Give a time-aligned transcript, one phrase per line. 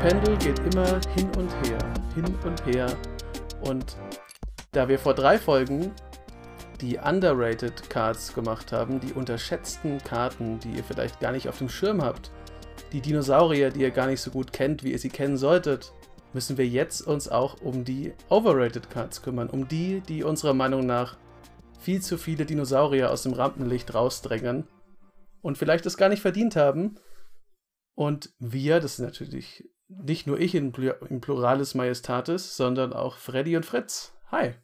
[0.00, 1.78] Pendel geht immer hin und her,
[2.14, 2.96] hin und her.
[3.60, 3.98] Und
[4.72, 5.92] da wir vor drei Folgen
[6.80, 11.68] die underrated Cards gemacht haben, die unterschätzten Karten, die ihr vielleicht gar nicht auf dem
[11.68, 12.30] Schirm habt,
[12.92, 15.92] die Dinosaurier, die ihr gar nicht so gut kennt, wie ihr sie kennen solltet,
[16.32, 20.86] müssen wir jetzt uns auch um die overrated Cards kümmern, um die, die unserer Meinung
[20.86, 21.18] nach
[21.78, 24.66] viel zu viele Dinosaurier aus dem Rampenlicht rausdrängen
[25.42, 26.96] und vielleicht es gar nicht verdient haben.
[27.94, 29.68] Und wir, das ist natürlich
[30.04, 30.72] nicht nur ich in,
[31.08, 34.12] in Pluralis Majestatis, sondern auch Freddy und Fritz.
[34.30, 34.54] Hi.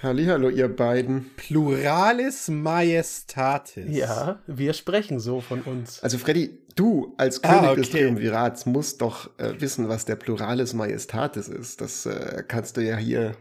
[0.00, 1.30] Hallo, ihr beiden.
[1.36, 3.88] Pluralis Majestatis.
[3.88, 6.00] Ja, wir sprechen so von uns.
[6.04, 7.80] Also Freddy, du als ah, König ah, okay.
[7.80, 11.80] des Triumvirats musst doch äh, wissen, was der Pluralis Majestatis ist.
[11.80, 13.34] Das äh, kannst du ja hier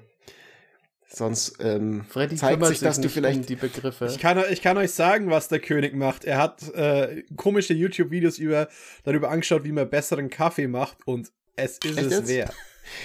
[1.09, 4.07] Sonst ähm, Freddy zeigt sich, dass du vielleicht um die Begriffe.
[4.07, 6.25] Ich kann, ich kann euch sagen, was der König macht.
[6.25, 8.67] Er hat äh, komische YouTube-Videos über,
[9.03, 12.53] darüber angeschaut, wie man besseren Kaffee macht und es ist Echt es wert.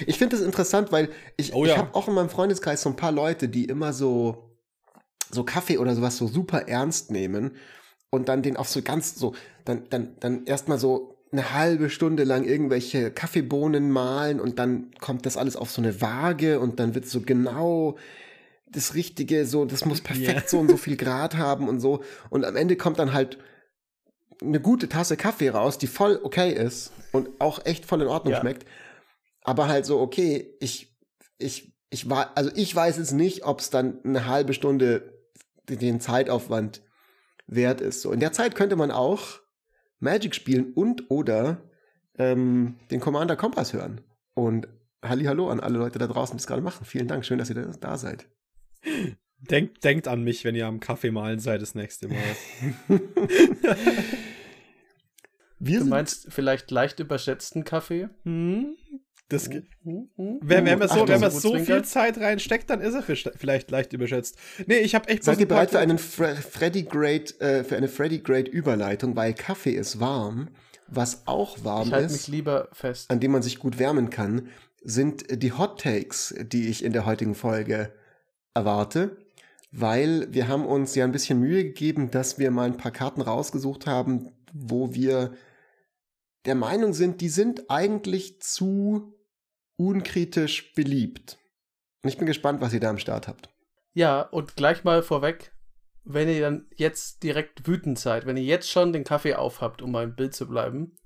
[0.06, 1.72] Ich finde das interessant, weil ich, oh, ja.
[1.72, 4.50] ich habe auch in meinem Freundeskreis so ein paar Leute, die immer so,
[5.31, 7.56] so Kaffee oder sowas so super ernst nehmen
[8.11, 12.25] und dann den auch so ganz so, dann, dann, dann erstmal so eine halbe Stunde
[12.25, 16.94] lang irgendwelche Kaffeebohnen malen und dann kommt das alles auf so eine Waage und dann
[16.94, 17.97] wird so genau
[18.66, 20.44] das Richtige, so, das muss perfekt yeah.
[20.47, 22.03] so und so viel Grad haben und so.
[22.30, 23.38] Und am Ende kommt dann halt
[24.41, 28.34] eine gute Tasse Kaffee raus, die voll okay ist und auch echt voll in Ordnung
[28.34, 28.41] ja.
[28.41, 28.66] schmeckt.
[29.42, 30.97] Aber halt so, okay, ich,
[31.38, 35.12] ich, ich war, also ich weiß es nicht, ob es dann eine halbe Stunde
[35.69, 36.83] den Zeitaufwand
[37.47, 38.03] wert ist.
[38.03, 39.41] So, in der Zeit könnte man auch
[40.03, 41.62] Magic spielen und oder
[42.19, 44.00] ähm, den Commander Kompass hören.
[44.34, 44.69] Und
[45.05, 46.84] Hallo an alle Leute da draußen, die es gerade machen.
[46.84, 48.28] Vielen Dank, schön, dass ihr da, da seid.
[49.39, 52.19] Denkt, denkt an mich, wenn ihr am Kaffee malen seid das nächste Mal.
[55.64, 58.09] Wir du meinst vielleicht leicht überschätzten Kaffee?
[58.25, 58.76] Hm?
[59.32, 60.38] Das, hm, hm, hm.
[60.43, 63.93] wenn, wenn man so, wenn man so viel Zeit reinsteckt, dann ist er vielleicht leicht
[63.93, 64.37] überschätzt.
[64.66, 67.88] Nee, ich habe echt Seid ihr bereit für einen Fre Freddy Great, äh, für eine
[67.88, 70.48] Freddy Great Überleitung, weil Kaffee ist warm.
[70.87, 73.10] Was auch warm ich halt ist, mich lieber fest.
[73.10, 74.48] an dem man sich gut wärmen kann,
[74.82, 77.93] sind die Hot Takes, die ich in der heutigen Folge
[78.53, 79.16] erwarte.
[79.70, 83.22] Weil wir haben uns ja ein bisschen Mühe gegeben, dass wir mal ein paar Karten
[83.22, 85.32] rausgesucht haben, wo wir
[86.44, 89.14] der Meinung sind, die sind eigentlich zu
[89.77, 91.38] unkritisch beliebt.
[92.03, 93.49] Und ich bin gespannt, was ihr da am Start habt.
[93.94, 95.53] Ja, und gleich mal vorweg,
[96.05, 99.93] wenn ihr dann jetzt direkt wütend seid, wenn ihr jetzt schon den Kaffee aufhabt, um
[99.93, 100.97] mal im Bild zu bleiben,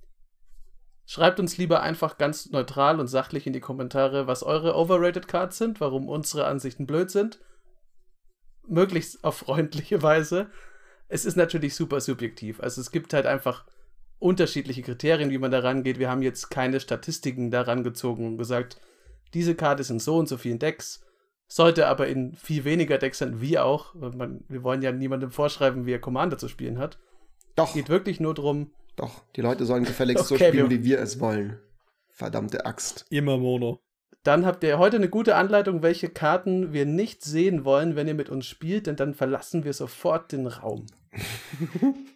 [1.05, 5.59] schreibt uns lieber einfach ganz neutral und sachlich in die Kommentare, was eure Overrated Cards
[5.59, 7.41] sind, warum unsere Ansichten blöd sind.
[8.67, 10.51] Möglichst auf freundliche Weise.
[11.09, 12.61] Es ist natürlich super subjektiv.
[12.61, 13.67] Also es gibt halt einfach
[14.19, 15.99] unterschiedliche Kriterien, wie man da rangeht.
[15.99, 18.81] Wir haben jetzt keine Statistiken daran gezogen und gesagt,
[19.35, 21.05] diese Karte ist in so und so vielen Decks,
[21.49, 23.95] sollte aber in viel weniger Decks sein, wie auch.
[23.95, 26.99] Man, wir wollen ja niemandem vorschreiben, wie er Commander zu spielen hat.
[27.55, 27.69] Doch.
[27.69, 28.73] Es geht wirklich nur darum.
[28.97, 31.59] Doch, die Leute sollen gefälligst okay, so spielen, wie wir es wollen.
[32.09, 33.05] Verdammte Axt.
[33.11, 33.81] Immer Mono.
[34.23, 38.15] Dann habt ihr heute eine gute Anleitung, welche Karten wir nicht sehen wollen, wenn ihr
[38.15, 40.87] mit uns spielt, denn dann verlassen wir sofort den Raum.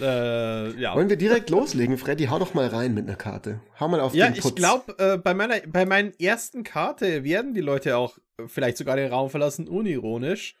[0.00, 0.94] Äh, ja.
[0.94, 1.98] Wollen wir direkt loslegen?
[1.98, 3.60] Freddy, hau doch mal rein mit einer Karte.
[3.78, 4.44] Hau mal auf ja, den Putz.
[4.44, 4.54] Ja, ich
[4.86, 9.12] glaube, äh, bei meiner bei meinen ersten Karte werden die Leute auch vielleicht sogar den
[9.12, 10.56] Raum verlassen, unironisch.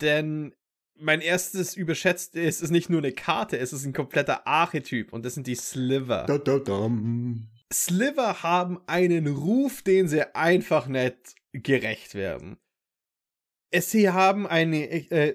[0.00, 0.54] Denn
[1.00, 5.24] mein erstes überschätzt ist, ist nicht nur eine Karte, es ist ein kompletter Archetyp und
[5.24, 6.24] das sind die Sliver.
[6.26, 6.90] Da, da, da.
[7.72, 12.58] Sliver haben einen Ruf, den sie einfach nicht gerecht werden.
[13.72, 15.34] Sie haben eine, äh,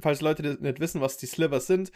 [0.00, 1.90] falls Leute nicht wissen, was die Slivers sind,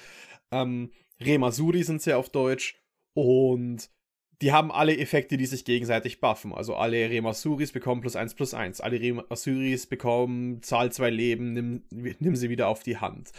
[0.50, 2.76] ähm, Remasuri sind sie auf Deutsch.
[3.14, 3.90] Und
[4.42, 6.52] die haben alle Effekte, die sich gegenseitig buffen.
[6.52, 8.80] Also alle Remasuris bekommen plus 1 plus 1.
[8.80, 13.32] Alle Remasuris bekommen Zahl 2 Leben, nimm, nimm sie wieder auf die Hand.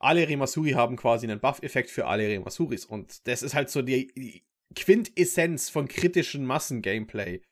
[0.00, 2.86] Alle Remasuri haben quasi einen Buff-Effekt für alle Remasuris.
[2.86, 4.42] Und das ist halt so die
[4.74, 7.42] Quintessenz von kritischen Massen-Gameplay.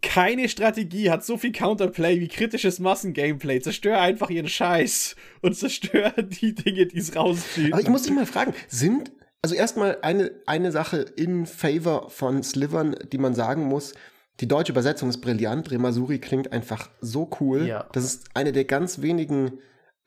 [0.00, 3.60] Keine Strategie hat so viel Counterplay wie kritisches Massengameplay.
[3.60, 7.72] Zerstör einfach ihren Scheiß und zerstör die Dinge, die es rausziehen.
[7.72, 9.12] Aber ich muss dich mal fragen, sind,
[9.42, 13.94] also erstmal eine, eine Sache in favor von Slivern, die man sagen muss,
[14.40, 15.70] die deutsche Übersetzung ist brillant.
[15.70, 17.66] Remasuri klingt einfach so cool.
[17.66, 17.86] Ja.
[17.92, 19.58] Das ist eine der ganz wenigen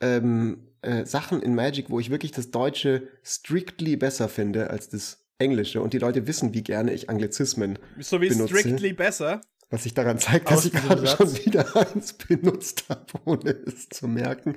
[0.01, 5.25] ähm, äh, Sachen in Magic, wo ich wirklich das Deutsche strictly besser finde als das
[5.37, 5.81] Englische.
[5.81, 8.57] Und die Leute wissen, wie gerne ich Anglizismen So wie benutze.
[8.57, 9.41] strictly besser?
[9.69, 14.07] Was sich daran zeigt, dass ich gerade schon wieder eins benutzt habe, ohne es zu
[14.07, 14.55] merken.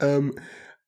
[0.00, 0.34] Ähm,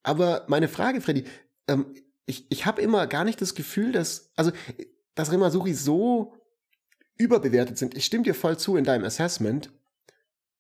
[0.03, 1.25] aber meine Frage, Freddy,
[1.69, 1.95] ähm,
[2.27, 4.53] ich, ich habe immer gar nicht das Gefühl, dass, also,
[5.15, 6.35] dass Remasuri so
[7.19, 7.97] überbewertet sind.
[7.97, 9.71] Ich stimme dir voll zu in deinem Assessment,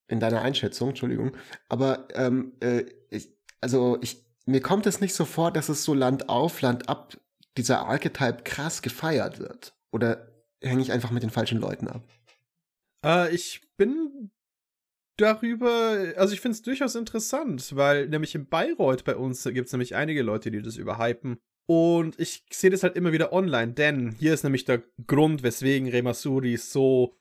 [0.08, 1.37] in deiner Einschätzung, Entschuldigung.
[1.69, 5.94] Aber ähm, äh, ich, also ich, mir kommt es nicht so vor, dass es so
[5.94, 7.17] Land auf, Land ab
[7.56, 9.75] dieser Archetype krass gefeiert wird.
[9.91, 10.29] Oder
[10.62, 12.03] hänge ich einfach mit den falschen Leuten ab?
[13.05, 14.31] Äh, ich bin
[15.17, 19.73] darüber, also ich finde es durchaus interessant, weil nämlich in Bayreuth bei uns gibt es
[19.73, 21.38] nämlich einige Leute, die das überhypen.
[21.67, 25.88] Und ich sehe das halt immer wieder online, denn hier ist nämlich der Grund, weswegen
[25.88, 27.17] Remasuri so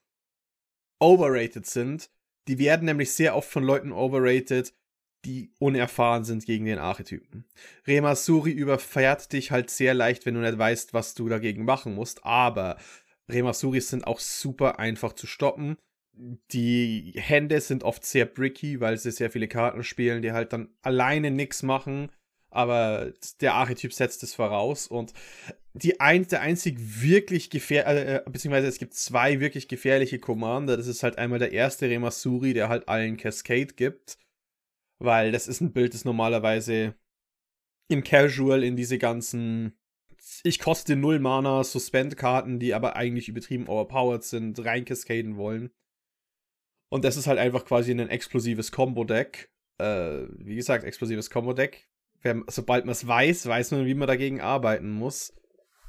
[1.00, 2.10] overrated sind.
[2.48, 4.74] Die werden nämlich sehr oft von Leuten overrated,
[5.26, 7.46] die unerfahren sind gegen den Archetypen.
[7.86, 12.26] Remasuri überfährt dich halt sehr leicht, wenn du nicht weißt, was du dagegen machen musst,
[12.26, 12.78] aber
[13.30, 15.78] Remasuris sind auch super einfach zu stoppen.
[16.52, 20.70] Die Hände sind oft sehr bricky, weil sie sehr viele Karten spielen, die halt dann
[20.82, 22.12] alleine nichts machen.
[22.52, 24.88] Aber der Archetyp setzt es voraus.
[24.88, 25.14] Und
[25.74, 30.76] die ein, der einzig wirklich gefährliche, äh, äh, beziehungsweise es gibt zwei wirklich gefährliche Commander.
[30.76, 34.18] Das ist halt einmal der erste Remasuri, der halt allen Cascade gibt.
[34.98, 36.96] Weil das ist ein Bild, das normalerweise
[37.88, 39.79] im Casual in diese ganzen
[40.44, 45.72] ich koste null Mana Suspend-Karten, die aber eigentlich übertrieben overpowered sind, rein cascaden wollen.
[46.90, 49.52] Und das ist halt einfach quasi ein explosives Combo-Deck.
[49.78, 51.88] Äh, wie gesagt, explosives Combo-Deck.
[52.48, 55.34] Sobald man es weiß, weiß man, wie man dagegen arbeiten muss.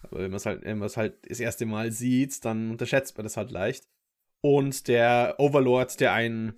[0.02, 0.64] Aber wenn man es halt,
[0.96, 3.88] halt das erste Mal sieht, dann unterschätzt man das halt leicht.
[4.42, 6.54] Und der Overlord, der einen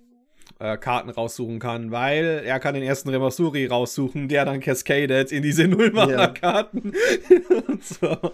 [0.59, 5.43] äh, Karten raussuchen kann, weil er kann den ersten Remasuri raussuchen, der dann cascadet in
[5.43, 6.93] diese Nullmacher-Karten.
[7.29, 7.77] Ja.
[7.81, 8.31] so.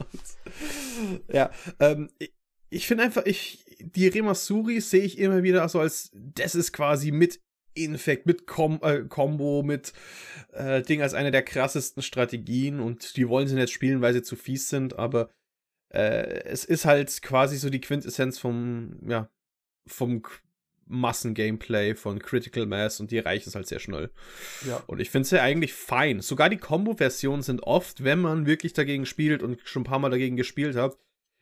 [1.32, 2.34] Ja, ähm, ich,
[2.70, 7.12] ich finde einfach, ich, die Remasuri sehe ich immer wieder so als, das ist quasi
[7.12, 7.40] mit
[7.74, 9.94] Infect, mit Com äh, Combo, mit
[10.54, 14.24] äh, Ding als eine der krassesten Strategien und die wollen sie nicht spielen, weil sie
[14.24, 15.30] zu fies sind, aber
[15.94, 19.30] äh, es ist halt quasi so die Quintessenz vom, ja,
[19.88, 20.22] vom
[20.90, 24.10] Massengameplay von Critical Mass und die erreichen es halt sehr schnell.
[24.68, 24.84] Ja.
[24.88, 26.20] Und ich finde es ja eigentlich fein.
[26.20, 30.10] Sogar die Combo-Versionen sind oft, wenn man wirklich dagegen spielt und schon ein paar Mal
[30.10, 30.98] dagegen gespielt hat,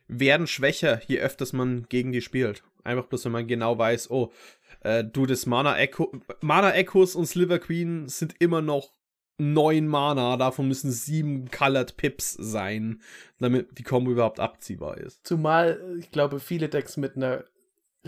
[0.06, 2.62] werden schwächer, je öfters man gegen die spielt.
[2.84, 4.32] Einfach bloß, wenn man genau weiß, oh,
[4.80, 8.92] äh, du, das Mana Echo, Mana Echos und Sliver Queen sind immer noch
[9.38, 13.00] neun Mana, davon müssen sieben Colored Pips sein,
[13.38, 15.26] damit die Combo überhaupt abziehbar ist.
[15.26, 17.44] Zumal, ich glaube, viele Decks mit einer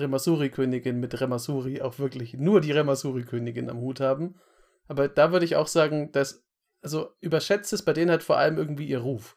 [0.00, 4.36] Remasuri-Königin mit Remasuri auch wirklich nur die Remasuri-Königin am Hut haben.
[4.88, 6.44] Aber da würde ich auch sagen, dass,
[6.82, 9.36] also überschätzt es bei denen halt vor allem irgendwie ihr Ruf.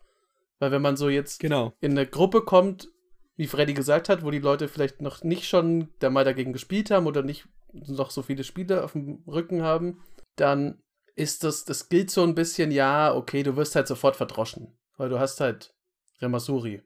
[0.59, 1.73] Weil wenn man so jetzt genau.
[1.79, 2.89] in eine Gruppe kommt,
[3.35, 6.91] wie Freddy gesagt hat, wo die Leute vielleicht noch nicht schon da mal dagegen gespielt
[6.91, 10.01] haben oder nicht noch so viele Spiele auf dem Rücken haben,
[10.35, 10.81] dann
[11.15, 14.77] ist das, das gilt so ein bisschen, ja, okay, du wirst halt sofort verdroschen.
[14.97, 15.75] Weil du hast halt
[16.21, 16.81] Remasuri.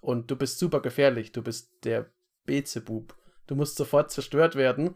[0.00, 1.32] Und du bist super gefährlich.
[1.32, 2.10] Du bist der
[2.44, 3.14] Bezebub.
[3.46, 4.94] Du musst sofort zerstört werden.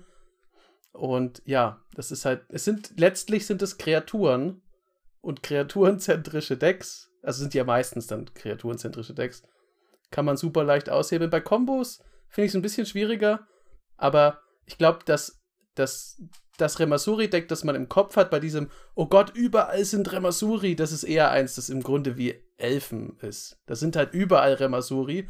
[0.93, 4.63] Und ja, das ist halt, es sind, letztlich sind es Kreaturen
[5.21, 9.43] und kreaturenzentrische Decks, also sind ja meistens dann kreaturenzentrische Decks,
[10.11, 11.31] kann man super leicht aushebeln.
[11.31, 13.47] Bei Kombos finde ich es ein bisschen schwieriger,
[13.99, 15.43] aber ich glaube, dass
[15.75, 16.23] das,
[16.57, 20.93] das Remasuri-Deck, das man im Kopf hat, bei diesem, oh Gott, überall sind Remasuri, das
[20.93, 23.59] ist eher eins, das im Grunde wie Elfen ist.
[23.67, 25.29] Das sind halt überall Remasuri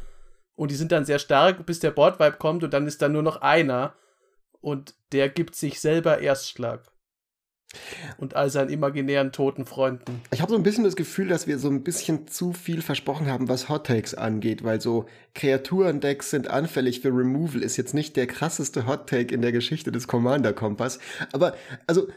[0.57, 3.21] und die sind dann sehr stark, bis der Bordvibe kommt und dann ist da nur
[3.21, 3.93] noch einer
[4.59, 6.81] und der gibt sich selber Erstschlag.
[8.17, 10.21] Und all seinen imaginären toten Freunden.
[10.31, 13.27] Ich habe so ein bisschen das Gefühl, dass wir so ein bisschen zu viel versprochen
[13.27, 18.15] haben, was Hot Takes angeht, weil so Kreaturendecks sind anfällig für Removal, ist jetzt nicht
[18.15, 20.97] der krasseste Hot Take in der Geschichte des Commander Kompass.
[21.33, 21.55] Aber,
[21.87, 22.07] also,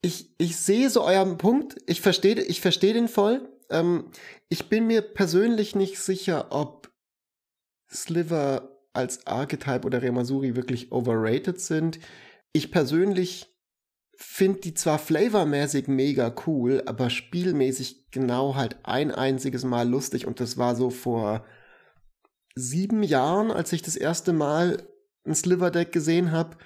[0.00, 3.46] ich, ich sehe so euren Punkt, ich verstehe ich versteh den voll.
[3.70, 4.06] Ähm,
[4.48, 6.87] ich bin mir persönlich nicht sicher, ob
[7.90, 11.98] Sliver als Archetype oder Remasuri wirklich overrated sind.
[12.52, 13.46] Ich persönlich
[14.16, 20.40] finde die zwar flavormäßig mega cool, aber spielmäßig genau halt ein einziges Mal lustig und
[20.40, 21.44] das war so vor
[22.56, 24.82] sieben Jahren, als ich das erste Mal
[25.24, 26.56] ein Sliver-Deck gesehen habe.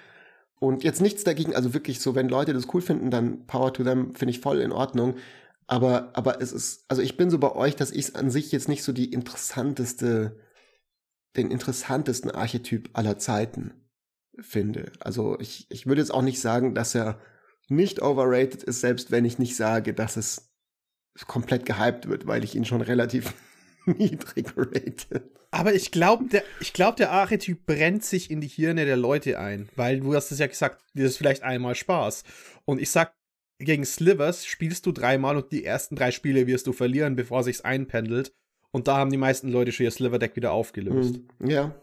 [0.59, 3.83] Und jetzt nichts dagegen, also wirklich so, wenn Leute das cool finden, dann Power to
[3.83, 5.17] them, finde ich voll in Ordnung.
[5.67, 8.53] Aber, aber es ist, also ich bin so bei euch, dass ich es an sich
[8.53, 10.39] jetzt nicht so die interessanteste
[11.37, 13.73] den interessantesten Archetyp aller Zeiten
[14.39, 14.93] finde.
[15.01, 17.21] Also ich, ich würde jetzt auch nicht sagen, dass er
[17.69, 20.53] nicht overrated ist, selbst wenn ich nicht sage, dass es
[21.27, 23.35] komplett gehypt wird, weil ich ihn schon relativ
[23.87, 25.31] niedrig rate.
[25.51, 29.69] Aber ich glaube, der, glaub, der Archetyp brennt sich in die Hirne der Leute ein,
[29.77, 32.25] weil du hast es ja gesagt, dir ist vielleicht einmal Spaß.
[32.65, 33.15] Und ich sag,
[33.59, 37.61] gegen Slivers spielst du dreimal und die ersten drei Spiele wirst du verlieren, bevor sich's
[37.61, 38.35] einpendelt.
[38.73, 41.21] Und da haben die meisten Leute schon ihr Sliver-Deck wieder aufgelöst.
[41.39, 41.75] Hm, ja.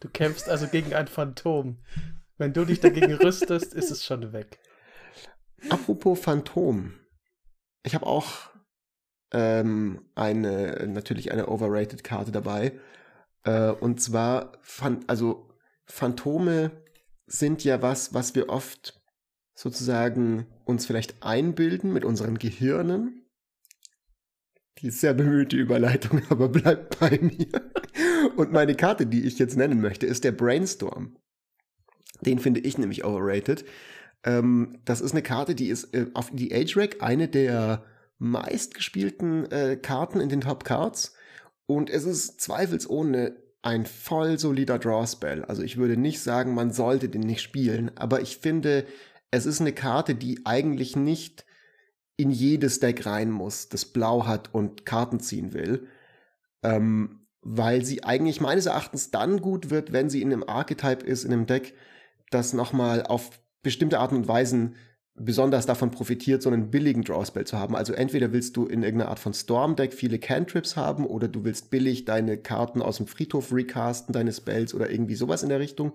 [0.00, 1.78] Du kämpfst also gegen ein Phantom.
[2.36, 4.58] Wenn du dich dagegen rüstest, ist es schon weg.
[5.70, 6.94] Apropos Phantom.
[7.82, 8.50] Ich habe auch
[9.32, 12.78] ähm, eine, natürlich eine Overrated-Karte dabei.
[13.44, 14.52] Äh, und zwar,
[15.06, 15.48] also
[15.86, 16.70] Phantome
[17.26, 19.00] sind ja was, was wir oft
[19.54, 23.21] sozusagen uns vielleicht einbilden mit unseren Gehirnen.
[24.78, 27.70] Die ist sehr bemühte Überleitung, aber bleibt bei mir.
[28.36, 31.16] Und meine Karte, die ich jetzt nennen möchte, ist der Brainstorm.
[32.20, 33.64] Den finde ich nämlich overrated.
[34.24, 37.84] Ähm, das ist eine Karte, die ist äh, auf die Age Rack eine der
[38.18, 41.14] meistgespielten äh, Karten in den Top Cards.
[41.66, 45.44] Und es ist zweifelsohne ein voll solider Draw-Spell.
[45.44, 48.86] Also ich würde nicht sagen, man sollte den nicht spielen, aber ich finde,
[49.30, 51.46] es ist eine Karte, die eigentlich nicht
[52.16, 55.88] in jedes Deck rein muss, das blau hat und Karten ziehen will.
[56.62, 61.24] Ähm, weil sie eigentlich meines Erachtens dann gut wird, wenn sie in einem Archetype ist,
[61.24, 61.74] in einem Deck,
[62.30, 63.30] das nochmal auf
[63.62, 64.76] bestimmte Arten und Weisen
[65.14, 67.76] besonders davon profitiert, so einen billigen Drawspell zu haben.
[67.76, 71.70] Also entweder willst du in irgendeiner Art von Storm-Deck viele Cantrips haben oder du willst
[71.70, 75.92] billig deine Karten aus dem Friedhof recasten, deine Spells oder irgendwie sowas in der Richtung.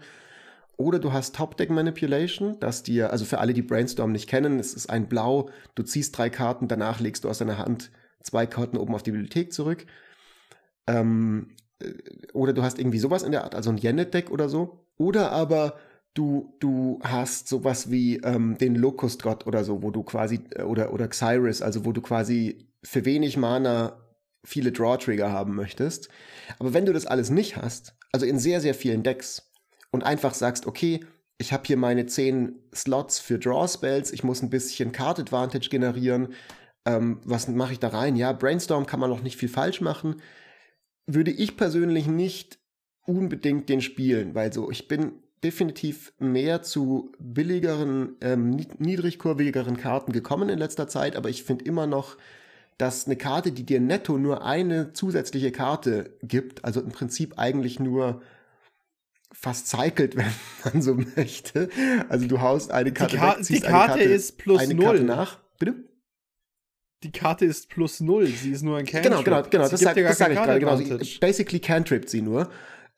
[0.77, 4.75] Oder du hast Top-Deck Manipulation, das dir, also für alle, die Brainstorm nicht kennen, es
[4.75, 7.91] ist ein Blau, du ziehst drei Karten, danach legst du aus deiner Hand
[8.21, 9.87] zwei Karten oben auf die Bibliothek zurück.
[10.85, 11.93] Ähm, äh,
[12.33, 14.85] oder du hast irgendwie sowas in der Art, also ein Yennet-Deck oder so.
[14.97, 15.77] Oder aber
[16.13, 20.93] du, du hast sowas wie ähm, den Locust-Gott oder so, wo du quasi, äh, oder,
[20.93, 23.97] oder Xyrus, also wo du quasi für wenig Mana
[24.43, 26.09] viele Draw-Trigger haben möchtest.
[26.59, 29.46] Aber wenn du das alles nicht hast, also in sehr, sehr vielen Decks,
[29.97, 30.99] und einfach sagst, okay,
[31.39, 36.35] ich habe hier meine zehn Slots für Draw-Spells, ich muss ein bisschen Card-Advantage generieren,
[36.85, 38.15] ähm, was mache ich da rein?
[38.15, 40.21] Ja, Brainstorm kann man noch nicht viel falsch machen.
[41.07, 42.59] Würde ich persönlich nicht
[43.07, 45.13] unbedingt den spielen, weil so, ich bin
[45.43, 51.87] definitiv mehr zu billigeren, ähm, niedrigkurvigeren Karten gekommen in letzter Zeit, aber ich finde immer
[51.87, 52.17] noch,
[52.77, 57.79] dass eine Karte, die dir netto nur eine zusätzliche Karte gibt, also im Prinzip eigentlich
[57.79, 58.21] nur
[59.39, 60.25] fast cycelt, wenn
[60.63, 61.69] man so möchte.
[62.09, 64.85] Also du haust eine Karte die, Ka weg, die Karte, Karte, ist plus eine null.
[64.85, 65.39] Karte nach.
[65.59, 65.75] Bitte?
[67.03, 68.25] Die Karte ist plus null.
[68.25, 69.11] Sie ist nur ein Cantrip.
[69.11, 69.65] Genau, genau, genau.
[69.65, 70.59] Sie das sage sag ich gerade.
[70.59, 70.75] Genau.
[70.77, 72.49] Sie, basically cantrip sie nur.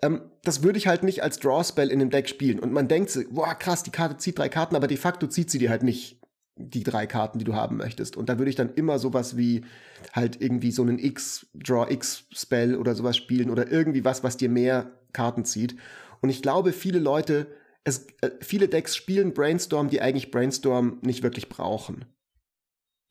[0.01, 2.60] Ähm, das würde ich halt nicht als Draw-Spell in dem Deck spielen.
[2.60, 5.51] Und man denkt so, boah, krass, die Karte zieht drei Karten, aber de facto zieht
[5.51, 6.22] sie dir halt nicht
[6.55, 8.15] die drei Karten, die du haben möchtest.
[8.15, 9.65] Und da würde ich dann immer sowas wie
[10.13, 14.50] halt irgendwie so einen X, Draw X-Spell oder sowas spielen oder irgendwie was, was dir
[14.50, 15.75] mehr Karten zieht.
[16.21, 17.47] Und ich glaube, viele Leute,
[17.83, 22.05] es, äh, viele Decks spielen Brainstorm, die eigentlich Brainstorm nicht wirklich brauchen.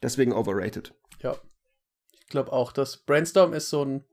[0.03, 0.95] Deswegen overrated.
[1.21, 1.37] Ja.
[2.21, 4.05] Ich glaube auch, dass Brainstorm ist so ein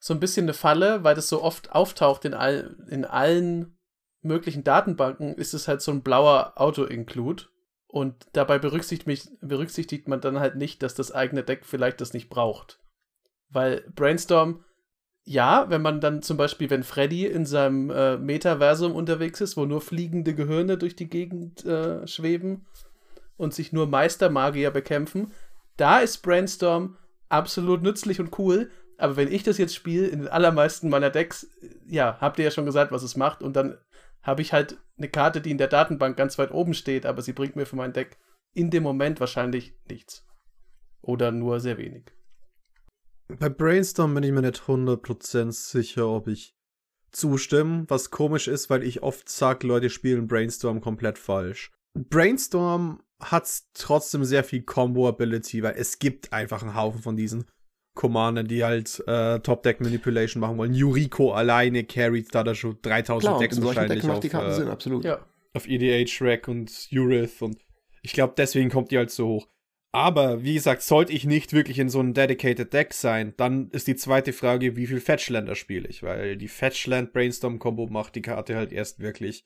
[0.00, 3.78] so ein bisschen eine Falle, weil das so oft auftaucht in, all, in allen
[4.22, 7.44] möglichen Datenbanken, ist es halt so ein blauer Auto-Include.
[7.86, 12.30] Und dabei berücksichtigt, berücksichtigt man dann halt nicht, dass das eigene Deck vielleicht das nicht
[12.30, 12.80] braucht.
[13.50, 14.64] Weil Brainstorm,
[15.24, 19.64] ja, wenn man dann zum Beispiel, wenn Freddy in seinem äh, Metaversum unterwegs ist, wo
[19.64, 22.66] nur fliegende Gehirne durch die Gegend äh, schweben
[23.36, 25.32] und sich nur Meistermagier bekämpfen,
[25.76, 26.96] da ist Brainstorm
[27.28, 31.48] absolut nützlich und cool, aber wenn ich das jetzt spiele, in den allermeisten meiner Decks,
[31.86, 33.42] ja, habt ihr ja schon gesagt, was es macht.
[33.42, 33.78] Und dann
[34.22, 37.32] habe ich halt eine Karte, die in der Datenbank ganz weit oben steht, aber sie
[37.32, 38.18] bringt mir für mein Deck
[38.52, 40.26] in dem Moment wahrscheinlich nichts.
[41.00, 42.12] Oder nur sehr wenig.
[43.38, 46.54] Bei Brainstorm bin ich mir nicht 100% sicher, ob ich
[47.12, 51.72] zustimme, was komisch ist, weil ich oft sage, Leute spielen Brainstorm komplett falsch.
[51.94, 57.44] Brainstorm hat trotzdem sehr viel Combo-Ability, weil es gibt einfach einen Haufen von diesen
[57.94, 60.74] Commander, die halt äh, Top-Deck-Manipulation machen wollen.
[60.74, 64.54] Yuriko alleine carried da da schon 3000 Klar, Decks wahrscheinlich Deck auf, die Karten äh,
[64.54, 65.04] Sinn, absolut.
[65.04, 65.20] Ja.
[65.52, 67.58] auf EDH, Rack und Urith und
[68.02, 69.48] ich glaube, deswegen kommt die halt so hoch.
[69.92, 73.88] Aber, wie gesagt, sollte ich nicht wirklich in so einem Dedicated Deck sein, dann ist
[73.88, 76.04] die zweite Frage, wie viel Fetchländer spiele ich?
[76.04, 79.44] Weil die Fetchland-Brainstorm-Kombo macht die Karte halt erst wirklich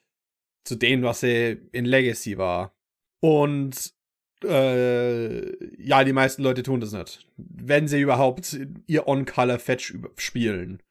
[0.65, 2.77] zu dem, was sie in Legacy war.
[3.21, 3.95] Und
[4.43, 7.27] äh, ja, die meisten Leute tun das nicht.
[7.37, 10.83] Wenn sie überhaupt ihr On-Color-Fetch spielen.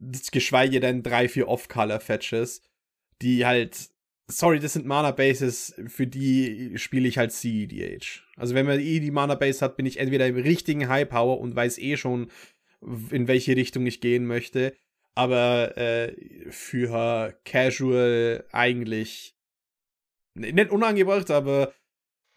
[0.00, 2.62] Geschweige denn drei, vier Off-Color-Fetches,
[3.22, 3.90] die halt,
[4.28, 8.22] sorry, das sind Mana-Bases, für die spiele ich halt CEDH.
[8.36, 11.78] Also wenn man eh die Mana-Base hat, bin ich entweder im richtigen High-Power und weiß
[11.78, 12.30] eh schon,
[13.10, 14.74] in welche Richtung ich gehen möchte.
[15.14, 16.14] Aber äh,
[16.50, 19.34] für Casual eigentlich
[20.34, 21.72] nicht unangebracht, aber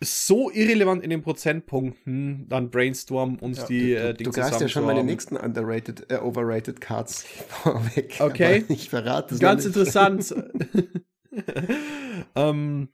[0.04, 4.68] so irrelevant in den Prozentpunkten, dann Brainstorm und ja, die äh, Dinge Du greifst ja
[4.68, 8.16] schon meine nächsten underrated, äh, overrated Cards vorweg.
[8.20, 8.66] Okay.
[8.70, 10.34] ich verrate es Ganz interessant.
[12.36, 12.90] ähm,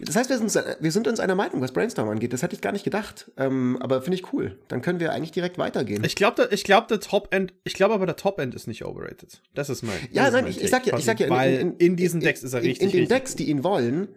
[0.00, 2.32] das heißt, wir sind, wir sind uns einer Meinung, was Brainstorm angeht.
[2.32, 3.30] Das hätte ich gar nicht gedacht.
[3.36, 4.58] Ähm, aber finde ich cool.
[4.68, 6.02] Dann können wir eigentlich direkt weitergehen.
[6.04, 9.42] Ich glaube, ich glaube, der Top-End, ich glaube aber, der Top-End ist nicht overrated.
[9.54, 9.96] Das ist mein.
[10.10, 12.42] Ja, nein, ich, ich, sag ja, ich sag ja, weil in, in, in diesen Decks
[12.42, 12.82] ist er richtig.
[12.82, 14.08] In, in den Decks, die ihn wollen,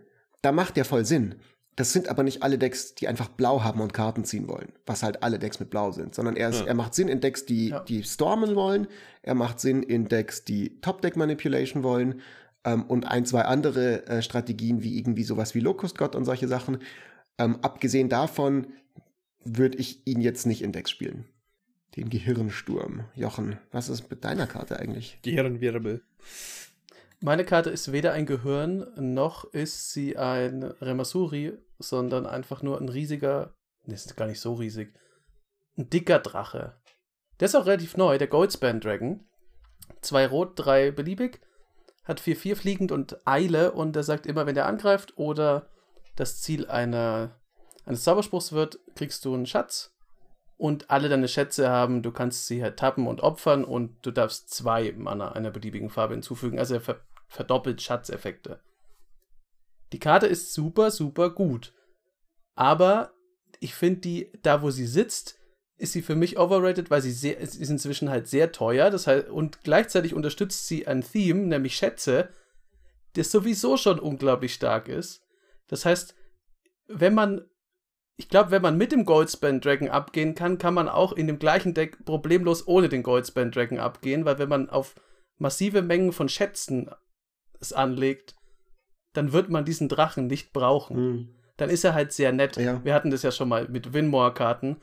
[0.41, 1.35] da macht der voll Sinn.
[1.75, 5.03] Das sind aber nicht alle Decks, die einfach blau haben und Karten ziehen wollen, was
[5.03, 6.67] halt alle Decks mit blau sind, sondern er, ist, ja.
[6.67, 7.81] er macht Sinn in Decks, die, ja.
[7.81, 8.87] die stormen wollen,
[9.23, 12.21] er macht Sinn in Decks, die Top-Deck-Manipulation wollen
[12.65, 16.47] ähm, und ein, zwei andere äh, Strategien wie irgendwie sowas wie Locust God und solche
[16.47, 16.79] Sachen.
[17.37, 18.67] Ähm, abgesehen davon
[19.43, 21.25] würde ich ihn jetzt nicht in Decks spielen.
[21.95, 23.05] Den Gehirnsturm.
[23.15, 25.19] Jochen, was ist mit deiner Karte eigentlich?
[25.21, 26.01] Gehirnwirbel.
[27.21, 32.89] Meine Karte ist weder ein Gehirn, noch ist sie ein Remasuri, sondern einfach nur ein
[32.89, 33.55] riesiger,
[33.85, 34.93] ne, ist gar nicht so riesig,
[35.77, 36.75] ein dicker Drache.
[37.39, 39.23] Der ist auch relativ neu, der Goldspan Dragon.
[40.01, 41.39] Zwei rot, drei beliebig,
[42.05, 45.67] hat 4-4 fliegend und Eile und er sagt immer, wenn er angreift oder
[46.15, 47.35] das Ziel einer,
[47.85, 49.95] eines Zauberspruchs wird, kriegst du einen Schatz
[50.57, 54.53] und alle deine Schätze haben, du kannst sie halt tappen und opfern und du darfst
[54.53, 56.59] zwei Mana einer beliebigen Farbe hinzufügen.
[56.59, 58.61] Also er ver verdoppelt Schatzeffekte.
[59.91, 61.73] Die Karte ist super, super gut.
[62.53, 63.13] Aber
[63.59, 65.39] ich finde die, da wo sie sitzt,
[65.77, 68.89] ist sie für mich overrated, weil sie sehr, ist inzwischen halt sehr teuer.
[68.89, 72.29] Das heißt, und gleichzeitig unterstützt sie ein Theme, nämlich Schätze,
[73.13, 75.21] das sowieso schon unglaublich stark ist.
[75.67, 76.15] Das heißt,
[76.87, 77.45] wenn man
[78.17, 81.39] ich glaube, wenn man mit dem Goldspan Dragon abgehen kann, kann man auch in dem
[81.39, 84.95] gleichen Deck problemlos ohne den Goldspan Dragon abgehen, weil wenn man auf
[85.37, 86.89] massive Mengen von Schätzen
[87.59, 88.35] es anlegt,
[89.13, 90.97] dann wird man diesen Drachen nicht brauchen.
[90.97, 91.29] Mhm.
[91.57, 92.57] Dann ist er halt sehr nett.
[92.57, 92.83] Ja.
[92.83, 94.81] Wir hatten das ja schon mal mit Winmore-Karten.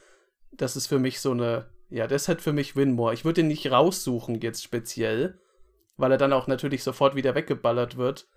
[0.53, 3.15] Das ist für mich so eine, ja, das halt für mich Winmore.
[3.15, 5.39] Ich würde ihn nicht raussuchen jetzt speziell,
[5.97, 8.29] weil er dann auch natürlich sofort wieder weggeballert wird.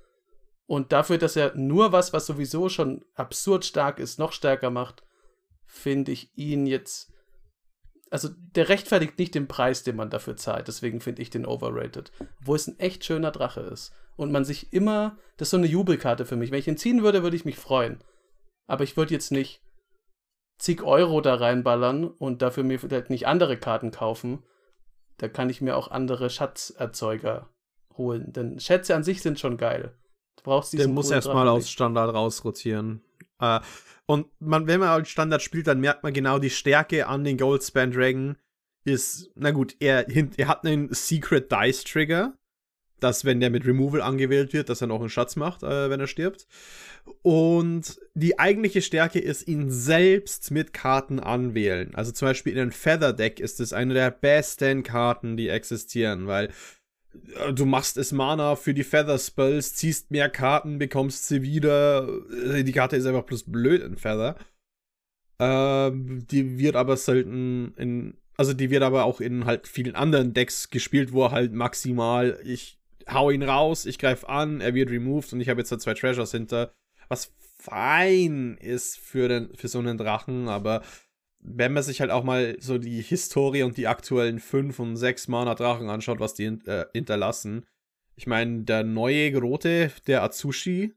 [0.68, 5.04] Und dafür, dass er nur was, was sowieso schon absurd stark ist, noch stärker macht,
[5.66, 7.12] finde ich ihn jetzt.
[8.10, 10.68] Also, der rechtfertigt nicht den Preis, den man dafür zahlt.
[10.68, 12.12] Deswegen finde ich den overrated.
[12.40, 13.94] Wo es ein echt schöner Drache ist.
[14.16, 15.18] Und man sich immer.
[15.38, 16.52] Das ist so eine Jubelkarte für mich.
[16.52, 18.04] Wenn ich ihn ziehen würde, würde ich mich freuen.
[18.68, 19.62] Aber ich würde jetzt nicht
[20.58, 24.44] zig Euro da reinballern und dafür mir vielleicht nicht andere Karten kaufen.
[25.18, 27.50] Da kann ich mir auch andere Schatzerzeuger
[27.98, 28.34] holen.
[28.34, 29.98] Denn Schätze an sich sind schon geil.
[30.38, 33.02] Du brauchst diesen Der muss erstmal aus Standard rausrotieren.
[33.40, 33.60] Äh,
[34.06, 37.38] und man, wenn man als Standard spielt, dann merkt man genau die Stärke an den
[37.38, 38.38] Goldspan Dragon.
[38.84, 42.38] Ist, na gut, er, er hat einen Secret Dice Trigger,
[43.00, 46.00] dass wenn der mit Removal angewählt wird, dass er noch einen Schatz macht, äh, wenn
[46.00, 46.48] er stirbt.
[47.22, 51.94] Und die eigentliche Stärke ist, ihn selbst mit Karten anwählen.
[51.94, 56.28] Also zum Beispiel in einem Feather Deck ist es eine der besten Karten, die existieren,
[56.28, 56.50] weil
[57.40, 62.08] äh, du machst es Mana für die Feather Spells, ziehst mehr Karten, bekommst sie wieder.
[62.54, 64.36] Äh, die Karte ist einfach bloß blöd in Feather.
[65.38, 70.34] Ähm, die wird aber selten in, also die wird aber auch in halt vielen anderen
[70.34, 72.80] Decks gespielt, wo halt maximal ich
[73.10, 75.94] hau ihn raus, ich greife an, er wird removed und ich habe jetzt da zwei
[75.94, 76.74] Treasures hinter,
[77.08, 80.82] was fein ist für den für so einen Drachen, aber
[81.40, 85.28] wenn man sich halt auch mal so die Historie und die aktuellen 5 und 6
[85.28, 87.66] Mana-Drachen anschaut, was die äh, hinterlassen.
[88.16, 90.96] Ich meine, der neue Rote, der Atsushi,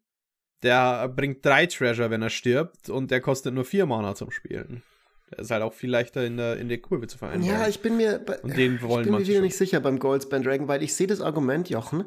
[0.63, 4.83] der bringt drei Treasure, wenn er stirbt, und der kostet nur 4 Mana zum Spielen.
[5.31, 7.61] Der ist halt auch viel leichter in der, in der Kurve zu vereinbaren.
[7.61, 9.99] Ja, ich bin mir, bei, und den wollen ich bin mir wieder nicht sicher beim
[9.99, 12.05] Goldspan Dragon, weil ich sehe das Argument, Jochen,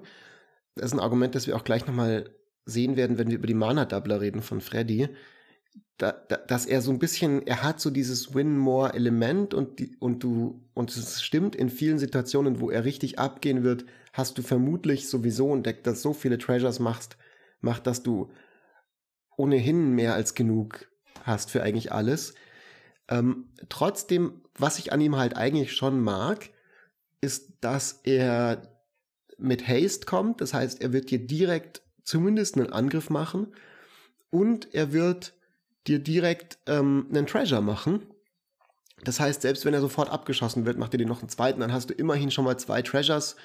[0.76, 2.30] das ist ein Argument, das wir auch gleich nochmal
[2.66, 5.10] sehen werden, wenn wir über die Mana-Doubler reden von Freddy
[6.02, 10.24] da, da, dass er so ein bisschen, er hat so dieses Win-More-Element und, die, und
[10.24, 15.08] du, und es stimmt, in vielen Situationen, wo er richtig abgehen wird, hast du vermutlich
[15.08, 17.18] sowieso entdeckt, dass so viele Treasures machst,
[17.60, 18.32] macht, dass du
[19.38, 20.88] ohnehin mehr als genug
[21.24, 22.34] hast für eigentlich alles.
[23.12, 26.50] Ähm, trotzdem, was ich an ihm halt eigentlich schon mag,
[27.20, 28.64] ist, dass er
[29.38, 30.42] mit Haste kommt.
[30.42, 33.48] Das heißt, er wird dir direkt zumindest einen Angriff machen
[34.30, 35.34] und er wird
[35.88, 38.08] dir direkt ähm, einen Treasure machen.
[39.04, 41.74] Das heißt, selbst wenn er sofort abgeschossen wird, macht er dir noch einen zweiten, dann
[41.74, 43.36] hast du immerhin schon mal zwei Treasures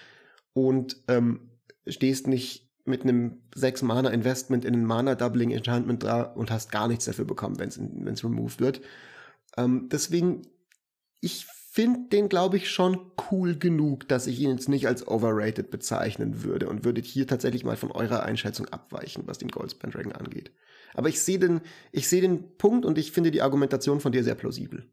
[0.53, 1.51] und ähm,
[1.87, 6.71] stehst nicht mit einem 6 Mana Investment in ein Mana Doubling Enchantment da und hast
[6.71, 7.69] gar nichts dafür bekommen, wenn
[8.13, 8.81] es removed wird.
[9.57, 10.43] Ähm, deswegen,
[11.21, 15.71] ich finde den, glaube ich, schon cool genug, dass ich ihn jetzt nicht als overrated
[15.71, 20.13] bezeichnen würde und würde hier tatsächlich mal von eurer Einschätzung abweichen, was den Goldspan Dragon
[20.13, 20.53] angeht.
[20.95, 21.61] Aber ich sehe den,
[21.93, 24.87] ich sehe den Punkt und ich finde die Argumentation von dir sehr plausibel.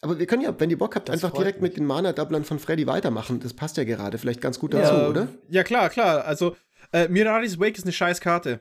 [0.00, 1.70] Aber wir können ja, wenn ihr Bock habt, das einfach direkt mich.
[1.70, 3.40] mit den Mana-Doublern von Freddy weitermachen.
[3.40, 5.28] Das passt ja gerade vielleicht ganz gut dazu, ja, oder?
[5.48, 6.24] Ja, klar, klar.
[6.24, 6.56] Also,
[6.92, 8.60] äh, Miraris Wake ist eine scheiß Karte.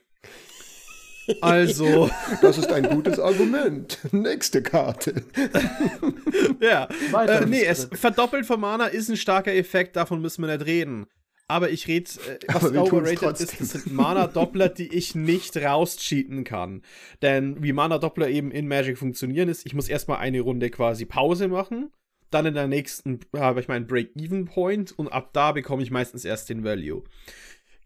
[1.42, 2.10] Also.
[2.42, 4.00] Das ist ein gutes Argument.
[4.12, 5.24] Nächste Karte.
[6.60, 6.88] ja.
[7.14, 11.08] Äh, nee, es verdoppelt von Mana ist ein starker Effekt, davon müssen wir nicht reden.
[11.52, 16.82] Aber ich rede, äh, was overrated ist, das sind Mana-Doppler, die ich nicht rauscheaten kann.
[17.22, 21.50] Denn wie Mana-Doppler eben in Magic funktionieren ist, ich muss erstmal eine Runde quasi Pause
[21.50, 21.92] machen.
[22.30, 26.50] Dann in der nächsten habe ich meinen Break-Even-Point und ab da bekomme ich meistens erst
[26.50, 27.04] den Value.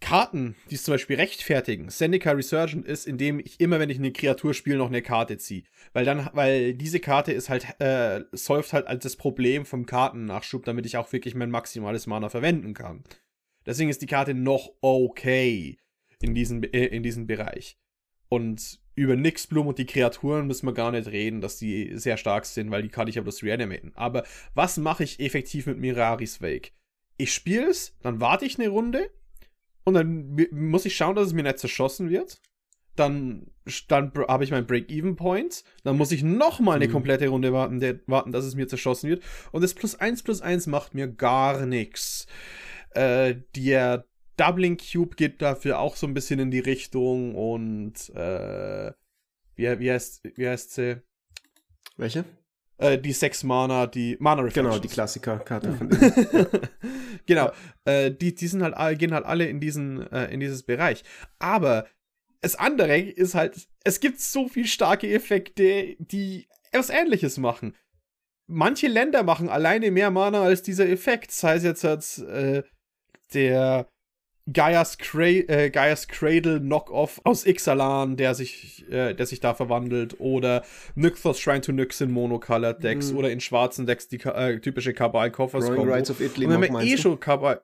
[0.01, 4.11] Karten, die es zum Beispiel rechtfertigen, Seneca Resurgent ist, indem ich immer, wenn ich eine
[4.11, 5.63] Kreatur spiele, noch eine Karte ziehe.
[5.93, 10.65] Weil dann, weil diese Karte ist halt, äh, solft halt als das Problem vom Kartennachschub,
[10.65, 13.03] damit ich auch wirklich mein maximales Mana verwenden kann.
[13.65, 15.77] Deswegen ist die Karte noch okay
[16.21, 17.77] in diesem, äh, in diesem Bereich.
[18.29, 22.45] Und über Nixblum und die Kreaturen müssen wir gar nicht reden, dass die sehr stark
[22.45, 23.91] sind, weil die kann ich ja bloß reanimaten.
[23.95, 26.73] Aber was mache ich effektiv mit Miraris Wake?
[27.17, 29.09] Ich spiele es, dann warte ich eine Runde,
[29.85, 32.41] und dann muss ich schauen, dass es mir nicht zerschossen wird.
[32.95, 33.51] Dann,
[33.87, 35.63] dann habe ich meinen Break-Even-Point.
[35.83, 36.93] Dann muss ich nochmal eine mhm.
[36.93, 39.23] komplette Runde warten, der, warten, dass es mir zerschossen wird.
[39.51, 42.25] Und das plus 1 plus 1 macht mir gar nichts.
[42.91, 44.05] Äh, der
[44.37, 48.91] Doubling Cube geht dafür auch so ein bisschen in die Richtung und äh,
[49.55, 51.01] wie, wie, heißt, wie heißt sie?
[51.97, 52.25] Welche?
[52.77, 54.75] Äh, die sechs Mana, die Mana Reflections.
[54.75, 56.57] Genau, die Klassiker-Karte von denen.
[57.25, 57.45] genau.
[57.45, 57.53] Ja.
[57.85, 61.03] Äh, die, die sind halt, gehen halt alle in diesen, äh, in dieses Bereich.
[61.39, 61.87] Aber
[62.41, 67.75] das andere ist halt, es gibt so viel starke Effekte, die etwas ähnliches machen.
[68.47, 71.31] Manche Länder machen alleine mehr Mana als dieser Effekt.
[71.31, 72.63] Sei es jetzt als äh,
[73.33, 73.87] der
[74.51, 80.19] Gaia's, Cra äh, Gaia's Cradle Knockoff aus Ixalan, der sich, äh, der sich da verwandelt,
[80.19, 83.17] oder Nykthos Shrine to Nyx in Monocolored Decks mhm.
[83.17, 85.83] oder in schwarzen Decks die äh, typische Kabal Koffers Combo.
[85.83, 87.61] Rights of Italy Und wenn man eh schon Kabal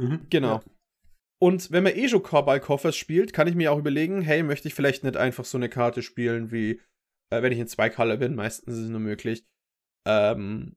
[0.00, 0.20] mhm.
[0.30, 0.54] genau.
[0.54, 0.62] Ja.
[1.40, 4.68] Und wenn man eh schon Kabal Koffers spielt, kann ich mir auch überlegen, hey, möchte
[4.68, 6.80] ich vielleicht nicht einfach so eine Karte spielen wie,
[7.30, 9.44] äh, wenn ich in zwei Color bin, meistens ist es nur möglich,
[10.06, 10.76] ähm,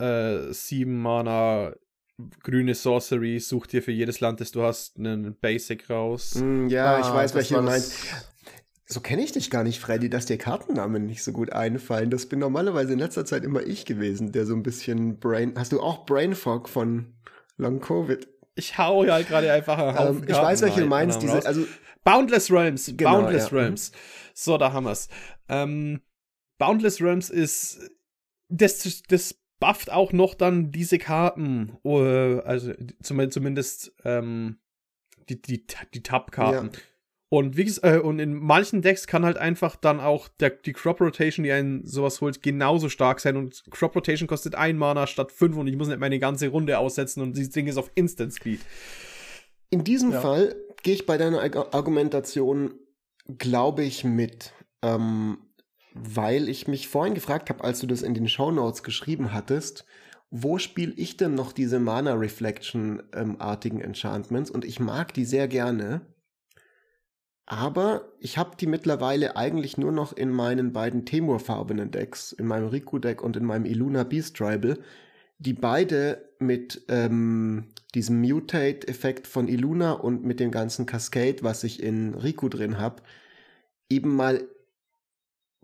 [0.00, 1.74] äh, sieben Mana
[2.42, 6.36] grüne Sorcery, such dir für jedes Land, das du hast, einen Basic raus.
[6.36, 7.94] Mm, ja, ah, ich weiß, welche du meinst.
[8.86, 12.10] So kenne ich dich gar nicht, Freddy, dass dir Kartennamen nicht so gut einfallen.
[12.10, 15.54] Das bin normalerweise in letzter Zeit immer ich gewesen, der so ein bisschen Brain.
[15.56, 17.14] Hast du auch Brain Fog von
[17.56, 18.28] Long Covid?
[18.56, 21.22] Ich hau ja halt gerade einfach einen Haufen ähm, Ich weiß, welche du meinst.
[21.22, 21.66] Diese, also
[22.04, 22.92] Boundless Realms.
[22.96, 23.56] Genau, Boundless ja.
[23.56, 23.92] Realms.
[24.34, 25.08] So, da haben wir's.
[25.48, 26.00] Ähm,
[26.58, 27.90] Boundless Realms ist
[28.48, 34.58] das, das bufft auch noch dann diese Karten, uh, also zumindest ähm,
[35.28, 36.70] die, die, die Tab-Karten.
[36.72, 36.78] Ja.
[37.30, 41.00] Und, wie, äh, und in manchen Decks kann halt einfach dann auch der, die Crop
[41.00, 43.36] Rotation, die einen sowas holt, genauso stark sein.
[43.36, 46.78] Und Crop Rotation kostet ein Mana statt fünf und ich muss nicht meine ganze Runde
[46.78, 48.60] aussetzen und dieses Ding ist auf Instant Speed.
[49.70, 50.20] In diesem ja.
[50.20, 51.40] Fall gehe ich bei deiner
[51.74, 52.74] Argumentation,
[53.38, 54.52] glaube ich, mit.
[54.82, 55.38] Ähm,
[55.94, 59.86] weil ich mich vorhin gefragt habe, als du das in den Show Notes geschrieben hattest,
[60.30, 65.24] wo spiele ich denn noch diese Mana Reflection ähm, artigen Enchantments und ich mag die
[65.24, 66.00] sehr gerne.
[67.46, 72.68] Aber ich habe die mittlerweile eigentlich nur noch in meinen beiden Temur-farbenen Decks, in meinem
[72.68, 74.78] Riku-Deck und in meinem Iluna Beast Tribal,
[75.38, 81.82] die beide mit ähm, diesem Mutate-Effekt von Iluna und mit dem ganzen Cascade, was ich
[81.82, 83.02] in Riku drin habe,
[83.88, 84.48] eben mal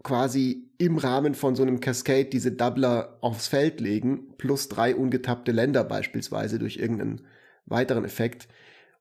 [0.02, 5.52] quasi im Rahmen von so einem Cascade diese Doubler aufs Feld legen, plus drei ungetappte
[5.52, 7.22] Länder beispielsweise durch irgendeinen
[7.66, 8.48] weiteren Effekt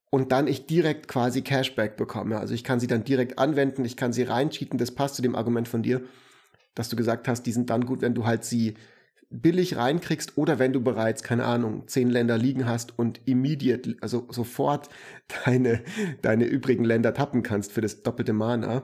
[0.10, 2.40] und dann ich direkt quasi Cashback bekomme.
[2.40, 5.36] Also ich kann sie dann direkt anwenden, ich kann sie reincheaten, das passt zu dem
[5.36, 6.02] Argument von dir,
[6.76, 8.76] dass du gesagt hast, die sind dann gut, wenn du halt sie
[9.30, 14.28] billig reinkriegst oder wenn du bereits, keine Ahnung, zehn Länder liegen hast und immediate, also
[14.32, 14.90] sofort
[15.46, 15.84] deine,
[16.22, 18.84] deine übrigen Länder tappen kannst für das doppelte Mana.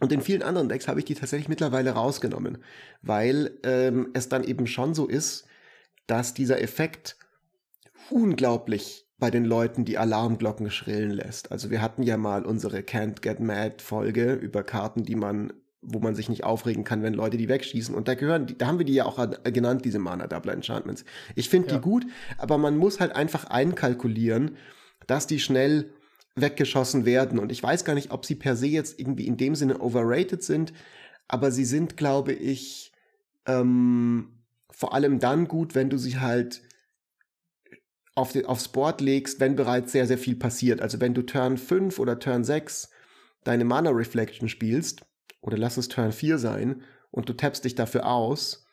[0.00, 2.58] Und in vielen anderen Decks habe ich die tatsächlich mittlerweile rausgenommen,
[3.02, 5.46] weil ähm, es dann eben schon so ist,
[6.06, 7.16] dass dieser Effekt
[8.10, 11.50] unglaublich bei den Leuten die Alarmglocken schrillen lässt.
[11.50, 15.98] Also wir hatten ja mal unsere Can't Get Mad Folge über Karten, die man, wo
[16.00, 17.94] man sich nicht aufregen kann, wenn Leute die wegschießen.
[17.94, 21.06] Und da gehören, da haben wir die ja auch genannt, diese Mana Double Enchantments.
[21.34, 21.76] Ich finde ja.
[21.76, 22.06] die gut,
[22.36, 24.56] aber man muss halt einfach einkalkulieren,
[25.06, 25.90] dass die schnell
[26.36, 27.38] weggeschossen werden.
[27.38, 30.42] Und ich weiß gar nicht, ob sie per se jetzt irgendwie in dem Sinne overrated
[30.42, 30.72] sind,
[31.26, 32.92] aber sie sind, glaube ich,
[33.46, 36.62] ähm, vor allem dann gut, wenn du sie halt
[38.14, 40.80] auf die, aufs Board legst, wenn bereits sehr, sehr viel passiert.
[40.80, 42.90] Also wenn du Turn 5 oder Turn 6
[43.44, 45.04] deine Mana Reflection spielst,
[45.40, 48.66] oder lass es Turn 4 sein, und du tappst dich dafür aus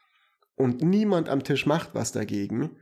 [0.55, 2.77] und niemand am Tisch macht was dagegen,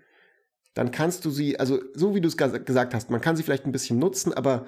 [0.74, 3.66] dann kannst du sie, also so wie du es gesagt hast, man kann sie vielleicht
[3.66, 4.66] ein bisschen nutzen, aber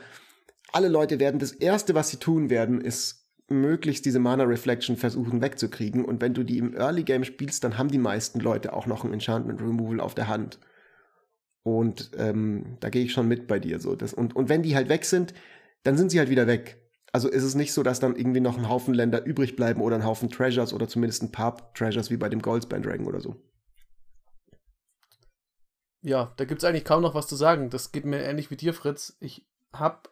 [0.72, 5.42] alle Leute werden das Erste, was sie tun werden, ist möglichst diese Mana Reflection versuchen
[5.42, 6.04] wegzukriegen.
[6.04, 9.04] Und wenn du die im Early Game spielst, dann haben die meisten Leute auch noch
[9.04, 10.60] ein Enchantment Removal auf der Hand.
[11.62, 13.80] Und ähm, da gehe ich schon mit bei dir.
[13.80, 13.96] So.
[13.96, 15.34] Das, und, und wenn die halt weg sind,
[15.84, 16.82] dann sind sie halt wieder weg.
[17.12, 19.96] Also ist es nicht so, dass dann irgendwie noch ein Haufen Länder übrig bleiben oder
[19.96, 23.36] ein Haufen Treasures oder zumindest ein paar Treasures wie bei dem Goldspan Dragon oder so.
[26.04, 27.70] Ja, da gibt es eigentlich kaum noch was zu sagen.
[27.70, 29.18] Das geht mir ähnlich wie dir, Fritz.
[29.20, 30.10] Ich habe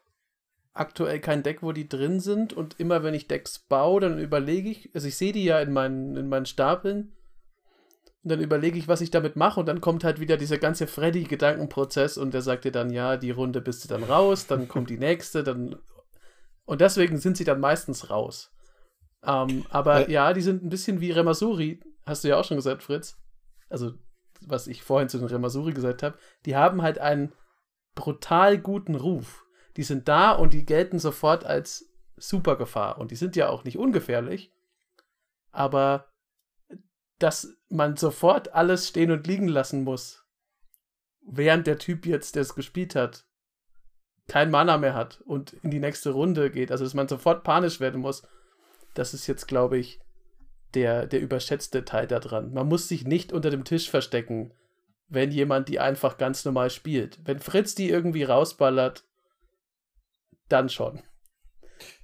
[0.73, 4.69] aktuell kein Deck, wo die drin sind und immer wenn ich Decks baue, dann überlege
[4.69, 7.11] ich, also ich sehe die ja in meinen, in meinen Stapeln
[8.23, 10.87] und dann überlege ich, was ich damit mache und dann kommt halt wieder dieser ganze
[10.87, 14.89] Freddy-Gedankenprozess und der sagt dir dann, ja, die Runde bist du dann raus, dann kommt
[14.89, 15.75] die nächste, dann
[16.63, 18.51] und deswegen sind sie dann meistens raus.
[19.23, 22.57] Ähm, aber äh, ja, die sind ein bisschen wie Remasuri, hast du ja auch schon
[22.57, 23.17] gesagt, Fritz.
[23.69, 23.93] Also,
[24.47, 27.33] was ich vorhin zu den Remasuri gesagt habe, die haben halt einen
[27.95, 29.45] brutal guten Ruf
[29.77, 32.97] die sind da und die gelten sofort als Supergefahr.
[32.97, 34.51] Und die sind ja auch nicht ungefährlich.
[35.51, 36.09] Aber
[37.19, 40.25] dass man sofort alles stehen und liegen lassen muss,
[41.25, 43.25] während der Typ jetzt, der es gespielt hat,
[44.27, 47.79] kein Mana mehr hat und in die nächste Runde geht, also dass man sofort panisch
[47.79, 48.23] werden muss,
[48.93, 50.00] das ist jetzt, glaube ich,
[50.73, 52.53] der, der überschätzte Teil daran.
[52.53, 54.53] Man muss sich nicht unter dem Tisch verstecken,
[55.07, 57.19] wenn jemand die einfach ganz normal spielt.
[57.25, 59.03] Wenn Fritz die irgendwie rausballert,
[60.47, 61.01] dann schon.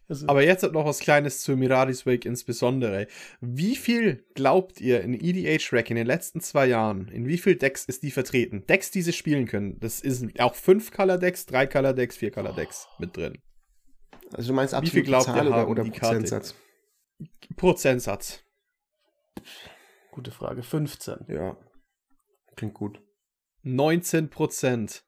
[0.09, 3.07] Also, Aber jetzt noch was Kleines zu Miraris Wake insbesondere.
[3.41, 7.55] Wie viel glaubt ihr in EDH Rack in den letzten zwei Jahren, in wie viel
[7.55, 8.65] Decks ist die vertreten?
[8.67, 9.79] Decks, die sie spielen können.
[9.79, 12.95] Das ist auch 5 Color Decks, 3 Color Decks, 4 Color Decks oh.
[12.99, 13.37] mit drin.
[14.33, 16.55] Also du meinst absolut wie viel glaubt Zahl ihr oder, oder Prozentsatz?
[17.55, 18.43] Prozentsatz.
[20.11, 20.63] Gute Frage.
[20.63, 21.25] 15.
[21.27, 21.57] Ja.
[22.55, 23.01] Klingt gut.
[23.63, 25.03] 19 Prozent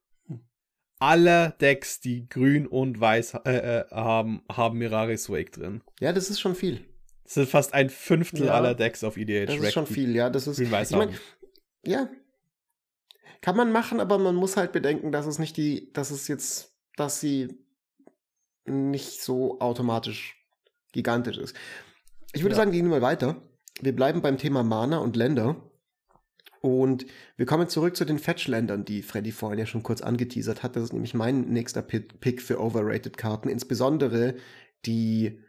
[0.99, 5.81] aller Decks, die grün und weiß äh, äh, haben, haben Miraris Wake drin.
[5.99, 6.85] Ja, das ist schon viel.
[7.23, 9.45] Das sind fast ein Fünftel ja, aller Decks auf EDH.
[9.47, 10.29] Das ist schon viel, ja.
[10.29, 11.15] Das ist, ich mein,
[11.85, 12.09] ja.
[13.41, 16.75] Kann man machen, aber man muss halt bedenken, dass es nicht die, dass es jetzt,
[16.97, 17.63] dass sie
[18.65, 20.35] nicht so automatisch
[20.91, 21.55] gigantisch ist.
[22.33, 22.57] Ich würde ja.
[22.57, 23.41] sagen, gehen wir mal weiter.
[23.81, 25.55] Wir bleiben beim Thema Mana und Länder.
[26.61, 27.05] Und
[27.37, 30.75] wir kommen zurück zu den Fetch-Ländern, die Freddy vorhin ja schon kurz angeteasert hat.
[30.75, 33.47] Das ist nämlich mein nächster Pick für Overrated-Karten.
[33.47, 34.35] Insbesondere
[34.85, 35.39] die,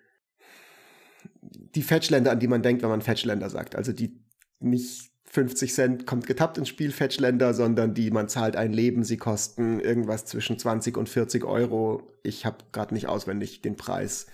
[1.43, 3.75] die Fetch-Länder, an die man denkt, wenn man Fetch-Länder sagt.
[3.75, 4.23] Also die
[4.61, 9.03] nicht 50 Cent kommt getappt ins Spiel Fetch-Länder, sondern die man zahlt ein Leben.
[9.03, 12.03] Sie kosten irgendwas zwischen 20 und 40 Euro.
[12.23, 14.27] Ich habe gerade nicht auswendig den Preis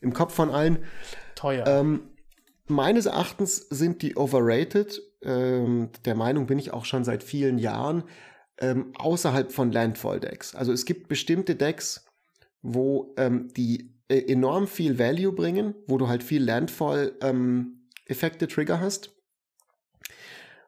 [0.00, 0.78] im Kopf von allen.
[1.34, 1.66] Teuer.
[1.66, 2.02] Ähm,
[2.70, 5.02] meines Erachtens sind die overrated.
[5.22, 8.04] Ähm, der Meinung bin ich auch schon seit vielen Jahren.
[8.58, 10.54] Ähm, außerhalb von Landfall-Decks.
[10.54, 12.04] Also es gibt bestimmte Decks,
[12.62, 19.16] wo ähm, die äh, enorm viel Value bringen, wo du halt viel Landfall-Effekte ähm, hast.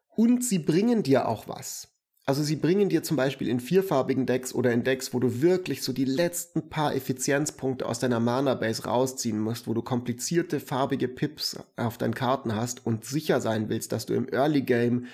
[0.09, 1.91] Und sie bringen dir auch was.
[2.33, 5.83] Also sie bringen dir zum Beispiel in vierfarbigen Decks oder in Decks, wo du wirklich
[5.83, 11.59] so die letzten paar Effizienzpunkte aus deiner Mana-Base rausziehen musst, wo du komplizierte farbige Pips
[11.77, 15.09] auf deinen Karten hast und sicher sein willst, dass du im Early Game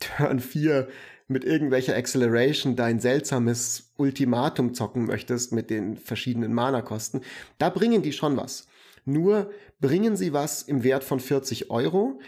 [0.00, 0.88] Turn 4
[1.28, 7.22] mit irgendwelcher Acceleration dein seltsames Ultimatum zocken möchtest mit den verschiedenen Mana-Kosten,
[7.56, 8.66] da bringen die schon was.
[9.06, 12.20] Nur bringen sie was im Wert von 40 Euro.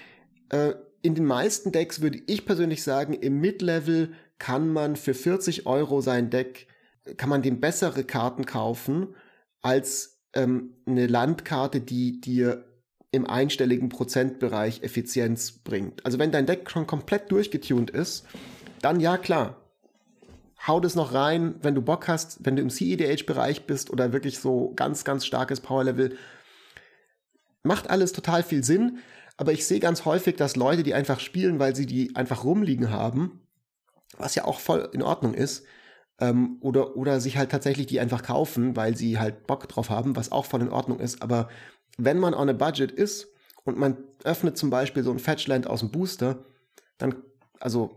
[0.48, 5.66] Äh, in den meisten Decks würde ich persönlich sagen, im Mid-Level kann man für 40
[5.66, 6.68] Euro sein Deck,
[7.16, 9.14] kann man dem bessere Karten kaufen
[9.60, 12.64] als ähm, eine Landkarte, die dir
[13.10, 16.04] im einstelligen Prozentbereich Effizienz bringt.
[16.06, 18.24] Also wenn dein Deck schon komplett durchgetunt ist,
[18.80, 19.58] dann ja klar.
[20.66, 24.38] Hau das noch rein, wenn du Bock hast, wenn du im CEDH-Bereich bist oder wirklich
[24.38, 26.16] so ganz, ganz starkes Power-Level.
[27.64, 28.98] Macht alles total viel Sinn
[29.42, 32.90] aber ich sehe ganz häufig, dass Leute, die einfach spielen, weil sie die einfach rumliegen
[32.90, 33.40] haben,
[34.16, 35.66] was ja auch voll in Ordnung ist,
[36.20, 40.14] ähm, oder, oder sich halt tatsächlich die einfach kaufen, weil sie halt Bock drauf haben,
[40.14, 41.22] was auch voll in Ordnung ist.
[41.22, 41.48] Aber
[41.98, 43.26] wenn man on a budget ist
[43.64, 46.44] und man öffnet zum Beispiel so ein Fetchland aus dem Booster,
[46.98, 47.16] dann,
[47.58, 47.90] also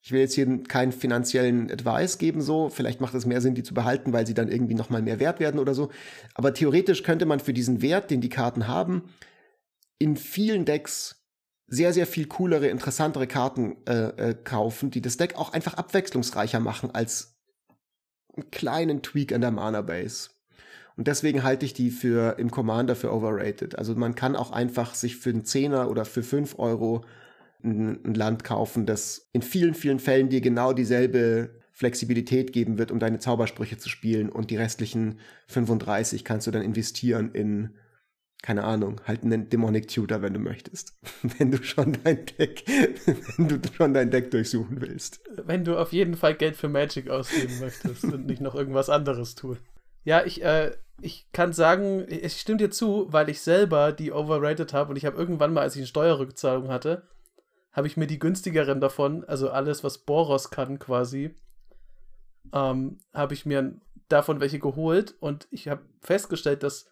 [0.00, 2.70] ich will jetzt hier keinen finanziellen Advice geben, so.
[2.70, 5.40] Vielleicht macht es mehr Sinn, die zu behalten, weil sie dann irgendwie nochmal mehr wert
[5.40, 5.90] werden oder so.
[6.32, 9.02] Aber theoretisch könnte man für diesen Wert, den die Karten haben,
[9.98, 11.24] in vielen Decks
[11.66, 16.60] sehr, sehr viel coolere, interessantere Karten äh, äh, kaufen, die das Deck auch einfach abwechslungsreicher
[16.60, 17.36] machen als
[18.36, 20.30] einen kleinen Tweak an der Mana Base.
[20.96, 23.76] Und deswegen halte ich die für im Commander für overrated.
[23.78, 27.04] Also man kann auch einfach sich für einen Zehner oder für fünf Euro
[27.64, 32.92] ein, ein Land kaufen, das in vielen, vielen Fällen dir genau dieselbe Flexibilität geben wird,
[32.92, 34.28] um deine Zaubersprüche zu spielen.
[34.28, 37.74] Und die restlichen 35 kannst du dann investieren in
[38.44, 40.92] keine Ahnung, halt einen Demonic Tutor, wenn du möchtest.
[41.38, 42.62] wenn du schon dein Deck,
[43.38, 45.22] wenn du schon dein Deck durchsuchen willst.
[45.46, 49.34] Wenn du auf jeden Fall Geld für Magic ausgeben möchtest und nicht noch irgendwas anderes
[49.34, 49.56] tun.
[50.04, 54.74] Ja, ich, äh, ich kann sagen, ich stimme dir zu, weil ich selber die overrated
[54.74, 57.08] habe und ich habe irgendwann mal, als ich eine Steuerrückzahlung hatte,
[57.72, 61.34] habe ich mir die günstigeren davon, also alles, was Boros kann quasi,
[62.52, 63.80] ähm, habe ich mir
[64.10, 66.90] davon welche geholt und ich habe festgestellt, dass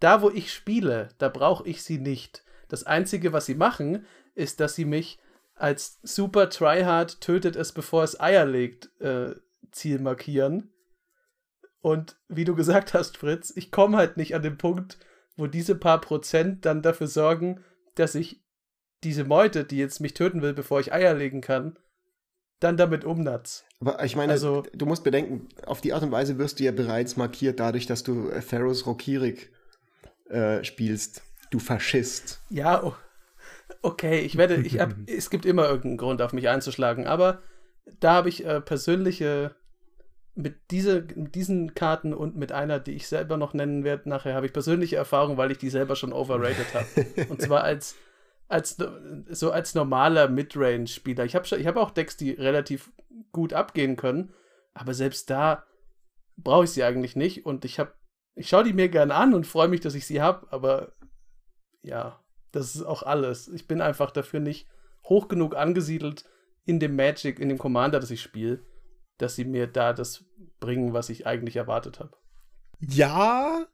[0.00, 2.44] da, wo ich spiele, da brauche ich sie nicht.
[2.68, 4.04] Das Einzige, was sie machen,
[4.34, 5.18] ist, dass sie mich
[5.54, 9.34] als super Tryhard tötet es, bevor es Eier legt, äh,
[9.70, 10.72] Ziel markieren.
[11.80, 14.98] Und wie du gesagt hast, Fritz, ich komme halt nicht an den Punkt,
[15.36, 17.62] wo diese paar Prozent dann dafür sorgen,
[17.94, 18.42] dass ich
[19.04, 21.78] diese Meute, die jetzt mich töten will, bevor ich Eier legen kann,
[22.60, 23.64] dann damit umnatz.
[23.80, 26.72] Aber ich meine, also, du musst bedenken, auf die Art und Weise wirst du ja
[26.72, 29.52] bereits markiert, dadurch, dass du Pharaohs Rokirik
[30.30, 32.40] äh, spielst, du Faschist.
[32.50, 32.94] Ja, oh,
[33.82, 37.42] okay, ich werde, ich hab, es gibt immer irgendeinen Grund, auf mich einzuschlagen, aber
[38.00, 39.54] da habe ich äh, persönliche,
[40.34, 44.34] mit, diese, mit diesen Karten und mit einer, die ich selber noch nennen werde, nachher
[44.34, 47.26] habe ich persönliche Erfahrung, weil ich die selber schon overrated habe.
[47.30, 47.96] und zwar als,
[48.48, 48.76] als
[49.30, 51.24] so als normaler Midrange-Spieler.
[51.24, 52.92] Ich habe ich hab auch Decks, die relativ
[53.32, 54.34] gut abgehen können,
[54.74, 55.64] aber selbst da
[56.36, 57.92] brauche ich sie eigentlich nicht und ich habe
[58.36, 60.92] ich schaue die mir gerne an und freue mich, dass ich sie habe, aber
[61.82, 62.20] ja,
[62.52, 63.48] das ist auch alles.
[63.48, 64.68] Ich bin einfach dafür nicht
[65.04, 66.24] hoch genug angesiedelt
[66.64, 68.62] in dem Magic, in dem Commander, das ich spiele,
[69.18, 70.24] dass sie mir da das
[70.60, 72.16] bringen, was ich eigentlich erwartet habe.
[72.80, 73.66] Ja,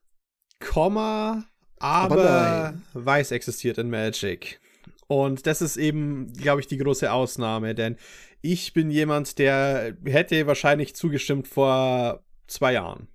[0.61, 1.45] Komma,
[1.79, 4.61] aber, aber Weiß existiert in Magic.
[5.09, 7.97] Und das ist eben, glaube ich, die große Ausnahme, denn
[8.41, 13.09] ich bin jemand, der hätte wahrscheinlich zugestimmt vor zwei Jahren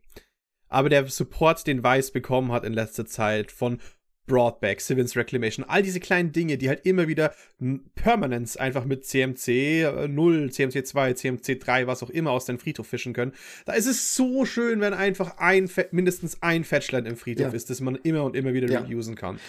[0.70, 3.80] aber der Support, den Weiß bekommen hat in letzter Zeit von
[4.28, 7.34] Broadback, Civils Reclamation, all diese kleinen Dinge, die halt immer wieder
[7.96, 12.88] Permanence einfach mit CMC 0, CMC 2, CMC 3, was auch immer aus dem Friedhof
[12.88, 13.32] fischen können.
[13.66, 17.54] Da ist es so schön, wenn einfach ein, mindestens ein Fetchland im Friedhof ja.
[17.54, 18.82] ist, das man immer und immer wieder ja.
[18.82, 19.40] reusen kann.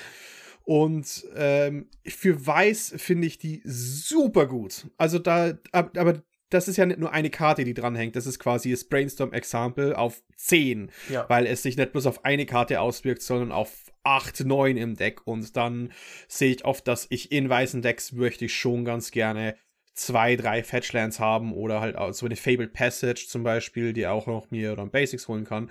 [0.65, 4.87] Und ähm, für Weiß finde ich die super gut.
[4.97, 8.17] Also da, aber das ist ja nicht nur eine Karte, die dranhängt.
[8.17, 10.91] Das ist quasi das Brainstorm-Example auf 10.
[11.11, 11.29] Ja.
[11.29, 15.27] Weil es sich nicht bloß auf eine Karte auswirkt, sondern auf 8, 9 im Deck.
[15.27, 15.93] Und dann
[16.27, 19.57] sehe ich oft, dass ich in weißen Decks möchte ich schon ganz gerne
[19.93, 24.27] zwei, drei Fetchlands haben oder halt auch so eine Fabled Passage zum Beispiel, die auch
[24.27, 25.71] noch mir dann Basics holen kann.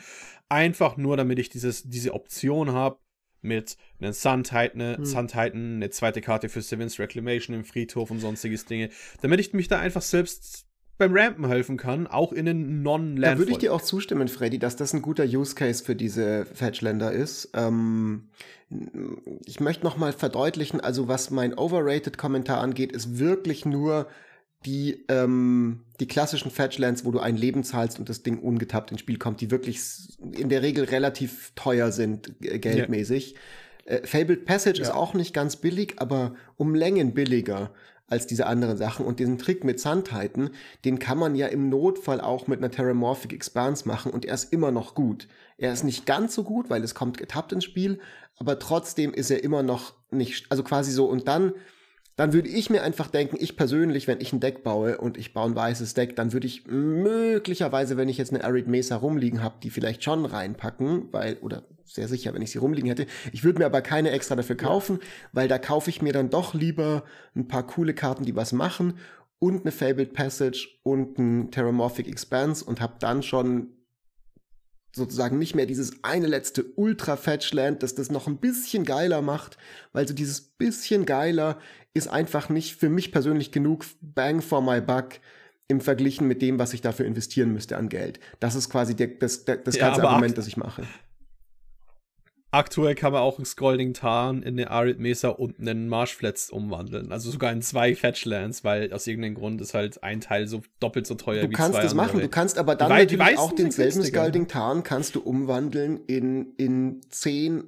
[0.50, 3.00] Einfach nur, damit ich dieses, diese Option habe,
[3.42, 5.06] mit einem Sun Titan, hm.
[5.06, 8.90] Sun Titan, eine zweite Karte für Sevens Reclamation im Friedhof und sonstiges Dinge,
[9.22, 10.67] damit ich mich da einfach selbst
[10.98, 14.28] beim Rampen helfen kann, auch in den non land Da würde ich dir auch zustimmen,
[14.28, 17.50] Freddy, dass das ein guter Use Case für diese Fetchländer ist.
[17.54, 18.30] Ähm,
[19.46, 24.08] ich möchte noch mal verdeutlichen, also was mein Overrated-Kommentar angeht, ist wirklich nur
[24.66, 29.02] die, ähm, die klassischen Fetchlands, wo du ein Leben zahlst und das Ding ungetappt ins
[29.02, 33.36] Spiel kommt, die wirklich in der Regel relativ teuer sind, äh, geldmäßig.
[33.86, 33.94] Ja.
[33.94, 34.84] Äh, Fabled Passage ja.
[34.84, 37.72] ist auch nicht ganz billig, aber um Längen billiger
[38.08, 39.06] als diese anderen Sachen.
[39.06, 40.52] Und diesen Trick mit Sandheiten,
[40.86, 44.52] den kann man ja im Notfall auch mit einer Terramorphic Expanse machen und er ist
[44.52, 45.28] immer noch gut.
[45.58, 48.00] Er ist nicht ganz so gut, weil es kommt getappt ins Spiel,
[48.38, 51.06] aber trotzdem ist er immer noch nicht, also quasi so.
[51.06, 51.54] Und dann
[52.18, 55.34] dann würde ich mir einfach denken, ich persönlich, wenn ich ein Deck baue und ich
[55.34, 59.44] baue ein weißes Deck, dann würde ich möglicherweise, wenn ich jetzt eine Arid Mesa rumliegen
[59.44, 63.06] habe, die vielleicht schon reinpacken, weil, oder sehr sicher, wenn ich sie rumliegen hätte.
[63.32, 65.08] Ich würde mir aber keine extra dafür kaufen, ja.
[65.32, 67.04] weil da kaufe ich mir dann doch lieber
[67.36, 68.96] ein paar coole Karten, die was machen
[69.38, 73.78] und eine Fabled Passage und ein Terramorphic Expanse und habe dann schon
[74.92, 79.58] sozusagen nicht mehr dieses eine letzte Ultra-Fetchland, das das noch ein bisschen geiler macht,
[79.94, 81.60] weil so dieses bisschen geiler
[81.98, 85.20] ist einfach nicht für mich persönlich genug Bang for my buck
[85.68, 88.20] im Verglichen mit dem, was ich dafür investieren müsste an Geld.
[88.40, 90.84] Das ist quasi der, das, das, das ganze ja, Argument, das ich mache.
[92.50, 97.12] Aktuell kann man auch einen Scrolling Tarn in eine Arid Mesa und einen Marshflats umwandeln.
[97.12, 101.06] Also sogar in zwei Fetchlands, weil aus irgendeinem Grund ist halt ein Teil so doppelt
[101.06, 103.38] so teuer du wie zwei Du kannst das machen, du kannst aber dann die, die
[103.38, 107.66] auch denselben Scalding Tarn kannst du umwandeln in, in zehn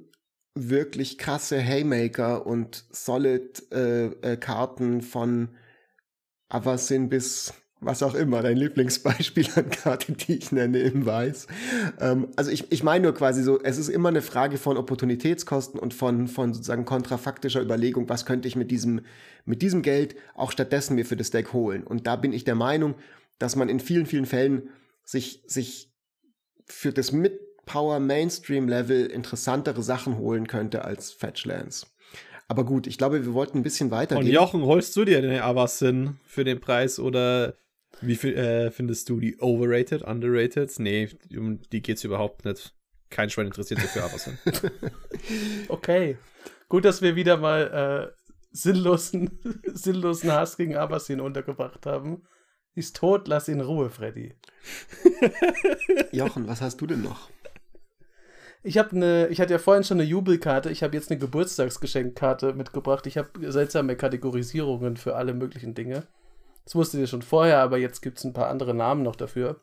[0.54, 5.48] wirklich krasse Haymaker und Solid-Karten äh, äh, von
[6.48, 11.46] Avacyn bis was auch immer, dein Lieblingsbeispiel an Karte, die ich nenne im Weiß.
[11.98, 15.80] Ähm, also ich, ich meine nur quasi so, es ist immer eine Frage von Opportunitätskosten
[15.80, 19.00] und von, von sozusagen kontrafaktischer Überlegung, was könnte ich mit diesem,
[19.46, 21.82] mit diesem Geld auch stattdessen mir für das Deck holen.
[21.82, 22.94] Und da bin ich der Meinung,
[23.38, 24.68] dass man in vielen, vielen Fällen
[25.02, 25.90] sich, sich
[26.66, 27.12] für das
[27.70, 31.86] Mid-Power Mainstream Level interessantere Sachen holen könnte als Fetchlands.
[32.48, 34.18] Aber gut, ich glaube, wir wollten ein bisschen weiter.
[34.18, 37.54] Und Jochen, holst du dir den Avacyn für den Preis oder
[38.00, 40.72] wie viel, äh, findest du die overrated, underrated?
[40.78, 42.74] Nee, um die geht's überhaupt nicht.
[43.08, 44.38] Kein Schwein interessiert sich für Amazon.
[45.68, 46.16] okay.
[46.68, 52.22] Gut, dass wir wieder mal äh, sinnlosen, sinnlosen Hass gegen Abbasin untergebracht haben.
[52.74, 54.34] Ist tot, lass ihn in Ruhe, Freddy.
[56.12, 57.28] Jochen, was hast du denn noch?
[58.62, 62.52] Ich habe eine, ich hatte ja vorhin schon eine Jubelkarte, ich habe jetzt eine Geburtstagsgeschenkkarte
[62.52, 63.06] mitgebracht.
[63.06, 66.06] Ich habe seltsame Kategorisierungen für alle möglichen Dinge.
[66.64, 69.60] Das wusstet ihr schon vorher, aber jetzt gibt es ein paar andere Namen noch dafür.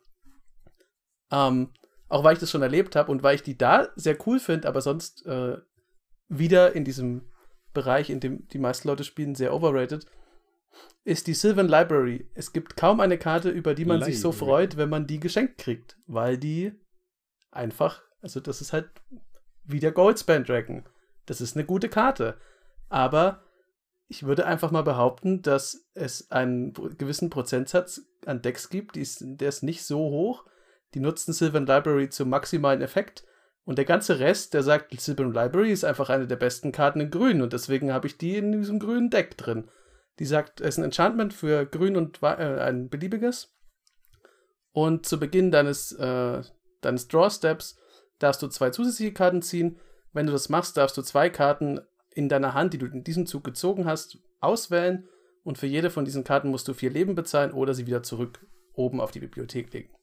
[1.30, 1.70] Ähm,
[2.08, 4.66] auch weil ich das schon erlebt habe und weil ich die da sehr cool finde,
[4.66, 5.58] aber sonst äh,
[6.28, 7.30] wieder in diesem
[7.72, 10.06] Bereich, in dem die meisten Leute spielen, sehr overrated,
[11.04, 12.28] ist die Sylvan Library.
[12.34, 14.12] Es gibt kaum eine Karte, über die man Library.
[14.12, 16.72] sich so freut, wenn man die geschenkt kriegt, weil die
[17.50, 18.90] einfach, also das ist halt
[19.64, 20.84] wie der Goldspan Dragon.
[21.26, 22.36] Das ist eine gute Karte.
[22.88, 23.42] Aber
[24.08, 29.50] ich würde einfach mal behaupten, dass es einen gewissen Prozentsatz an Decks gibt, ist, der
[29.50, 30.46] ist nicht so hoch.
[30.94, 33.24] Die nutzen Sylvan Library zum maximalen Effekt.
[33.64, 37.10] Und der ganze Rest, der sagt, Sylvan Library ist einfach eine der besten Karten in
[37.10, 39.68] Grün und deswegen habe ich die in diesem grünen Deck drin.
[40.18, 43.54] Die sagt, es ist ein Enchantment für Grün und äh, ein beliebiges.
[44.72, 46.42] Und zu Beginn deines, äh,
[46.80, 47.78] deines Draw Steps
[48.18, 49.78] darfst du zwei zusätzliche Karten ziehen.
[50.12, 53.26] Wenn du das machst, darfst du zwei Karten in deiner Hand, die du in diesem
[53.26, 55.08] Zug gezogen hast, auswählen
[55.44, 58.46] und für jede von diesen Karten musst du vier Leben bezahlen oder sie wieder zurück
[58.74, 59.94] oben auf die Bibliothek legen.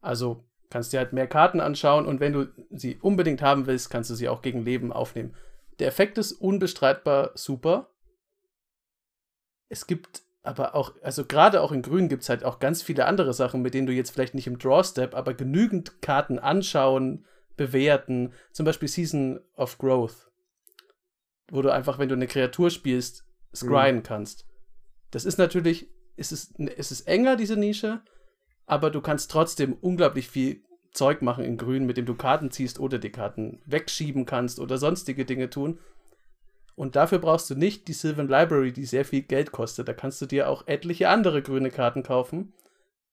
[0.00, 4.10] Also kannst dir halt mehr Karten anschauen und wenn du sie unbedingt haben willst, kannst
[4.10, 5.34] du sie auch gegen Leben aufnehmen.
[5.78, 7.90] Der Effekt ist unbestreitbar super.
[9.68, 13.06] Es gibt aber auch, also gerade auch in Grün gibt es halt auch ganz viele
[13.06, 17.24] andere Sachen, mit denen du jetzt vielleicht nicht im Draw-Step, aber genügend Karten anschauen,
[17.56, 18.32] bewerten.
[18.52, 20.30] Zum Beispiel Season of Growth
[21.50, 23.24] wo du einfach, wenn du eine Kreatur spielst,
[23.54, 24.02] scryen mhm.
[24.02, 24.46] kannst.
[25.10, 28.02] Das ist natürlich, es ist, es ist enger, diese Nische,
[28.66, 32.78] aber du kannst trotzdem unglaublich viel Zeug machen in Grün, mit dem du Karten ziehst
[32.80, 35.78] oder die Karten wegschieben kannst oder sonstige Dinge tun.
[36.76, 39.86] Und dafür brauchst du nicht die Sylvan Library, die sehr viel Geld kostet.
[39.86, 42.52] Da kannst du dir auch etliche andere grüne Karten kaufen.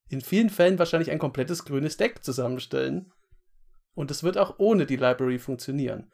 [0.09, 3.12] In vielen Fällen wahrscheinlich ein komplettes grünes Deck zusammenstellen.
[3.93, 6.12] Und es wird auch ohne die Library funktionieren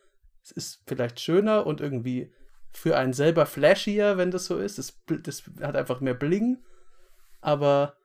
[0.50, 2.32] es ist vielleicht schöner und irgendwie
[2.72, 4.78] für einen selber flashier, wenn das so ist.
[4.78, 4.94] Das,
[5.24, 6.60] das hat einfach mehr Bling.
[7.42, 7.96] Aber.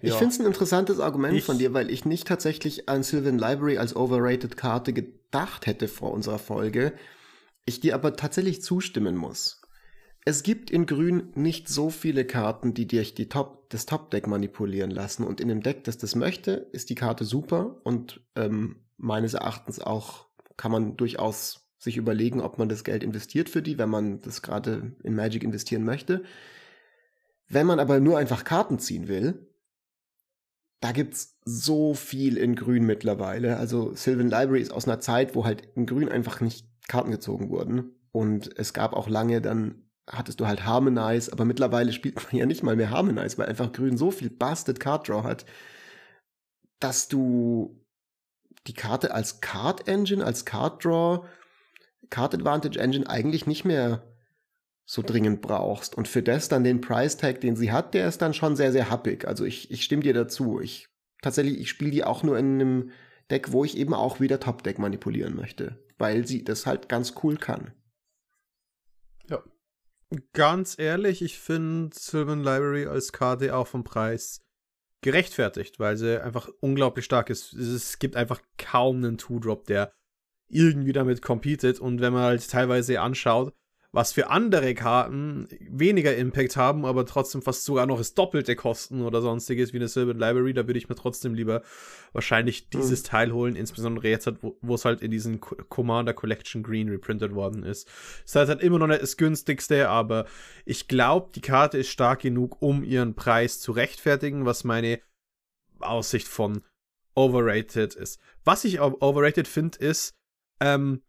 [0.00, 0.16] Ich ja.
[0.16, 3.76] finde es ein interessantes Argument ich, von dir, weil ich nicht tatsächlich an Sylvan Library
[3.78, 6.94] als overrated Karte gedacht hätte vor unserer Folge.
[7.64, 9.60] Ich dir aber tatsächlich zustimmen muss.
[10.24, 14.90] Es gibt in Grün nicht so viele Karten, die dir die Top, das Top-Deck manipulieren
[14.90, 15.24] lassen.
[15.24, 19.80] Und in dem Deck, das das möchte, ist die Karte super und ähm, meines Erachtens
[19.80, 24.20] auch kann man durchaus sich überlegen, ob man das Geld investiert für die, wenn man
[24.20, 26.22] das gerade in Magic investieren möchte.
[27.48, 29.48] Wenn man aber nur einfach Karten ziehen will,
[30.80, 33.56] da gibt's so viel in Grün mittlerweile.
[33.56, 37.50] Also Sylvan Library ist aus einer Zeit, wo halt in Grün einfach nicht Karten gezogen
[37.50, 37.92] wurden.
[38.12, 42.46] Und es gab auch lange, dann hattest du halt Harmonize, aber mittlerweile spielt man ja
[42.46, 45.44] nicht mal mehr Harmonize, weil einfach Grün so viel Busted Card Draw hat,
[46.80, 47.80] dass du
[48.66, 51.26] die Karte als Card Engine, als Card Draw,
[52.10, 54.02] Card Advantage Engine eigentlich nicht mehr
[54.84, 55.96] so dringend brauchst.
[55.96, 58.72] Und für das dann den Price Tag, den sie hat, der ist dann schon sehr,
[58.72, 59.26] sehr happig.
[59.26, 60.60] Also ich, ich stimme dir dazu.
[60.60, 60.88] Ich
[61.22, 62.90] tatsächlich, ich spiele die auch nur in einem
[63.30, 67.14] Deck, wo ich eben auch wieder Top Deck manipulieren möchte, weil sie das halt ganz
[67.22, 67.70] cool kann.
[69.30, 69.40] Ja.
[70.32, 74.40] Ganz ehrlich, ich finde Sylvan Library als Karte auch vom Preis
[75.00, 77.52] gerechtfertigt, weil sie einfach unglaublich stark ist.
[77.54, 79.92] Es gibt einfach kaum einen Two-Drop, der
[80.48, 81.78] irgendwie damit competet.
[81.78, 83.54] Und wenn man halt teilweise anschaut,
[83.94, 89.02] was für andere Karten weniger Impact haben, aber trotzdem fast sogar noch das Doppelte kosten
[89.02, 91.62] oder sonstiges wie eine Silver Library, da würde ich mir trotzdem lieber
[92.14, 93.06] wahrscheinlich dieses mhm.
[93.06, 97.64] Teil holen, insbesondere jetzt, halt, wo es halt in diesen Commander Collection Green reprintet worden
[97.64, 97.86] ist.
[98.24, 100.24] Das heißt halt immer noch nicht das günstigste, aber
[100.64, 105.00] ich glaube, die Karte ist stark genug, um ihren Preis zu rechtfertigen, was meine
[105.80, 106.62] Aussicht von
[107.14, 108.18] overrated ist.
[108.42, 110.14] Was ich overrated finde, ist,
[110.60, 111.02] ähm,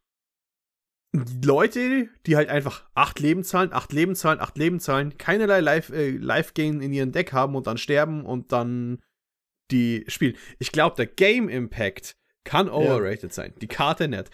[1.43, 5.93] Leute, die halt einfach acht Leben zahlen, acht Leben zahlen, acht Leben zahlen, keinerlei Life,
[5.95, 8.99] äh, Life Gain in ihrem Deck haben und dann sterben und dann
[9.69, 10.35] die spielen.
[10.57, 13.29] Ich glaube, der Game Impact kann overrated ja.
[13.29, 13.53] sein.
[13.61, 14.29] Die Karte nicht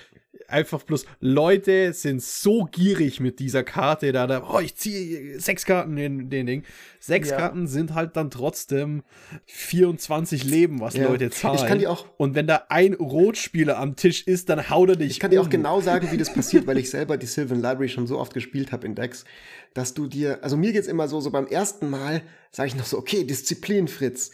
[0.47, 5.65] einfach bloß Leute sind so gierig mit dieser Karte da, da oh, ich ziehe sechs
[5.65, 6.63] Karten in den Ding.
[6.99, 7.37] Sechs ja.
[7.37, 9.03] Karten sind halt dann trotzdem
[9.45, 11.07] 24 Leben, was ja.
[11.07, 11.55] Leute zahlen.
[11.55, 14.95] Ich kann die auch und wenn da ein Rotspieler am Tisch ist, dann haut er
[14.95, 15.11] dich.
[15.11, 15.35] Ich kann um.
[15.35, 18.17] dir auch genau sagen, wie das passiert, weil ich selber die Sylvan Library schon so
[18.17, 19.25] oft gespielt habe in Decks,
[19.73, 22.21] dass du dir, also mir geht's immer so, so beim ersten Mal
[22.51, 24.31] sage ich noch so, okay, Disziplin, Fritz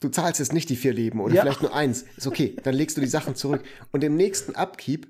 [0.00, 1.42] du zahlst jetzt nicht die vier Leben oder ja.
[1.42, 2.04] vielleicht nur eins.
[2.16, 3.62] Ist okay, dann legst du die Sachen zurück.
[3.92, 5.08] Und im nächsten Upkeep,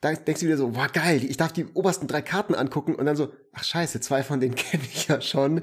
[0.00, 3.06] da denkst du wieder so, wow, geil, ich darf die obersten drei Karten angucken und
[3.06, 5.62] dann so, ach scheiße, zwei von denen kenne ich ja schon.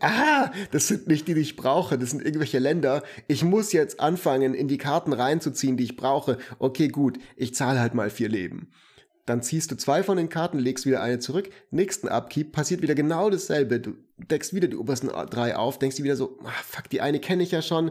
[0.00, 3.02] Ah, das sind nicht die, die ich brauche, das sind irgendwelche Länder.
[3.28, 6.38] Ich muss jetzt anfangen, in die Karten reinzuziehen, die ich brauche.
[6.58, 8.70] Okay, gut, ich zahle halt mal vier Leben.
[9.26, 11.48] Dann ziehst du zwei von den Karten, legst wieder eine zurück.
[11.70, 13.80] Nächsten Upkeep passiert wieder genau dasselbe.
[13.80, 17.20] Du deckst wieder die obersten drei auf, denkst dir wieder so, ah, fuck, die eine
[17.20, 17.90] kenne ich ja schon.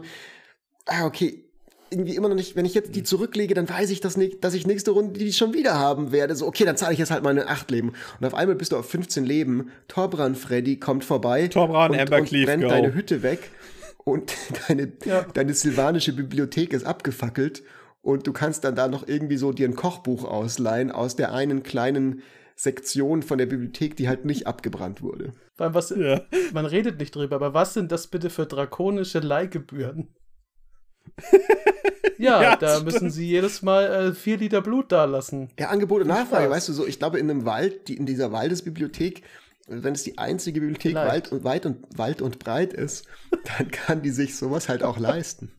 [0.86, 1.44] Ah, okay,
[1.90, 3.04] irgendwie immer noch nicht, wenn ich jetzt die mhm.
[3.04, 6.34] zurücklege, dann weiß ich das nicht, dass ich nächste Runde die schon wieder haben werde.
[6.34, 7.92] So, okay, dann zahle ich jetzt halt meine acht Leben.
[8.20, 9.70] Und auf einmal bist du auf 15 Leben.
[9.88, 12.68] Torbran Freddy kommt vorbei Torbran, und, Amber und Cleave, brennt go.
[12.68, 13.50] deine Hütte weg.
[14.04, 14.34] Und
[14.68, 15.22] deine, ja.
[15.34, 17.62] deine silvanische Bibliothek ist abgefackelt
[18.02, 21.62] und du kannst dann da noch irgendwie so dir ein Kochbuch ausleihen aus der einen
[21.62, 22.22] kleinen
[22.56, 25.32] Sektion von der Bibliothek, die halt nicht abgebrannt wurde.
[25.56, 26.22] Was, ja.
[26.52, 30.14] Man redet nicht drüber, aber was sind das bitte für drakonische Leihgebühren?
[32.18, 32.86] ja, ja, da stimmt.
[32.86, 35.50] müssen sie jedes Mal äh, vier Liter Blut dalassen.
[35.58, 38.32] Ja, Angebot und Nachfrage, weißt du so, ich glaube in einem Wald, die, in dieser
[38.32, 39.22] Waldesbibliothek,
[39.66, 43.06] wenn es die einzige Bibliothek weit und, weit und, weit und breit ist,
[43.58, 45.52] dann kann die sich sowas halt auch leisten.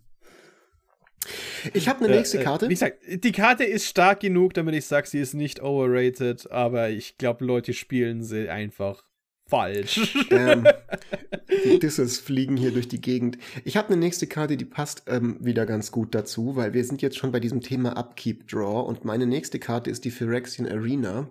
[1.74, 2.70] Ich habe eine äh, nächste Karte.
[2.70, 6.90] Wie gesagt, die Karte ist stark genug, damit ich sage, sie ist nicht overrated, aber
[6.90, 9.04] ich glaube, Leute spielen sie einfach
[9.48, 10.16] falsch.
[10.32, 10.66] Ähm,
[11.66, 13.38] die Disses fliegen hier durch die Gegend.
[13.64, 17.02] Ich habe eine nächste Karte, die passt ähm, wieder ganz gut dazu, weil wir sind
[17.02, 21.30] jetzt schon bei diesem Thema Upkeep Draw und meine nächste Karte ist die Phyrexian Arena.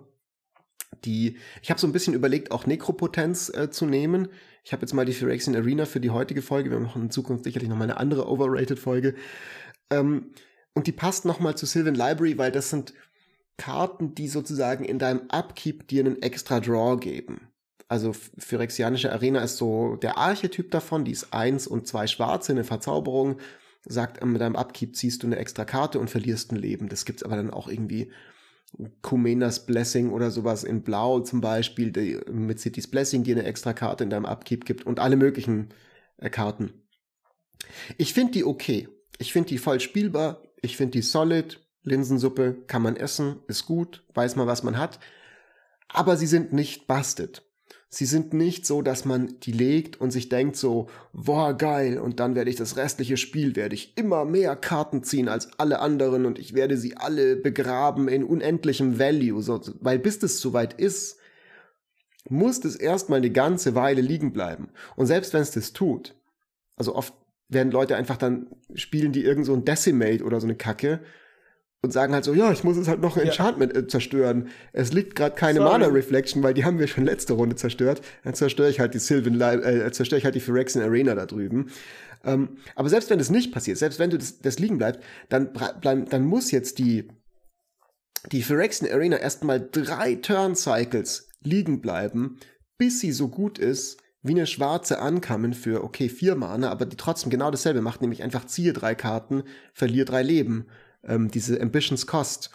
[1.03, 4.29] Die, ich habe so ein bisschen überlegt, auch Nekropotenz äh, zu nehmen.
[4.63, 6.71] Ich habe jetzt mal die Phyrexian Arena für die heutige Folge.
[6.71, 9.13] Wir machen in Zukunft sicherlich noch mal eine andere Overrated Folge.
[9.89, 10.31] Ähm,
[10.73, 12.93] und die passt nochmal zu Sylvan Library, weil das sind
[13.57, 17.47] Karten, die sozusagen in deinem Upkeep dir einen extra Draw geben.
[17.87, 22.63] Also Phyrexianische Arena ist so der Archetyp davon, die ist eins und zwei schwarze, eine
[22.63, 23.37] Verzauberung.
[23.87, 26.89] Sagt, mit deinem Upkeep ziehst du eine extra Karte und verlierst ein Leben.
[26.89, 28.11] Das gibt's aber dann auch irgendwie
[29.03, 33.73] Kumenas Blessing oder sowas in Blau zum Beispiel, die, mit City's Blessing, die eine extra
[33.73, 35.69] Karte in deinem Upkeep gibt und alle möglichen
[36.17, 36.73] äh, Karten.
[37.97, 38.89] Ich finde die okay.
[39.17, 40.41] Ich finde die voll spielbar.
[40.61, 41.61] Ich finde die solid.
[41.85, 44.99] Linsensuppe kann man essen, ist gut, weiß man, was man hat.
[45.87, 47.43] Aber sie sind nicht busted.
[47.87, 52.19] Sie sind nicht so, dass man die legt und sich denkt so, boah, geil, und
[52.19, 56.25] dann werde ich das restliche Spiel, werde ich immer mehr Karten ziehen als alle anderen
[56.25, 61.19] und ich werde sie alle begraben in unendlichem Value, so, weil bis das soweit ist,
[62.27, 64.69] muss das erstmal eine ganze Weile liegen bleiben.
[64.97, 66.15] Und selbst wenn es das tut,
[66.75, 67.13] also oft
[67.47, 71.01] werden Leute einfach dann spielen die irgend so ein Decimate oder so eine Kacke
[71.85, 74.49] und sagen halt so, ja, ich muss es halt noch ein Enchantment äh, zerstören.
[74.73, 75.71] Es liegt gerade keine Sorry.
[75.71, 78.01] Mana Reflection, weil die haben wir schon letzte Runde zerstört.
[78.23, 81.69] Dann zerstöre ich halt die Sylvan, äh, zerstöre ich halt die Phyrexian Arena da drüben.
[82.23, 85.53] Ähm, aber selbst wenn das nicht passiert, selbst wenn du das, das liegen bleibt, dann,
[85.53, 87.07] bleib, dann muss jetzt die,
[88.31, 92.39] die Phyrexian Arena erstmal drei Turn Cycles liegen bleiben,
[92.79, 93.97] bis sie so gut ist,
[94.27, 98.23] wie eine schwarze Ankamen für, okay, vier Mana, aber die trotzdem genau dasselbe macht, nämlich
[98.23, 100.67] einfach ziehe drei Karten, verliere drei Leben.
[101.03, 102.49] Ähm, diese Ambitions Cost.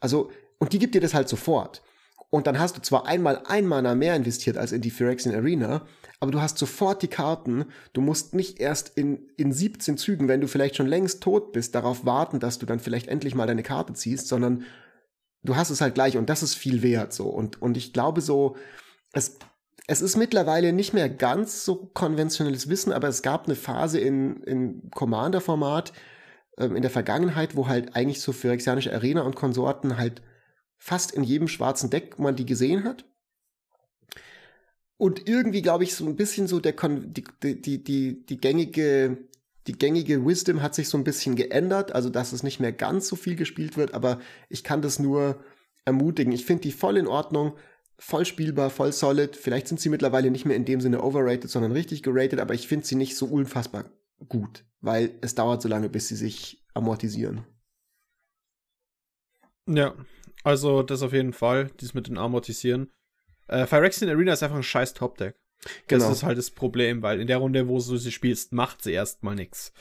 [0.00, 1.82] Also, und die gibt dir das halt sofort.
[2.30, 5.86] Und dann hast du zwar einmal ein Mana mehr investiert als in die Phyrexian Arena,
[6.18, 7.66] aber du hast sofort die Karten.
[7.92, 11.74] Du musst nicht erst in, in 17 Zügen, wenn du vielleicht schon längst tot bist,
[11.74, 14.64] darauf warten, dass du dann vielleicht endlich mal deine Karte ziehst, sondern
[15.42, 17.28] du hast es halt gleich und das ist viel wert so.
[17.28, 18.56] Und, und ich glaube so,
[19.12, 19.38] es
[19.86, 24.42] es ist mittlerweile nicht mehr ganz so konventionelles Wissen, aber es gab eine Phase in,
[24.44, 25.92] in Commander-Format
[26.58, 30.22] ähm, in der Vergangenheit, wo halt eigentlich so Phyrexianische Arena und Konsorten halt
[30.78, 33.04] fast in jedem schwarzen Deck man die gesehen hat.
[34.96, 39.28] Und irgendwie, glaube ich, so ein bisschen so der Kon die, die, die, die gängige
[39.66, 43.06] die gängige Wisdom hat sich so ein bisschen geändert, also dass es nicht mehr ganz
[43.06, 44.18] so viel gespielt wird, aber
[44.48, 45.42] ich kann das nur
[45.84, 46.32] ermutigen.
[46.32, 47.56] Ich finde die voll in Ordnung
[48.02, 49.36] voll spielbar, voll solid.
[49.36, 52.66] Vielleicht sind sie mittlerweile nicht mehr in dem Sinne overrated, sondern richtig geratet, aber ich
[52.66, 53.84] finde sie nicht so unfassbar
[54.28, 57.44] gut, weil es dauert so lange, bis sie sich amortisieren.
[59.68, 59.94] Ja,
[60.42, 62.90] also das auf jeden Fall, dies mit den Amortisieren.
[63.46, 65.36] Äh, Phyrexian Arena ist einfach ein scheiß Top-Deck.
[65.86, 66.04] Genau.
[66.04, 68.92] Das ist halt das Problem, weil in der Runde, wo du sie spielst, macht sie
[68.92, 69.72] erstmal nichts.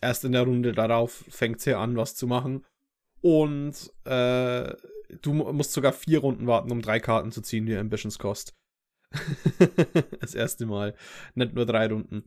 [0.00, 2.64] Erst in der Runde darauf fängt sie an, was zu machen.
[3.20, 4.74] Und äh,
[5.22, 8.54] du musst sogar vier Runden warten, um drei Karten zu ziehen, die Ambitions kost.
[10.20, 10.94] das erste Mal.
[11.34, 12.24] Nicht nur drei Runden.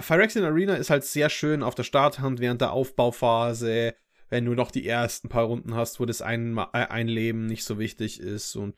[0.00, 3.94] Phyrexian Arena ist halt sehr schön auf der Starthand während der Aufbauphase,
[4.28, 7.64] wenn du noch die ersten paar Runden hast, wo das ein, äh, ein Leben nicht
[7.64, 8.76] so wichtig ist und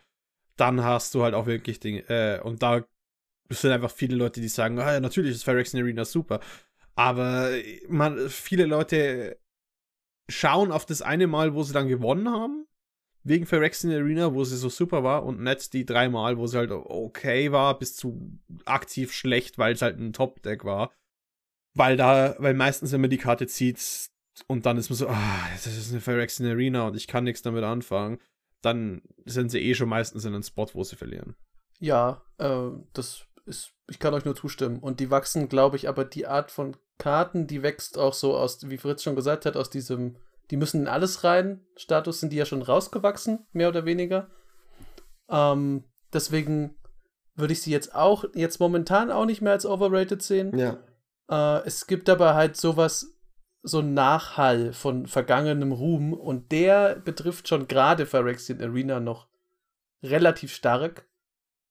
[0.57, 2.85] dann hast du halt auch wirklich Dinge, äh, und da
[3.49, 6.41] sind einfach viele Leute, die sagen, ah, ja, natürlich ist Phyrexian Arena super,
[6.95, 7.51] aber
[7.89, 9.40] man, viele Leute
[10.31, 12.67] schauen auf das eine Mal, wo sie dann gewonnen haben,
[13.23, 16.59] wegen Phyrexian Arena, wo sie so super war und nicht die drei Mal, wo sie
[16.59, 20.93] halt okay war, bis zu aktiv schlecht, weil es halt ein Top-Deck war.
[21.75, 24.11] Weil da, weil meistens, wenn man die Karte zieht
[24.47, 27.43] und dann ist man so, ah, das ist eine Phyrexian Arena und ich kann nichts
[27.43, 28.19] damit anfangen,
[28.63, 31.37] dann sind sie eh schon meistens in einem Spot, wo sie verlieren.
[31.79, 34.79] Ja, äh, das ist, ich kann euch nur zustimmen.
[34.79, 38.69] Und die wachsen, glaube ich, aber die Art von Karten, die wächst auch so aus,
[38.69, 40.17] wie Fritz schon gesagt hat, aus diesem,
[40.51, 41.65] die müssen in alles rein.
[41.77, 44.29] Status sind die ja schon rausgewachsen, mehr oder weniger.
[45.29, 46.77] Ähm, deswegen
[47.35, 50.57] würde ich sie jetzt auch, jetzt momentan auch nicht mehr als overrated sehen.
[50.57, 50.79] Ja.
[51.31, 53.17] Äh, es gibt aber halt sowas,
[53.63, 59.29] so ein Nachhall von vergangenem Ruhm und der betrifft schon gerade Phyrexian Arena noch
[60.03, 61.07] relativ stark,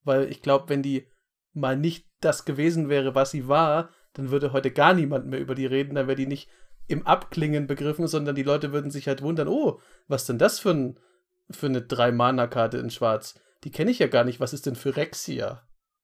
[0.04, 1.08] weil ich glaube, wenn die
[1.54, 5.56] mal nicht das gewesen wäre, was sie war, dann würde heute gar niemand mehr über
[5.56, 6.50] die reden, dann wäre die nicht
[6.88, 10.72] im Abklingen begriffen, sondern die Leute würden sich halt wundern, oh, was denn das für,
[10.72, 11.00] ein,
[11.52, 13.40] für eine Drei-Mana-Karte in Schwarz?
[13.64, 15.62] Die kenne ich ja gar nicht, was ist denn für Rexia?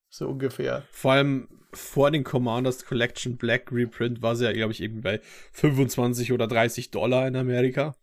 [0.10, 0.84] So ungefähr.
[0.92, 5.22] Vor allem vor den Commanders Collection Black Reprint war sie ja, glaube ich, irgendwie bei
[5.54, 7.96] 25 oder 30 Dollar in Amerika.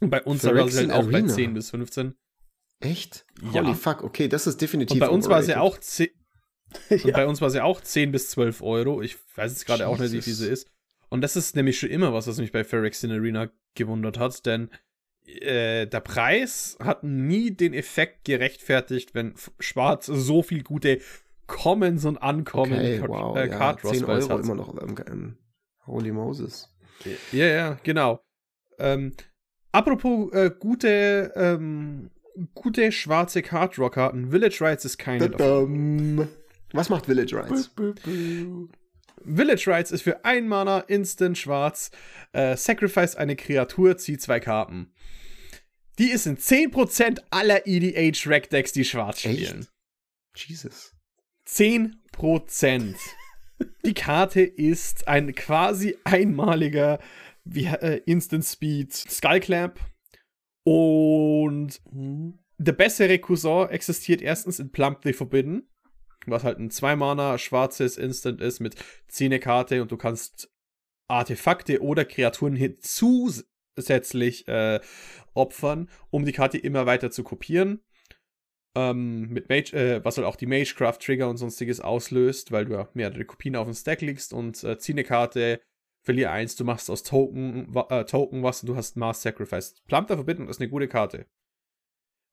[0.00, 1.20] Und bei uns war sie halt auch Arena.
[1.20, 2.14] bei 10 bis 15.
[2.80, 3.26] Echt?
[3.52, 3.62] Ja.
[3.62, 4.94] Holy fuck, okay, das ist definitiv.
[4.94, 6.08] Und bei uns war sie auch 10.
[6.90, 7.12] Und ja.
[7.12, 9.02] bei uns war sie auch 10 bis 12 Euro.
[9.02, 10.68] Ich weiß jetzt gerade auch nicht, wie viel sie ist.
[11.08, 14.70] Und das ist nämlich schon immer was, was mich bei Phyrexian Arena gewundert hat, denn
[15.26, 21.00] äh, der Preis hat nie den Effekt gerechtfertigt, wenn Schwarz so viel gute
[21.46, 24.40] Commons und Ankommen okay, wow, äh, Card ja, 10 Euro hat.
[24.40, 25.36] immer noch ähm, ähm,
[25.86, 26.72] Holy Moses.
[27.32, 28.20] Ja, ja, genau.
[28.78, 29.12] Ähm,
[29.72, 32.10] apropos äh, gute, ähm,
[32.54, 34.30] gute schwarze Card Karten.
[34.30, 36.28] Village Rides ist keine davon.
[36.72, 37.70] Was macht Village Rides?
[39.24, 41.90] Village Rides ist für ein Mana Instant Schwarz.
[42.32, 44.92] Äh, sacrifice eine Kreatur, zieh zwei Karten.
[45.98, 49.66] Die ist in 10% aller EDH Rack Decks, die schwarz spielen.
[50.34, 50.48] Echt?
[50.48, 50.94] Jesus.
[51.46, 52.94] 10%.
[53.84, 57.00] die Karte ist ein quasi einmaliger
[57.44, 59.78] wie, äh, Instant Speed Skullclamp.
[60.62, 62.38] Und mhm.
[62.58, 65.68] der bessere Cousin existiert erstens in Plump the Forbidden,
[66.26, 68.76] was halt ein 2-Mana schwarzes Instant ist mit
[69.08, 70.50] 10 Karte und du kannst
[71.08, 73.30] Artefakte oder Kreaturen hinzu
[73.80, 74.80] zusätzlich äh,
[75.34, 77.80] opfern, um die Karte immer weiter zu kopieren.
[78.76, 82.88] Ähm, mit Mage, äh, was halt auch die Magecraft-Trigger und sonstiges auslöst, weil du ja
[82.94, 85.60] mehrere Kopien auf dem Stack legst und äh, zieh eine Karte,
[86.04, 89.74] verliere eins, du machst aus Token, äh, Token was und du hast Mass Sacrifice.
[89.86, 91.26] Plumpter Verbindung ist eine gute Karte.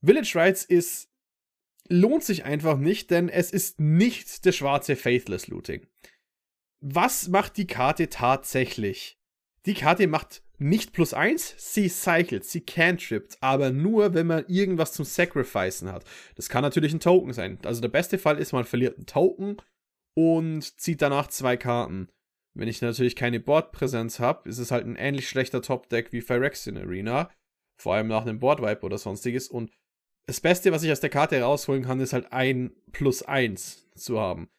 [0.04, 1.10] Village Rights ist
[1.90, 5.86] lohnt sich einfach nicht, denn es ist nicht der schwarze Faithless Looting.
[6.80, 9.20] Was macht die Karte tatsächlich?
[9.66, 14.94] Die Karte macht nicht plus eins, sie cycelt, sie cantrippt, aber nur, wenn man irgendwas
[14.94, 16.04] zum Sacrificen hat.
[16.36, 17.60] Das kann natürlich ein Token sein.
[17.64, 19.58] Also der beste Fall ist, man verliert einen Token
[20.16, 22.10] und zieht danach zwei Karten.
[22.56, 26.78] Wenn ich natürlich keine Boardpräsenz habe, ist es halt ein ähnlich schlechter Top-Deck wie Phyrexian
[26.78, 27.30] Arena.
[27.80, 29.48] Vor allem nach einem Boardwipe oder sonstiges.
[29.48, 29.70] Und
[30.28, 34.20] das Beste, was ich aus der Karte rausholen kann, ist halt ein plus eins zu
[34.20, 34.50] haben.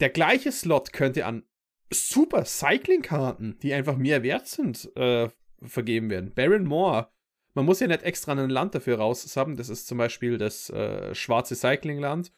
[0.00, 1.44] Der gleiche Slot könnte an
[1.92, 5.28] super Cycling-Karten, die einfach mehr wert sind, äh,
[5.62, 6.32] vergeben werden.
[6.34, 7.08] Baron Moore.
[7.54, 9.56] Man muss ja nicht extra ein Land dafür raus haben.
[9.56, 12.32] Das ist zum Beispiel das äh, schwarze Cycling-Land,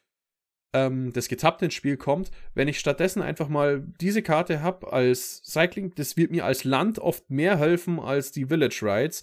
[0.75, 2.31] ähm, das getappt ins Spiel kommt.
[2.55, 6.99] Wenn ich stattdessen einfach mal diese Karte habe als Cycling, das wird mir als Land
[6.99, 9.23] oft mehr helfen als die Village Rides.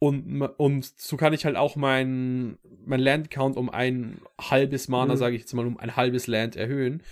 [0.00, 5.18] Und, und so kann ich halt auch mein, mein Land-Count um ein halbes Mana, mhm.
[5.18, 7.02] sage ich jetzt mal, um ein halbes Land erhöhen.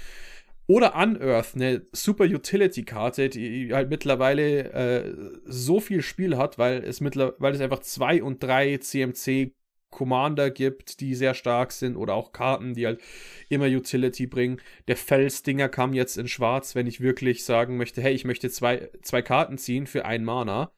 [0.68, 5.14] Oder Unearth, eine super Utility-Karte, die halt mittlerweile äh,
[5.44, 9.52] so viel Spiel hat, weil es, weil es einfach zwei und drei CMC
[9.90, 13.00] Commander gibt, die sehr stark sind oder auch Karten, die halt
[13.48, 14.60] immer Utility bringen.
[14.88, 18.90] Der Felsdinger kam jetzt in Schwarz, wenn ich wirklich sagen möchte, hey, ich möchte zwei,
[19.02, 20.72] zwei Karten ziehen für ein Mana,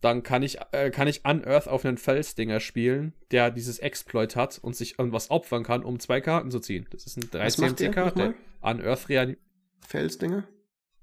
[0.00, 4.58] dann kann ich, äh, kann ich Unearth auf einen Felsdinger spielen, der dieses Exploit hat
[4.58, 6.86] und sich irgendwas opfern kann, um zwei Karten zu ziehen.
[6.90, 8.34] Das ist ein 3 CMC-Karte.
[8.60, 9.36] Unearth Rean
[9.80, 10.46] Felsdinger?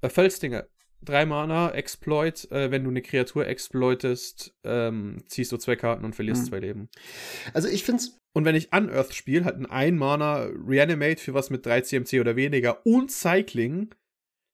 [0.02, 0.68] Äh, Felsdinger.
[1.02, 2.50] Drei Mana, Exploit.
[2.52, 6.50] Äh, wenn du eine Kreatur exploitest, ähm, ziehst du zwei Karten und verlierst hm.
[6.50, 6.90] zwei Leben.
[7.54, 8.18] Also ich find's.
[8.34, 12.20] Und wenn ich Unearth spiele, halt ein Ein Mana Reanimate für was mit 3 CMC
[12.20, 13.94] oder weniger und Cycling,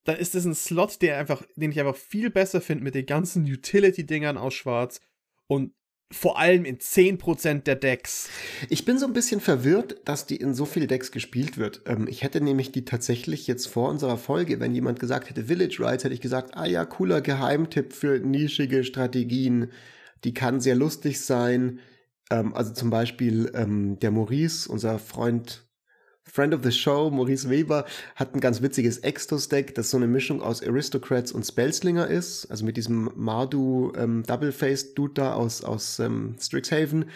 [0.04, 3.06] dann ist das ein Slot, der einfach, den ich einfach viel besser finde mit den
[3.06, 5.00] ganzen Utility-Dingern aus Schwarz
[5.46, 5.72] und
[6.12, 8.28] vor allem in 10% der Decks.
[8.68, 11.82] Ich bin so ein bisschen verwirrt, dass die in so viel Decks gespielt wird.
[11.86, 15.78] Ähm, ich hätte nämlich die tatsächlich jetzt vor unserer Folge, wenn jemand gesagt hätte Village
[15.80, 19.72] Rides, hätte ich gesagt, ah ja, cooler Geheimtipp für nischige Strategien.
[20.24, 21.80] Die kann sehr lustig sein.
[22.30, 25.66] Ähm, also zum Beispiel ähm, der Maurice, unser Freund
[26.24, 30.40] Friend of the Show, Maurice Weber, hat ein ganz witziges Extos-Deck, das so eine Mischung
[30.40, 32.46] aus Aristocrats und Spellslinger ist.
[32.50, 37.06] Also mit diesem Mardu ähm, Double-Faced-Dude da aus, aus ähm, Strixhaven,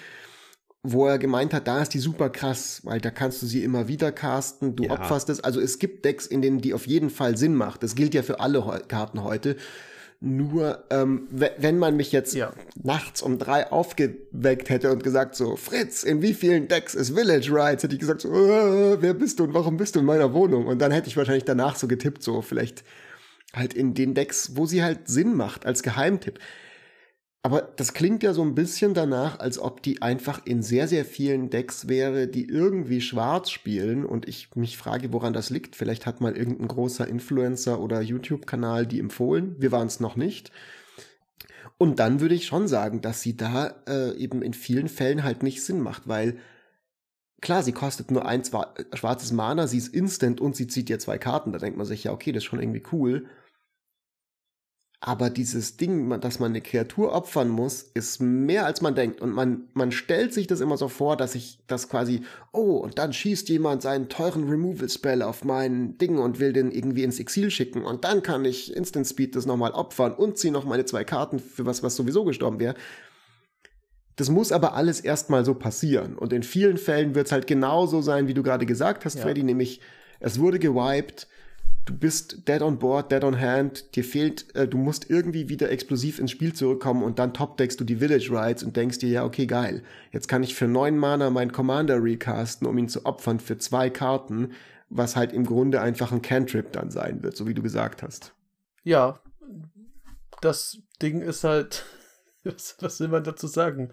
[0.83, 3.89] wo er gemeint hat, da ist die super krass, weil da kannst du sie immer
[3.89, 4.93] wieder casten, du ja.
[4.93, 5.41] opferst es.
[5.41, 7.83] Also es gibt Decks, in denen die auf jeden Fall Sinn macht.
[7.83, 9.57] Das gilt ja für alle Karten heute.
[10.27, 12.53] Nur, ähm, wenn man mich jetzt ja.
[12.83, 17.49] nachts um drei aufgeweckt hätte und gesagt so, Fritz, in wie vielen Decks ist Village
[17.53, 20.35] Rides, hätte ich gesagt so, äh, wer bist du und warum bist du in meiner
[20.35, 20.67] Wohnung?
[20.67, 22.83] Und dann hätte ich wahrscheinlich danach so getippt, so vielleicht
[23.55, 26.41] halt in den Decks, wo sie halt Sinn macht als Geheimtipp.
[27.47, 31.05] Aber das klingt ja so ein bisschen danach, als ob die einfach in sehr, sehr
[31.05, 34.05] vielen Decks wäre, die irgendwie schwarz spielen.
[34.05, 35.77] Und ich mich frage, woran das liegt.
[35.77, 39.55] Vielleicht hat mal irgendein großer Influencer oder YouTube-Kanal die empfohlen.
[39.61, 40.51] Wir waren es noch nicht.
[41.79, 45.45] Und dann würde ich schon sagen, dass sie da äh, eben in vielen Fällen halt
[45.45, 46.39] nicht Sinn macht, weil
[47.43, 48.43] klar, sie kostet nur ein
[48.93, 51.53] schwarzes Mana, sie ist instant und sie zieht dir zwei Karten.
[51.53, 53.29] Da denkt man sich ja, okay, das ist schon irgendwie cool.
[55.09, 59.21] Aber dieses Ding, dass man eine Kreatur opfern muss, ist mehr als man denkt.
[59.21, 62.99] Und man, man stellt sich das immer so vor, dass ich das quasi, oh, und
[62.99, 67.53] dann schießt jemand seinen teuren Removal-Spell auf mein Ding und will den irgendwie ins Exil
[67.53, 67.85] schicken.
[67.85, 71.39] Und dann kann ich Instant Speed das nochmal opfern und ziehe noch meine zwei Karten
[71.39, 72.75] für was, was sowieso gestorben wäre.
[74.17, 76.19] Das muss aber alles erstmal so passieren.
[76.19, 79.23] Und in vielen Fällen wird es halt genauso sein, wie du gerade gesagt hast, ja.
[79.23, 79.81] Freddy, nämlich
[80.19, 81.29] es wurde gewiped
[81.87, 85.71] du bist dead on board, dead on hand, dir fehlt, äh, du musst irgendwie wieder
[85.71, 89.25] explosiv ins Spiel zurückkommen und dann topdeckst du die Village Rides und denkst dir, ja,
[89.25, 89.83] okay, geil.
[90.11, 93.89] Jetzt kann ich für neun Mana meinen Commander recasten, um ihn zu opfern für zwei
[93.89, 94.53] Karten,
[94.91, 98.35] was halt im Grunde einfach ein Cantrip dann sein wird, so wie du gesagt hast.
[98.83, 99.21] Ja,
[100.41, 101.85] das Ding ist halt,
[102.45, 103.91] was, was will man dazu sagen?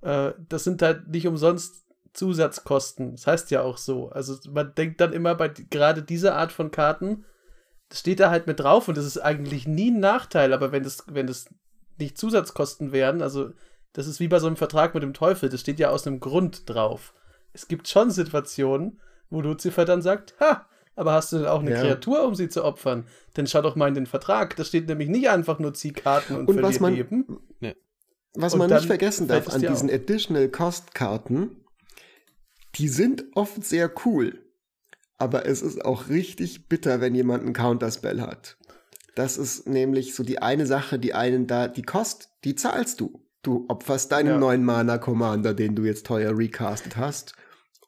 [0.00, 1.85] Äh, das sind halt nicht umsonst
[2.16, 3.12] Zusatzkosten.
[3.12, 4.08] Das heißt ja auch so.
[4.08, 7.24] Also man denkt dann immer bei gerade dieser Art von Karten,
[7.88, 10.82] das steht da halt mit drauf und das ist eigentlich nie ein Nachteil, aber wenn
[10.82, 11.46] das, wenn das
[11.98, 13.50] nicht Zusatzkosten wären, also
[13.92, 16.20] das ist wie bei so einem Vertrag mit dem Teufel, das steht ja aus einem
[16.20, 17.14] Grund drauf.
[17.52, 19.00] Es gibt schon Situationen,
[19.30, 21.80] wo Lucifer dann sagt, ha, aber hast du denn auch eine ja.
[21.80, 23.06] Kreatur, um sie zu opfern?
[23.34, 24.56] Dann schau doch mal in den Vertrag.
[24.56, 27.38] Da steht nämlich nicht einfach nur Ziehkarten und, und was man, Leben.
[28.34, 31.64] Was und man nicht vergessen darf an diesen Additional Cost Karten,
[32.78, 34.42] die sind oft sehr cool.
[35.18, 38.58] Aber es ist auch richtig bitter, wenn jemand einen Counterspell hat.
[39.14, 43.22] Das ist nämlich so die eine Sache, die einen da, die Kost, die zahlst du.
[43.42, 44.38] Du opferst deinen ja.
[44.38, 47.34] neuen Mana-Commander, den du jetzt teuer recastet hast.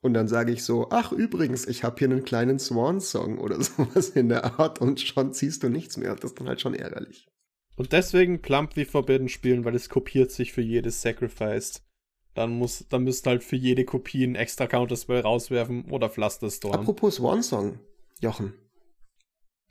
[0.01, 4.11] Und dann sage ich so, ach übrigens, ich habe hier einen kleinen Swan-Song oder sowas
[4.11, 6.15] in der Art und schon ziehst du nichts mehr.
[6.15, 7.29] Das ist dann halt schon ärgerlich.
[7.77, 11.83] Und deswegen Plump the Forbidden spielen, weil es kopiert sich für jedes Sacrifice
[12.35, 16.75] dann muss, dann müssten halt für jede Kopie ein extra Counterspell rauswerfen oder Pflasterstorm.
[16.75, 17.81] Apropos Swan Song,
[18.21, 18.55] Jochen.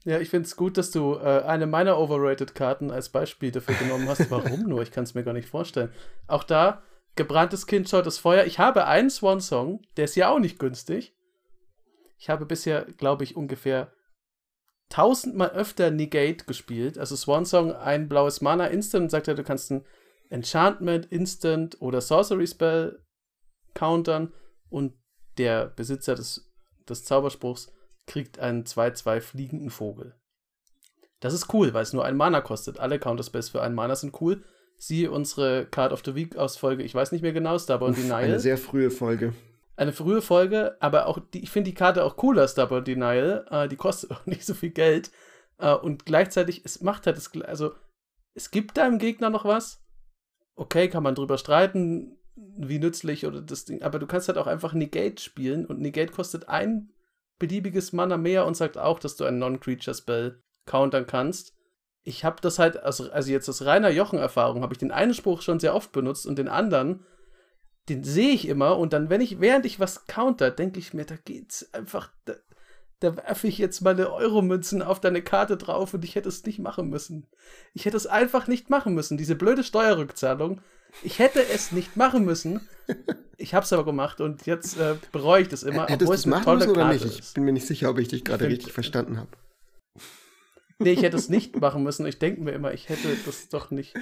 [0.04, 4.08] Ja, ich finde es gut, dass du äh, eine meiner Overrated-Karten als Beispiel dafür genommen
[4.08, 4.32] hast.
[4.32, 4.82] Warum nur?
[4.82, 5.92] Ich kann es mir gar nicht vorstellen.
[6.28, 6.82] Auch da,
[7.16, 8.46] gebranntes Kind schaut das Feuer.
[8.46, 11.14] Ich habe einen Swan Song, der ist ja auch nicht günstig.
[12.18, 13.92] Ich habe bisher, glaube ich, ungefähr
[14.90, 16.98] tausendmal öfter Negate gespielt.
[16.98, 19.86] Also Swan Song, ein blaues Mana Instant und sagt er, du kannst ein
[20.30, 23.04] Enchantment, Instant oder Sorcery Spell
[23.74, 24.34] countern
[24.70, 24.94] und
[25.38, 26.52] der Besitzer des,
[26.90, 27.72] des Zauberspruchs
[28.06, 30.16] kriegt einen 2-2 fliegenden Vogel.
[31.20, 32.80] Das ist cool, weil es nur ein Mana kostet.
[32.80, 34.44] Alle Counterspells für einen Mana sind cool.
[34.78, 38.24] Siehe unsere Card of the Week aus Folge, ich weiß nicht mehr genau, Starbound Denial.
[38.24, 39.34] Eine sehr frühe Folge.
[39.76, 43.46] Eine frühe Folge, aber auch die, ich finde die Karte auch cooler, Starbound Denial.
[43.50, 45.12] Äh, die kostet auch nicht so viel Geld.
[45.58, 47.74] Äh, und gleichzeitig, es macht halt das, also
[48.36, 49.84] es gibt deinem Gegner noch was,
[50.58, 54.48] okay, kann man drüber streiten, wie nützlich oder das Ding, aber du kannst halt auch
[54.48, 56.92] einfach Negate spielen und Negate kostet ein
[57.40, 61.54] beliebiges Mana mehr und sagt auch, dass du einen Non-Creature-Spell countern kannst.
[62.04, 65.42] ich habe das halt, also, also jetzt aus reiner Jochen-Erfahrung, habe ich den einen Spruch
[65.42, 67.06] schon sehr oft benutzt und den anderen,
[67.90, 71.06] den sehe ich immer und dann, wenn ich, während ich was counter, denke ich mir,
[71.06, 72.34] da geht's einfach, da,
[73.00, 76.60] da werfe ich jetzt meine Euromünzen auf deine Karte drauf und ich hätte es nicht
[76.60, 77.28] machen müssen.
[77.74, 79.18] Ich hätte es einfach nicht machen müssen.
[79.18, 80.62] Diese blöde Steuerrückzahlung,
[81.04, 82.62] ich hätte es nicht machen müssen.
[83.38, 85.86] Ich habe es aber gemacht und jetzt äh, bereue ich das immer.
[85.86, 87.06] Hättest du es machen müssen oder nicht?
[87.06, 89.30] Ich bin mir nicht sicher, ob ich dich gerade richtig verstanden habe.
[90.80, 92.06] Nee, ich hätte es nicht machen müssen.
[92.08, 93.94] Ich denke mir immer, ich hätte das doch nicht.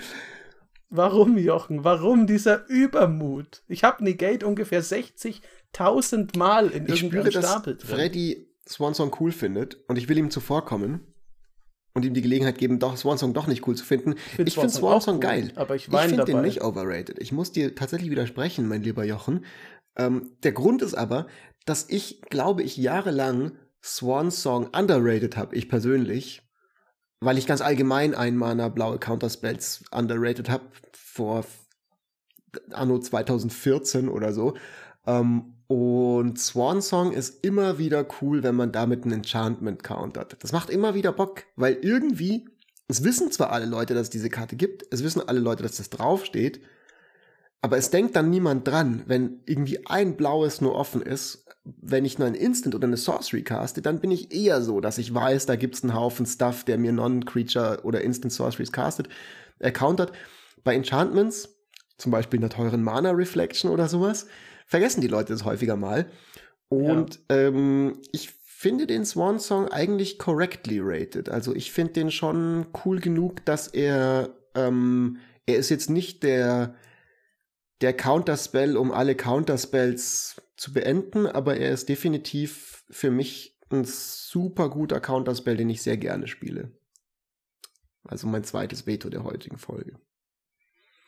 [0.90, 1.84] Warum, Jochen?
[1.84, 3.64] Warum dieser Übermut?
[3.68, 7.90] Ich habe Negate ungefähr 60.000 Mal in ich irgendeinem spüre, Stapel drin.
[7.90, 11.14] Freddy Swansong cool findet und ich will ihm zuvorkommen
[11.94, 14.14] und ihm die Gelegenheit geben, doch Swansong doch nicht cool zu finden.
[14.14, 15.52] Ich finde Swansong, Swansong geil.
[15.56, 17.20] Aber ich, ich finde den nicht overrated.
[17.20, 19.46] Ich muss dir tatsächlich widersprechen, mein lieber Jochen.
[19.96, 21.28] Ähm, der Grund ist aber,
[21.66, 23.54] dass ich, glaube ich, jahrelang
[23.84, 26.46] Swansong underrated habe, ich persönlich
[27.26, 31.46] weil ich ganz allgemein ein Mana blaue Counterspells underrated habe vor
[32.72, 34.56] anno 2014 oder so.
[35.06, 40.38] Ähm, und Swan Song ist immer wieder cool, wenn man damit ein Enchantment countert.
[40.40, 42.48] Das macht immer wieder Bock, weil irgendwie,
[42.88, 45.78] es wissen zwar alle Leute, dass es diese Karte gibt, es wissen alle Leute, dass
[45.78, 46.62] das draufsteht,
[47.62, 52.20] aber es denkt dann niemand dran, wenn irgendwie ein blaues nur offen ist, wenn ich
[52.20, 55.48] nur ein Instant oder eine Sorcery caste, dann bin ich eher so, dass ich weiß,
[55.48, 59.10] da gibt's einen Haufen Stuff, der mir Non-Creature oder Instant Sorceries castet,
[59.58, 60.12] er countert.
[60.64, 61.58] Bei Enchantments,
[61.98, 64.28] zum Beispiel einer teuren Mana Reflection oder sowas,
[64.66, 66.10] vergessen die Leute das häufiger mal.
[66.68, 67.38] Und ja.
[67.48, 71.30] ähm, ich finde den Swan Song eigentlich correctly rated.
[71.30, 76.76] Also ich finde den schon cool genug, dass er, ähm, er ist jetzt nicht der
[77.82, 84.70] der Counterspell, um alle Counterspells zu beenden, aber er ist definitiv für mich ein super
[84.70, 86.72] guter Counterspell, den ich sehr gerne spiele.
[88.04, 90.00] Also mein zweites Veto der heutigen Folge.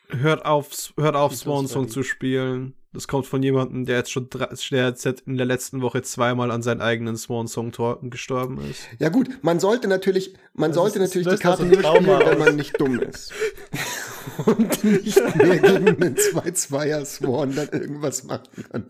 [0.10, 2.74] Hört auf, hört auf Swan Song zu spielen.
[2.93, 4.49] Das kommt von jemandem, der jetzt schon der
[4.88, 8.88] jetzt in der letzten Woche zweimal an seinen eigenen Swan Song Tor gestorben ist.
[8.99, 12.55] Ja gut, man sollte natürlich, man das sollte natürlich die Karte nur spielen, wenn man
[12.55, 13.34] nicht dumm ist.
[14.45, 18.86] Und nicht mehr gegen einen 2-2er Swan dann irgendwas machen kann.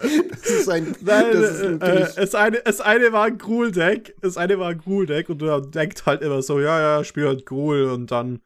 [0.00, 4.36] Das ist ein, Nein, das ist äh, es, eine, es eine war ein Gruul-Deck, es
[4.36, 7.90] eine war ein Gruul-Deck und du denkst halt immer so, ja, ja, spiel halt Gruul
[7.90, 8.40] und dann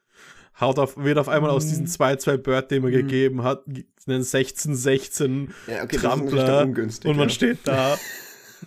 [0.63, 2.43] haut auf, wird auf einmal aus diesen 2-2 mhm.
[2.43, 2.97] Bird, den man mhm.
[2.97, 7.29] gegeben hat, einen 16-16 ja, okay, Trampler und man ja.
[7.29, 7.99] steht da.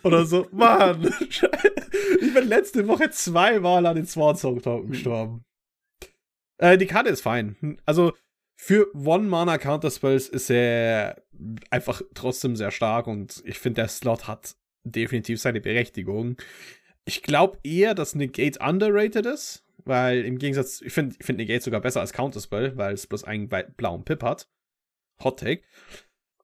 [0.04, 5.44] Oder so, Mann, ich bin letzte Woche zweimal an den Swan Song Token gestorben.
[6.58, 7.80] Äh, die Karte ist fein.
[7.86, 8.14] Also,
[8.56, 11.22] für One-Mana Counterspells ist er
[11.70, 16.38] einfach trotzdem sehr stark und ich finde, der Slot hat definitiv seine Berechtigung.
[17.04, 21.64] Ich glaube eher, dass Negate underrated ist, weil im Gegensatz, ich finde ich find Negate
[21.64, 24.50] sogar besser als Counterspell, weil es bloß einen blauen Pip hat.
[25.24, 25.64] Hot Take.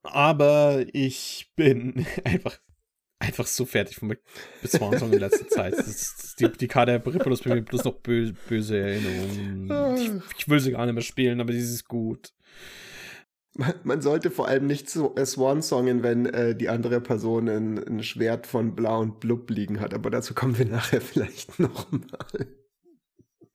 [0.03, 2.59] Aber ich bin einfach,
[3.19, 4.15] einfach so fertig von
[4.61, 5.73] bis Swansong in letzter Zeit.
[5.73, 9.97] Das ist, die, die Karte Rippolos bei mir bloß noch bö böse Erinnerungen.
[9.97, 12.33] Ich, ich, will sie gar nicht mehr spielen, aber sie ist gut.
[13.83, 18.01] Man, sollte vor allem nicht so äh, Swan-Songen, wenn äh, die andere Person ein, ein
[18.01, 22.47] Schwert von Blau und Blub liegen hat, aber dazu kommen wir nachher vielleicht nochmal.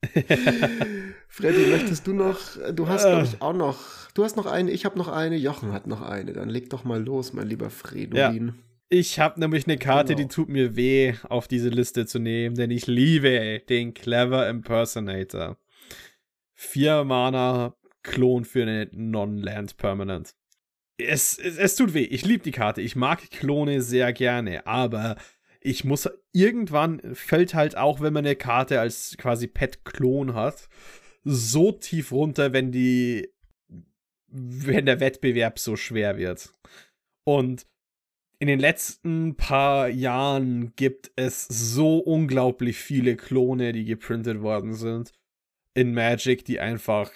[1.27, 2.39] Freddy, möchtest du noch,
[2.73, 3.79] du hast glaube ich auch noch,
[4.13, 6.83] du hast noch eine, ich habe noch eine, Jochen hat noch eine, dann leg doch
[6.83, 8.47] mal los, mein lieber Fredolin.
[8.47, 8.53] Ja.
[8.89, 10.27] Ich habe nämlich eine Karte, genau.
[10.27, 15.57] die tut mir weh, auf diese Liste zu nehmen, denn ich liebe den Clever Impersonator.
[16.53, 20.35] Vier Mana Klon für eine Non-Land Permanent.
[20.97, 22.03] Es, es, es tut weh.
[22.03, 22.81] Ich liebe die Karte.
[22.81, 25.17] Ich mag Klone sehr gerne, aber
[25.61, 30.69] ich muss irgendwann fällt halt auch, wenn man eine Karte als quasi Pet-Klon hat,
[31.23, 33.29] so tief runter, wenn die,
[34.27, 36.53] wenn der Wettbewerb so schwer wird.
[37.23, 37.65] Und
[38.39, 45.11] in den letzten paar Jahren gibt es so unglaublich viele Klone, die geprintet worden sind
[45.73, 47.11] in Magic, die einfach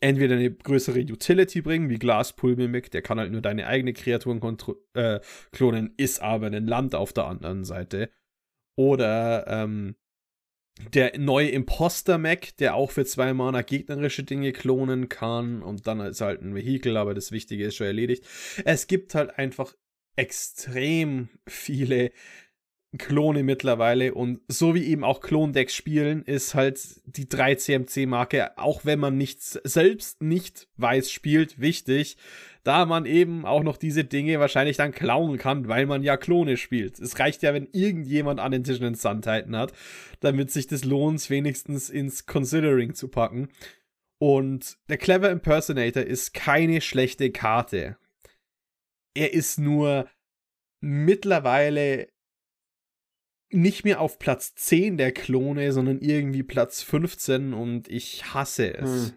[0.00, 4.40] entweder eine größere Utility bringen, wie Glasspool Mimic, der kann halt nur deine eigene Kreaturen
[4.94, 5.20] äh,
[5.52, 8.10] klonen, ist aber ein Land auf der anderen Seite.
[8.76, 9.96] Oder ähm,
[10.94, 16.00] der neue Imposter Mac, der auch für zwei Mana gegnerische Dinge klonen kann und dann
[16.00, 18.24] ist halt ein Vehikel, aber das Wichtige ist schon erledigt.
[18.64, 19.74] Es gibt halt einfach
[20.16, 22.12] extrem viele
[22.98, 28.98] Klone mittlerweile und so wie eben auch Klondecks spielen, ist halt die 3CMC-Marke, auch wenn
[28.98, 32.16] man nicht selbst nicht weiß spielt, wichtig,
[32.64, 36.56] da man eben auch noch diese Dinge wahrscheinlich dann klauen kann, weil man ja Klone
[36.56, 36.98] spielt.
[36.98, 39.72] Es reicht ja, wenn irgendjemand an den Tischen einen Sun hat,
[40.18, 43.50] damit sich das lohnt, wenigstens ins Considering zu packen.
[44.18, 47.96] Und der Clever Impersonator ist keine schlechte Karte.
[49.14, 50.08] Er ist nur
[50.80, 52.08] mittlerweile
[53.50, 58.90] nicht mehr auf Platz 10 der Klone, sondern irgendwie Platz 15 und ich hasse es.
[58.90, 59.12] Hm.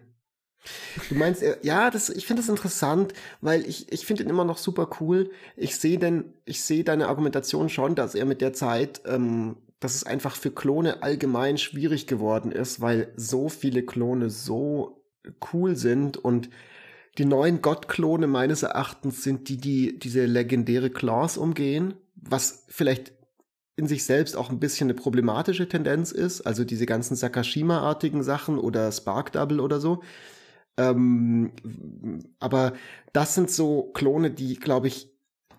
[1.10, 4.56] Du meinst, ja, das, ich finde das interessant, weil ich, ich finde ihn immer noch
[4.56, 5.30] super cool.
[5.56, 9.94] Ich sehe denn, ich sehe deine Argumentation schon, dass er mit der Zeit, ähm, dass
[9.94, 15.04] es einfach für Klone allgemein schwierig geworden ist, weil so viele Klone so
[15.52, 16.48] cool sind und
[17.18, 23.12] die neuen Gott-Klone meines Erachtens sind die, die diese legendäre Claws umgehen, was vielleicht
[23.76, 28.58] in sich selbst auch ein bisschen eine problematische Tendenz ist, also diese ganzen Sakashima-artigen Sachen
[28.58, 30.02] oder Spark Double oder so.
[30.76, 31.52] Ähm,
[32.40, 32.74] aber
[33.12, 35.12] das sind so Klone, die, glaube ich,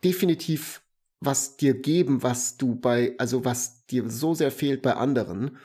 [0.03, 0.81] definitiv
[1.21, 5.57] was dir geben, was du bei, also was dir so sehr fehlt bei anderen.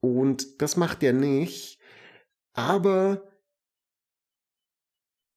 [0.00, 1.80] Und das macht der nicht.
[2.54, 3.22] Aber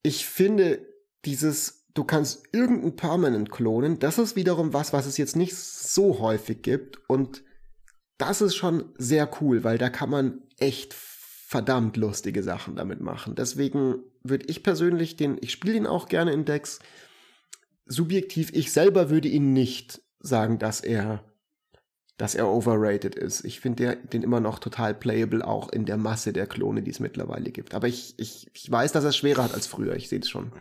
[0.02, 0.86] ich finde
[1.24, 3.98] dieses du kannst irgendein Permanent klonen.
[3.98, 6.98] Das ist wiederum was, was es jetzt nicht so häufig gibt.
[7.08, 7.42] Und
[8.18, 13.34] das ist schon sehr cool, weil da kann man echt verdammt lustige Sachen damit machen.
[13.34, 16.78] Deswegen würde ich persönlich den, ich spiele ihn auch gerne in Decks.
[17.86, 21.24] Subjektiv, ich selber würde ihn nicht sagen, dass er,
[22.18, 23.44] dass er overrated ist.
[23.44, 27.00] Ich finde den immer noch total playable, auch in der Masse der Klone, die es
[27.00, 27.74] mittlerweile gibt.
[27.74, 29.96] Aber ich, ich, ich weiß, dass er es schwerer hat als früher.
[29.96, 30.52] Ich sehe es schon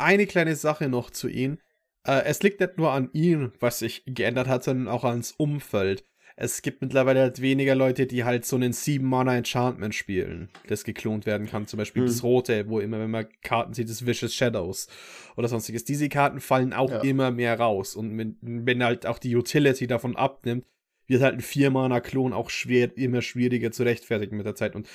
[0.00, 1.58] eine kleine Sache noch zu ihm.
[2.06, 6.04] Äh, es liegt nicht nur an ihm, was sich geändert hat, sondern auch ans Umfeld.
[6.36, 11.46] Es gibt mittlerweile halt weniger Leute, die halt so einen 7-Mana-Enchantment spielen, das geklont werden
[11.46, 11.66] kann.
[11.66, 12.08] Zum Beispiel hm.
[12.08, 14.88] das Rote, wo immer, wenn man Karten sieht, das Vicious Shadows
[15.36, 15.84] oder sonstiges.
[15.84, 17.00] Diese Karten fallen auch ja.
[17.00, 17.94] immer mehr raus.
[17.94, 20.64] Und wenn, wenn halt auch die Utility davon abnimmt,
[21.08, 24.74] wird halt ein 4-Mana-Klon auch schwer, immer schwieriger zu rechtfertigen mit der Zeit.
[24.74, 24.88] Und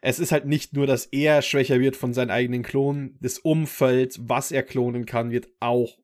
[0.00, 4.16] es ist halt nicht nur, dass er schwächer wird von seinen eigenen Klonen, das Umfeld,
[4.20, 5.98] was er klonen kann, wird auch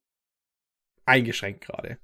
[1.07, 1.99] eingeschränkt gerade.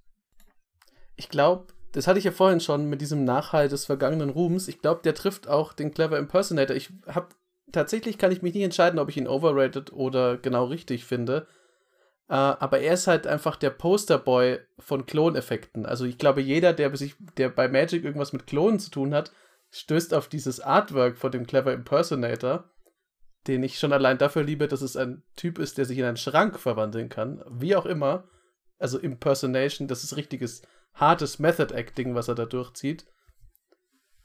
[1.17, 4.69] Ich glaube, das hatte ich ja vorhin schon mit diesem Nachhalt des vergangenen Ruhms.
[4.69, 6.75] Ich glaube, der trifft auch den Clever Impersonator.
[6.75, 7.29] Ich habe
[7.71, 11.47] tatsächlich kann ich mich nicht entscheiden, ob ich ihn overrated oder genau richtig finde.
[12.31, 15.85] Uh, aber er ist halt einfach der Posterboy von Kloneffekten.
[15.85, 19.33] Also ich glaube, jeder, der, sich, der bei Magic irgendwas mit Klonen zu tun hat,
[19.73, 22.71] stößt auf dieses Artwork von dem Clever Impersonator,
[23.47, 26.17] den ich schon allein dafür liebe, dass es ein Typ ist, der sich in einen
[26.17, 27.43] Schrank verwandeln kann.
[27.51, 28.29] Wie auch immer.
[28.79, 30.63] Also Impersonation, das ist richtiges,
[30.95, 33.07] hartes Method Acting, was er da durchzieht.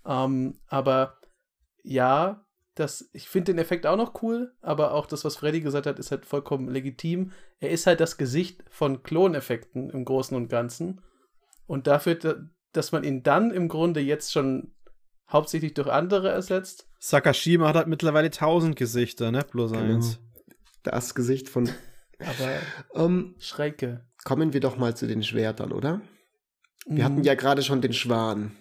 [0.06, 1.18] Ähm, aber
[1.84, 2.46] ja,
[2.76, 5.98] das, ich finde den Effekt auch noch cool, aber auch das, was Freddy gesagt hat,
[5.98, 7.32] ist halt vollkommen legitim.
[7.60, 11.02] Er ist halt das Gesicht von Kloneffekten im Großen und Ganzen.
[11.66, 14.74] Und dafür, dass man ihn dann im Grunde jetzt schon
[15.30, 16.88] hauptsächlich durch andere ersetzt.
[17.00, 19.46] Sakashima hat halt mittlerweile tausend Gesichter, ne?
[19.50, 19.84] Bloß genau.
[19.84, 20.20] eins.
[20.84, 21.70] Das Gesicht von.
[22.20, 24.06] Aber um, ähm, Schrecke.
[24.24, 26.02] Kommen wir doch mal zu den Schwertern, oder?
[26.86, 27.04] Wir mhm.
[27.04, 28.56] hatten ja gerade schon den Schwan.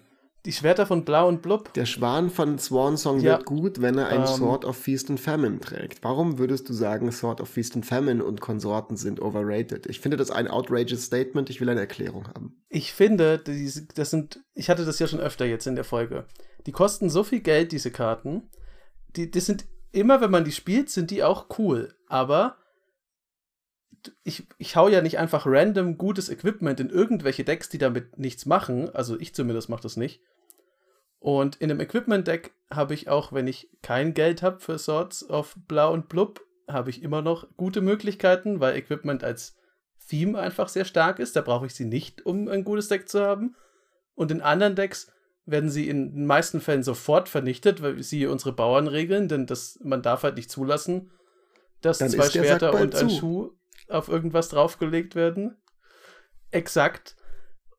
[0.46, 1.72] Die Schwerter von Blau und Blub.
[1.72, 3.32] Der Schwan von Swan Song ja.
[3.32, 4.26] wird gut, wenn er ein ähm.
[4.28, 6.04] Sword of Feast and Famine trägt.
[6.04, 9.86] Warum würdest du sagen, Sword of Feast and Famine und Konsorten sind overrated?
[9.86, 11.50] Ich finde das ein outrageous Statement.
[11.50, 12.62] Ich will eine Erklärung haben.
[12.68, 13.42] Ich finde,
[13.96, 16.26] das sind, ich hatte das ja schon öfter jetzt in der Folge.
[16.66, 18.48] Die kosten so viel Geld, diese Karten.
[19.16, 21.92] Die, die sind immer, wenn man die spielt, sind die auch cool.
[22.06, 22.56] Aber
[24.22, 28.46] ich, ich hau ja nicht einfach random gutes Equipment in irgendwelche Decks, die damit nichts
[28.46, 28.94] machen.
[28.94, 30.20] Also ich zumindest mache das nicht.
[31.26, 35.56] Und in einem Equipment-Deck habe ich auch, wenn ich kein Geld habe für Swords of
[35.66, 39.56] Blau und Blub, habe ich immer noch gute Möglichkeiten, weil Equipment als
[40.08, 41.34] Theme einfach sehr stark ist.
[41.34, 43.56] Da brauche ich sie nicht, um ein gutes Deck zu haben.
[44.14, 45.10] Und in anderen Decks
[45.46, 49.80] werden sie in den meisten Fällen sofort vernichtet, weil sie unsere Bauern regeln, denn das,
[49.82, 51.10] man darf halt nicht zulassen,
[51.80, 53.18] dass Dann zwei Schwerter und ein zu.
[53.18, 53.50] Schuh
[53.88, 55.56] auf irgendwas draufgelegt werden.
[56.52, 57.16] Exakt.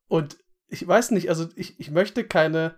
[0.10, 0.36] Und
[0.68, 2.76] ich weiß nicht, also ich, ich möchte keine.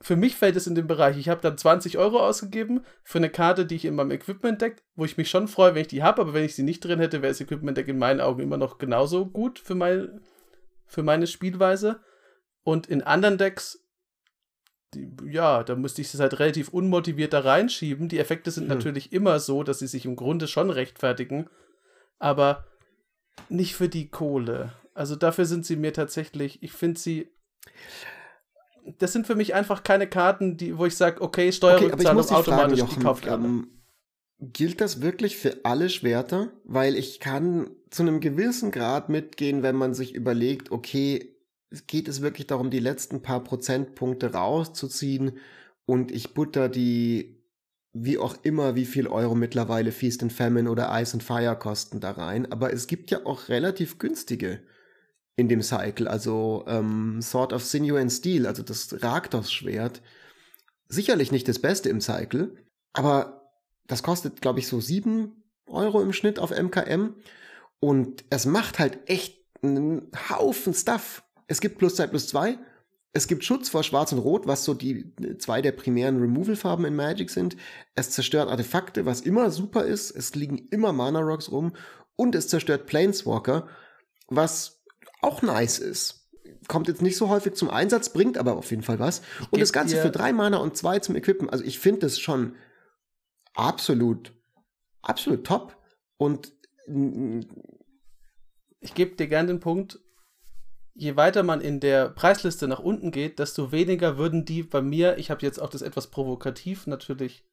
[0.00, 1.18] Für mich fällt es in den Bereich.
[1.18, 5.04] Ich habe dann 20 Euro ausgegeben für eine Karte, die ich in meinem Equipment-Deck, wo
[5.04, 7.20] ich mich schon freue, wenn ich die habe, aber wenn ich sie nicht drin hätte,
[7.20, 10.20] wäre das Equipment-Deck in meinen Augen immer noch genauso gut für, mein,
[10.86, 12.00] für meine Spielweise.
[12.62, 13.88] Und in anderen Decks
[14.94, 18.08] die, ja, da müsste ich es halt relativ unmotiviert da reinschieben.
[18.08, 18.76] Die Effekte sind hm.
[18.76, 21.48] natürlich immer so, dass sie sich im Grunde schon rechtfertigen,
[22.18, 22.66] aber
[23.48, 24.72] nicht für die Kohle.
[24.94, 27.30] Also dafür sind sie mir tatsächlich, ich finde sie.
[28.98, 32.78] Das sind für mich einfach keine Karten, die, wo ich sage, okay, Steuerrückzahlung okay, automatisch,
[32.80, 33.68] fragen, Jochen, kaufe ich ähm,
[34.40, 36.52] Gilt das wirklich für alle Schwerter?
[36.64, 41.34] Weil ich kann zu einem gewissen Grad mitgehen, wenn man sich überlegt, okay,
[41.86, 45.32] geht es wirklich darum, die letzten paar Prozentpunkte rauszuziehen
[45.86, 47.38] und ich butter die
[47.92, 52.00] wie auch immer, wie viel Euro mittlerweile Feast and Famine oder Ice and Fire kosten
[52.00, 52.50] da rein.
[52.52, 54.60] Aber es gibt ja auch relativ günstige
[55.38, 56.06] in dem Cycle.
[56.06, 60.02] Also ähm, Sword of Sinew and Steel, also das Raktos-Schwert.
[60.88, 62.56] Sicherlich nicht das Beste im Cycle,
[62.92, 63.50] aber
[63.86, 67.14] das kostet, glaube ich, so sieben Euro im Schnitt auf MKM.
[67.80, 71.22] Und es macht halt echt einen Haufen Stuff.
[71.46, 72.58] Es gibt plus 2 plus 2
[73.12, 76.94] es gibt Schutz vor Schwarz und Rot, was so die zwei der primären Removal-Farben in
[76.94, 77.56] Magic sind.
[77.94, 80.10] Es zerstört Artefakte, was immer super ist.
[80.10, 81.72] Es liegen immer Mana Rocks rum.
[82.16, 83.66] Und es zerstört Planeswalker,
[84.28, 84.77] was
[85.20, 86.28] auch nice ist.
[86.66, 89.22] Kommt jetzt nicht so häufig zum Einsatz, bringt aber auf jeden Fall was.
[89.50, 91.48] und das Ganze für drei Mana und zwei zum Equippen.
[91.50, 92.56] Also ich finde das schon
[93.54, 94.32] absolut,
[95.02, 95.76] absolut top.
[96.16, 96.52] Und
[98.80, 100.00] ich gebe dir gern den Punkt,
[100.94, 105.18] je weiter man in der Preisliste nach unten geht, desto weniger würden die bei mir,
[105.18, 107.44] ich habe jetzt auch das etwas provokativ natürlich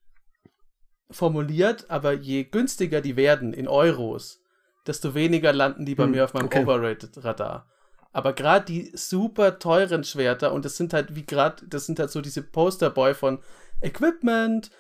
[1.12, 4.42] formuliert, aber je günstiger die werden in Euros,
[4.88, 6.64] desto weniger landen die bei hm, mir auf meinem okay.
[6.64, 7.70] Overrated-Radar.
[8.12, 12.12] Aber gerade die super teuren Schwerter, und das sind halt wie gerade, das sind halt
[12.12, 13.40] so diese Posterboy von
[13.82, 14.72] Equipment.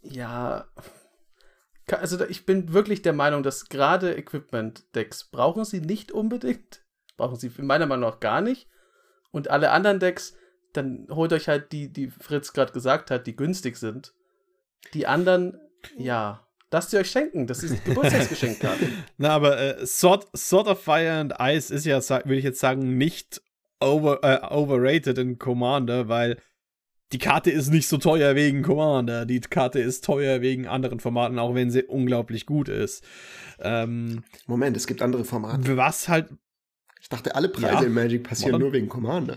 [0.00, 0.66] Ja.
[1.90, 6.82] Also ich bin wirklich der Meinung, dass gerade Equipment-Decks brauchen sie nicht unbedingt
[7.22, 8.68] brauchen sie meiner Meinung nach gar nicht.
[9.30, 10.34] Und alle anderen Decks,
[10.72, 14.12] dann holt euch halt die, die Fritz gerade gesagt hat, die günstig sind.
[14.94, 15.58] Die anderen,
[15.96, 17.46] ja, lasst ihr euch schenken.
[17.46, 18.88] Das ist Geburtstagsgeschenk gerade.
[19.18, 22.96] Na, aber äh, Sword, Sword of Fire and Ice ist ja, würde ich jetzt sagen,
[22.96, 23.42] nicht
[23.80, 26.38] over, äh, overrated in Commander, weil
[27.12, 29.26] die Karte ist nicht so teuer wegen Commander.
[29.26, 33.04] Die Karte ist teuer wegen anderen Formaten, auch wenn sie unglaublich gut ist.
[33.60, 35.76] Ähm, Moment, es gibt andere Formate.
[35.76, 36.30] Was halt,
[37.00, 39.36] ich dachte, alle Preise ja, in Magic passieren nur wegen Commander.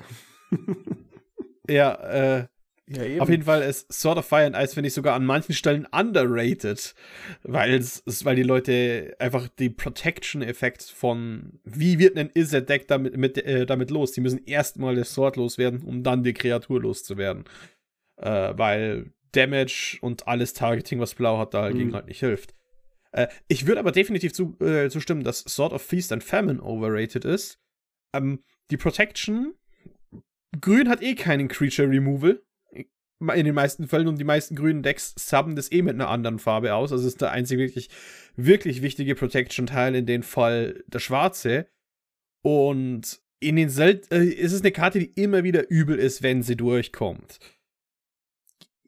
[1.68, 2.48] ja, äh,
[2.88, 5.54] ja, Auf jeden Fall ist Sword of Fire and Ice, finde ich, sogar an manchen
[5.54, 6.94] Stellen underrated,
[7.42, 13.66] weil weil die Leute einfach die Protection-Effekt von wie wird ein Izzet-Deck damit, mit, äh,
[13.66, 14.12] damit los?
[14.12, 17.46] Die müssen erstmal das Sword loswerden, um dann die Kreatur loszuwerden.
[18.18, 21.96] Äh, weil Damage und alles Targeting, was Blau hat, dagegen mhm.
[21.96, 22.54] halt nicht hilft.
[23.12, 27.26] Äh, ich würde aber definitiv zu, äh, zustimmen, dass Sword of Feast and Famine overrated
[27.26, 27.60] ist.
[28.14, 29.56] Ähm, die Protection,
[30.62, 32.42] Grün hat eh keinen Creature Removal.
[33.20, 36.38] In den meisten Fällen und die meisten grünen Decks subben das eh mit einer anderen
[36.38, 36.92] Farbe aus.
[36.92, 37.90] Also ist der einzige wirklich,
[38.36, 41.68] wirklich wichtige Protection-Teil in dem Fall der schwarze.
[42.42, 46.44] Und in den Sel äh, ist es eine Karte, die immer wieder übel ist, wenn
[46.44, 47.40] sie durchkommt.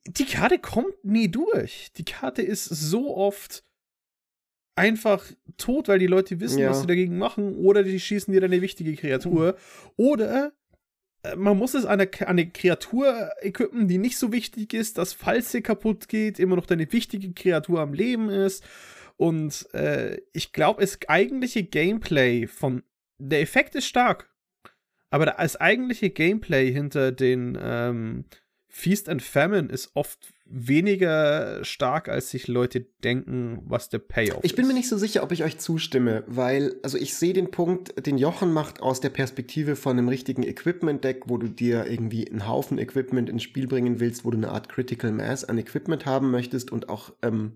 [0.08, 1.92] Die Karte kommt nie durch.
[1.98, 3.64] Die Karte ist so oft
[4.76, 5.26] einfach
[5.58, 6.70] tot, weil die Leute wissen, ja.
[6.70, 9.58] was sie dagegen machen, oder die schießen dir eine wichtige Kreatur.
[9.96, 10.54] Oder
[11.36, 15.52] man muss es an eine, eine Kreatur equippen, die nicht so wichtig ist, dass falls
[15.52, 18.64] sie kaputt geht, immer noch deine wichtige Kreatur am Leben ist.
[19.18, 22.84] Und äh, ich glaube, das eigentliche Gameplay von.
[23.20, 24.30] Der Effekt ist stark.
[25.10, 28.26] Aber das eigentliche Gameplay hinter den ähm,
[28.68, 34.46] Feast and Famine ist oft weniger stark, als sich Leute denken, was der Payoff ist.
[34.46, 37.52] Ich bin mir nicht so sicher, ob ich euch zustimme, weil, also ich sehe den
[37.52, 42.30] Punkt, den Jochen macht aus der Perspektive von einem richtigen Equipment-Deck, wo du dir irgendwie
[42.30, 46.06] einen Haufen Equipment ins Spiel bringen willst, wo du eine Art Critical Mass an Equipment
[46.06, 47.54] haben möchtest und auch ähm,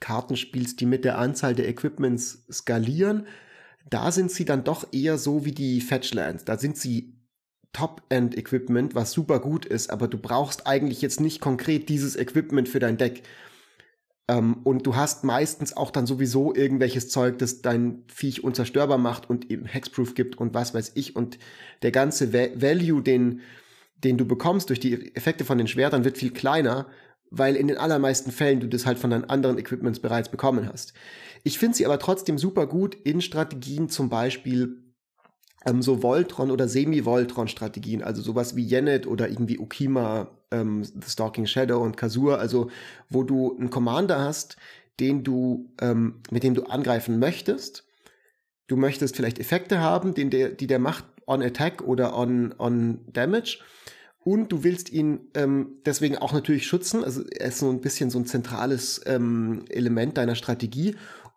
[0.00, 3.26] Karten spielst, die mit der Anzahl der Equipments skalieren.
[3.88, 6.44] Da sind sie dann doch eher so wie die Fetchlands.
[6.44, 7.15] Da sind sie
[7.76, 12.78] Top-End-Equipment, was super gut ist, aber du brauchst eigentlich jetzt nicht konkret dieses Equipment für
[12.78, 13.22] dein Deck.
[14.28, 19.28] Ähm, und du hast meistens auch dann sowieso irgendwelches Zeug, das dein Viech unzerstörbar macht
[19.28, 21.16] und eben Hexproof gibt und was weiß ich.
[21.16, 21.38] Und
[21.82, 23.42] der ganze Va Value, den,
[24.02, 26.86] den du bekommst durch die Effekte von den Schwertern, wird viel kleiner,
[27.30, 30.94] weil in den allermeisten Fällen du das halt von deinen anderen Equipments bereits bekommen hast.
[31.44, 34.85] Ich finde sie aber trotzdem super gut in Strategien, zum Beispiel
[35.64, 41.46] ähm, so Voltron oder Semi-Voltron-Strategien, also sowas wie Yenet oder irgendwie Ukima, ähm, The Stalking
[41.46, 42.70] Shadow und Kazur, also
[43.08, 44.56] wo du einen Commander hast,
[45.00, 47.84] den du, ähm, mit dem du angreifen möchtest.
[48.66, 53.00] Du möchtest vielleicht Effekte haben, den der, die der macht on Attack oder on, on
[53.12, 53.58] Damage.
[54.24, 57.04] Und du willst ihn ähm, deswegen auch natürlich schützen.
[57.04, 60.96] Also er ist so ein bisschen so ein zentrales ähm, Element deiner Strategie.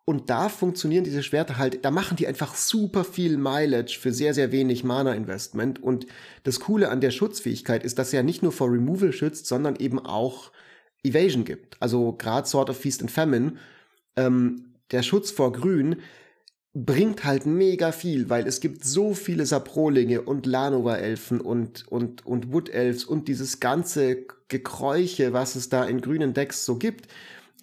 [0.10, 4.34] Und da funktionieren diese Schwerter halt, da machen die einfach super viel Mileage für sehr,
[4.34, 5.84] sehr wenig Mana-Investment.
[5.84, 6.08] Und
[6.42, 9.76] das Coole an der Schutzfähigkeit ist, dass er ja nicht nur vor Removal schützt, sondern
[9.76, 10.52] eben auch
[11.04, 11.80] Evasion gibt.
[11.80, 13.54] Also gerade Sword of Feast and Famine,
[14.16, 15.98] ähm, der Schutz vor Grün
[16.74, 22.52] bringt halt mega viel, weil es gibt so viele Saprolinge und Lanova-Elfen und, und, und
[22.52, 27.06] Wood-Elves und dieses ganze Gekräuche, was es da in grünen Decks so gibt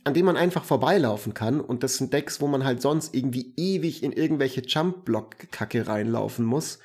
[0.07, 1.61] an dem man einfach vorbeilaufen kann.
[1.61, 6.79] Und das sind Decks, wo man halt sonst irgendwie ewig in irgendwelche Jump-Block-Kacke reinlaufen muss.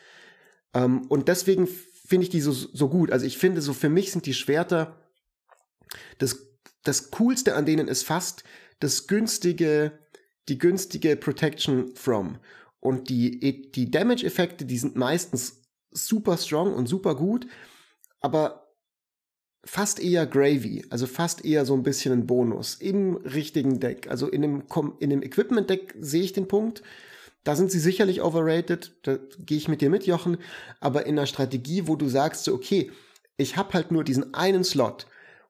[0.73, 3.11] Ähm, und deswegen finde ich die so, so gut.
[3.11, 4.98] Also ich finde, so für mich sind die Schwerter
[6.18, 6.48] das,
[6.84, 8.43] das Coolste an denen ist fast
[8.80, 9.99] das günstige,
[10.49, 12.39] die günstige Protection from.
[12.80, 15.61] Und die, die Damage-Effekte, die sind meistens
[15.91, 17.45] super strong und super gut.
[18.19, 18.70] Aber
[19.63, 24.09] fast eher Gravy, also fast eher so ein bisschen ein Bonus im richtigen Deck.
[24.09, 24.63] Also in dem,
[24.99, 26.81] in dem Equipment-Deck sehe ich den Punkt.
[27.43, 30.38] Da sind sie sicherlich overrated, da gehe ich mit dir mit, Jochen.
[30.79, 32.91] Aber in einer Strategie, wo du sagst, so, okay,
[33.38, 35.07] ich habe halt nur diesen einen Slot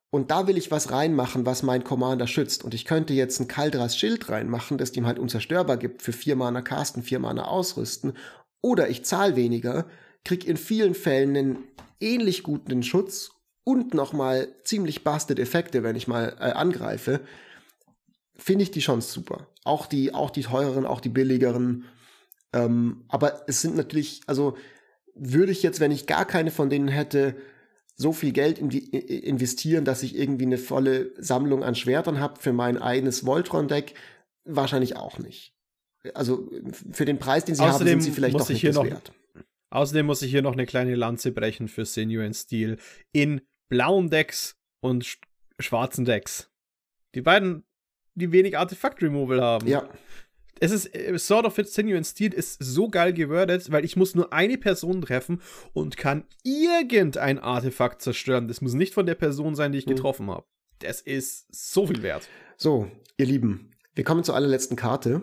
[0.09, 2.63] und da will ich was reinmachen, was mein Commander schützt.
[2.63, 6.35] Und ich könnte jetzt ein Kaldras Schild reinmachen, das ihm halt unzerstörbar gibt, für vier
[6.35, 8.13] Mana casten, vier Mana ausrüsten.
[8.61, 9.85] Oder ich zahle weniger,
[10.25, 11.57] krieg in vielen Fällen einen
[12.01, 13.31] ähnlich guten Schutz
[13.63, 17.21] und nochmal ziemlich busted Effekte, wenn ich mal äh, angreife,
[18.35, 19.47] finde ich die schon super.
[19.63, 21.85] Auch die, auch die teureren, auch die billigeren.
[22.53, 24.57] Ähm, aber es sind natürlich, also
[25.15, 27.35] würde ich jetzt, wenn ich gar keine von denen hätte,
[27.95, 32.39] so viel Geld in die, investieren, dass ich irgendwie eine volle Sammlung an Schwertern habe
[32.39, 33.93] für mein eigenes Voltron-Deck?
[34.43, 35.53] Wahrscheinlich auch nicht.
[36.15, 36.49] Also
[36.91, 39.11] für den Preis, den sie Außerdem haben, sind sie vielleicht doch nicht das wert.
[39.69, 42.77] Außerdem muss ich hier noch eine kleine Lanze brechen für Sinuan Steel
[43.13, 43.41] in
[43.71, 45.19] blauen Decks und sch
[45.57, 46.49] schwarzen Decks.
[47.15, 47.63] Die beiden,
[48.15, 49.67] die wenig Artefakt-Removal haben.
[49.67, 49.89] Ja.
[50.59, 54.33] Es ist, äh, Sword of Sinuous Steel ist so geil gewordet, weil ich muss nur
[54.33, 55.41] eine Person treffen
[55.73, 58.47] und kann irgendein Artefakt zerstören.
[58.47, 59.91] Das muss nicht von der Person sein, die ich mhm.
[59.91, 60.45] getroffen habe.
[60.79, 62.27] Das ist so viel wert.
[62.57, 65.21] So, ihr Lieben, wir kommen zur allerletzten Karte.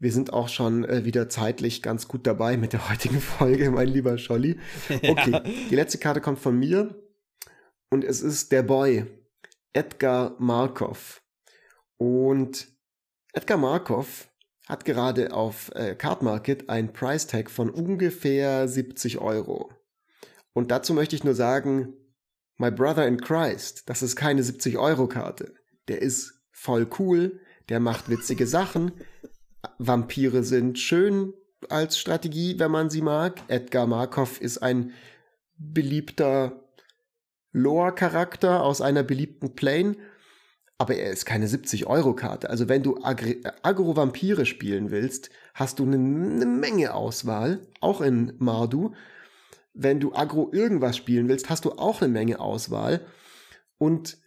[0.00, 3.88] Wir sind auch schon äh, wieder zeitlich ganz gut dabei mit der heutigen Folge, mein
[3.88, 4.58] lieber Scholli.
[4.88, 5.40] Okay, ja.
[5.40, 6.94] die letzte Karte kommt von mir
[7.90, 9.06] und es ist der Boy,
[9.72, 11.22] Edgar Markov.
[11.96, 12.68] Und
[13.32, 14.28] Edgar Markov
[14.66, 19.72] hat gerade auf äh, Card Market ein Price Tag von ungefähr 70 Euro.
[20.52, 21.94] Und dazu möchte ich nur sagen,
[22.56, 25.54] My Brother in Christ, das ist keine 70 Euro Karte.
[25.86, 28.92] Der ist voll cool, der macht witzige Sachen.
[29.78, 31.32] Vampire sind schön
[31.68, 33.40] als Strategie, wenn man sie mag.
[33.48, 34.92] Edgar Markov ist ein
[35.56, 36.67] beliebter
[37.52, 39.96] Lore-Charakter aus einer beliebten Plane,
[40.78, 42.48] aber er ist keine 70-Euro-Karte.
[42.48, 48.94] Also wenn du Agro-Vampire spielen willst, hast du eine, Menge Auswahl, auch in Mardu.
[49.74, 53.04] Wenn du Agro irgendwas spielen willst, hast du auch eine Menge Auswahl.
[53.76, 54.18] Und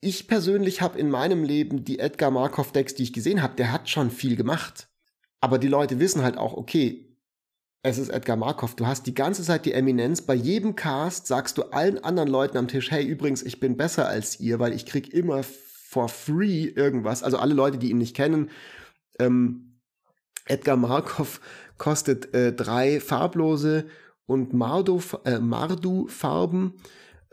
[0.00, 3.72] ich persönlich habe in meinem Leben die Edgar Markov Decks, die ich gesehen habe, der
[3.72, 4.88] hat schon viel gemacht.
[5.40, 7.11] Aber die Leute wissen halt auch, okay,
[7.82, 8.76] es ist Edgar Markov.
[8.76, 10.22] Du hast die ganze Zeit die Eminenz.
[10.22, 14.06] Bei jedem Cast sagst du allen anderen Leuten am Tisch, hey, übrigens, ich bin besser
[14.06, 17.24] als ihr, weil ich krieg immer for free irgendwas.
[17.24, 18.50] Also alle Leute, die ihn nicht kennen.
[19.18, 19.80] Ähm,
[20.46, 21.40] Edgar Markov
[21.76, 23.86] kostet äh, drei farblose
[24.26, 26.74] und Mardu, äh, Mardu-Farben.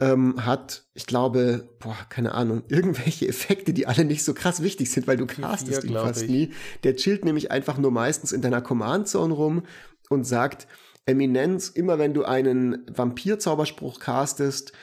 [0.02, 4.90] Ähm, hat, ich glaube, boah, keine Ahnung, irgendwelche Effekte, die alle nicht so krass wichtig
[4.90, 6.30] sind, weil du castest ihn fast ich.
[6.30, 6.54] nie.
[6.84, 9.64] Der chillt nämlich einfach nur meistens in deiner Command Zone rum
[10.10, 10.68] und sagt,
[11.06, 14.74] Eminenz, immer wenn du einen Vampir-Zauberspruch castest,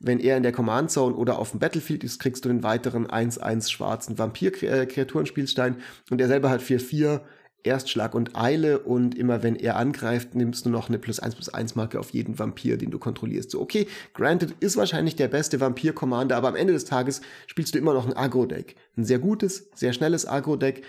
[0.00, 3.06] wenn er in der Command Zone oder auf dem Battlefield ist, kriegst du den weiteren
[3.06, 5.76] 1-1 schwarzen Vampir-Kreaturenspielstein
[6.10, 7.20] und er selber hat 4-4
[7.62, 11.48] Erstschlag und Eile und immer wenn er angreift, nimmst du noch eine plus 1 plus
[11.48, 13.50] 1 Marke auf jeden Vampir, den du kontrollierst.
[13.50, 17.78] So, okay, granted ist wahrscheinlich der beste Vampir-Commander, aber am Ende des Tages spielst du
[17.78, 18.76] immer noch ein Agro-Deck.
[18.96, 20.84] Ein sehr gutes, sehr schnelles Agro-Deck.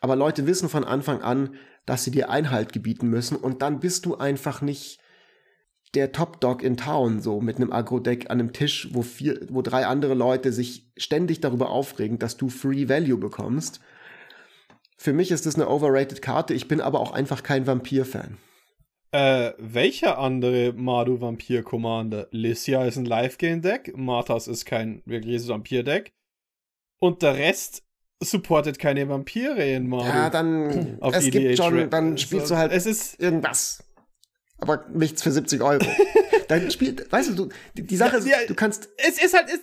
[0.00, 1.50] Aber Leute wissen von Anfang an,
[1.86, 4.98] dass sie dir Einhalt gebieten müssen und dann bist du einfach nicht
[5.94, 9.62] der Top Dog in Town, so mit einem Agro-Deck an einem Tisch, wo vier, wo
[9.62, 13.80] drei andere Leute sich ständig darüber aufregen, dass du Free Value bekommst.
[14.98, 18.36] Für mich ist das eine overrated Karte, ich bin aber auch einfach kein Vampir-Fan.
[19.12, 22.28] Äh, welcher andere Madu Vampir Commander?
[22.32, 26.12] Lysia ist ein Live-Game-Deck, Marthas ist kein wirkliches Vampir-Deck.
[26.98, 27.85] Und der Rest
[28.20, 30.08] supportet keine Vampire in Mario.
[30.08, 33.82] Ja, dann auf es EDH gibt schon, dann spielst du halt es ist irgendwas.
[34.58, 35.84] Aber nichts für 70 Euro.
[36.48, 38.88] dann spielt, weißt du, du die Sache ist, ja, du kannst.
[38.96, 39.60] Es ist halt, es,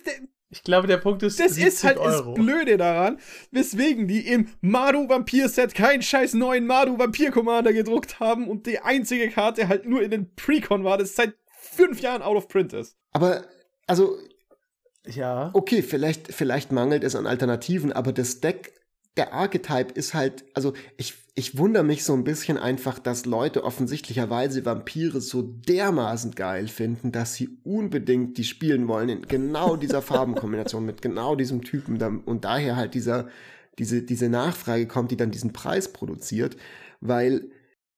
[0.50, 1.40] Ich glaube, der Punkt ist.
[1.40, 2.34] Das ist halt Euro.
[2.34, 3.18] das Blöde daran,
[3.50, 8.66] weswegen die im Maru Vampir Set keinen scheiß neuen Maru Vampir Commander gedruckt haben und
[8.66, 12.48] die einzige Karte halt nur in den Precon war, das seit fünf Jahren out of
[12.48, 12.96] print ist.
[13.12, 13.44] Aber,
[13.86, 14.16] also.
[15.06, 15.50] Ja.
[15.52, 18.72] Okay, vielleicht, vielleicht mangelt es an Alternativen, aber das Deck
[19.16, 23.62] der Archetype ist halt, also ich, ich wundere mich so ein bisschen einfach, dass Leute
[23.62, 30.02] offensichtlicherweise Vampire so dermaßen geil finden, dass sie unbedingt die spielen wollen in genau dieser
[30.02, 33.28] Farbenkombination mit genau diesem Typen und daher halt dieser,
[33.78, 36.56] diese, diese Nachfrage kommt, die dann diesen Preis produziert,
[37.00, 37.50] weil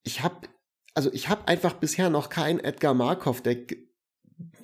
[0.03, 0.49] ich habe
[0.95, 3.87] also ich habe einfach bisher noch kein Edgar Markov Deck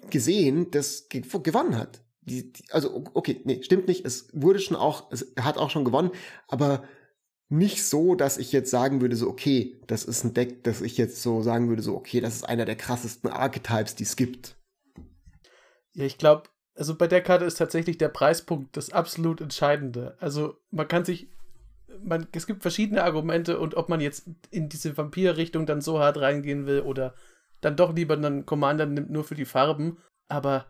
[0.08, 4.04] gesehen, das gewonnen hat die, die, also okay, nee, stimmt nicht.
[4.04, 6.10] Es wurde schon auch, es hat auch schon gewonnen,
[6.48, 6.84] aber
[7.48, 10.96] nicht so, dass ich jetzt sagen würde, so, okay, das ist ein Deck, dass ich
[10.96, 14.56] jetzt so sagen würde, so, okay, das ist einer der krassesten Archetypes, die es gibt.
[15.92, 16.44] Ja, ich glaube,
[16.74, 20.16] also bei der Karte ist tatsächlich der Preispunkt das absolut Entscheidende.
[20.18, 21.28] Also man kann sich,
[22.02, 26.18] man, es gibt verschiedene Argumente und ob man jetzt in diese Vampir-Richtung dann so hart
[26.18, 27.14] reingehen will oder
[27.60, 30.66] dann doch lieber einen Commander nimmt nur für die Farben, aber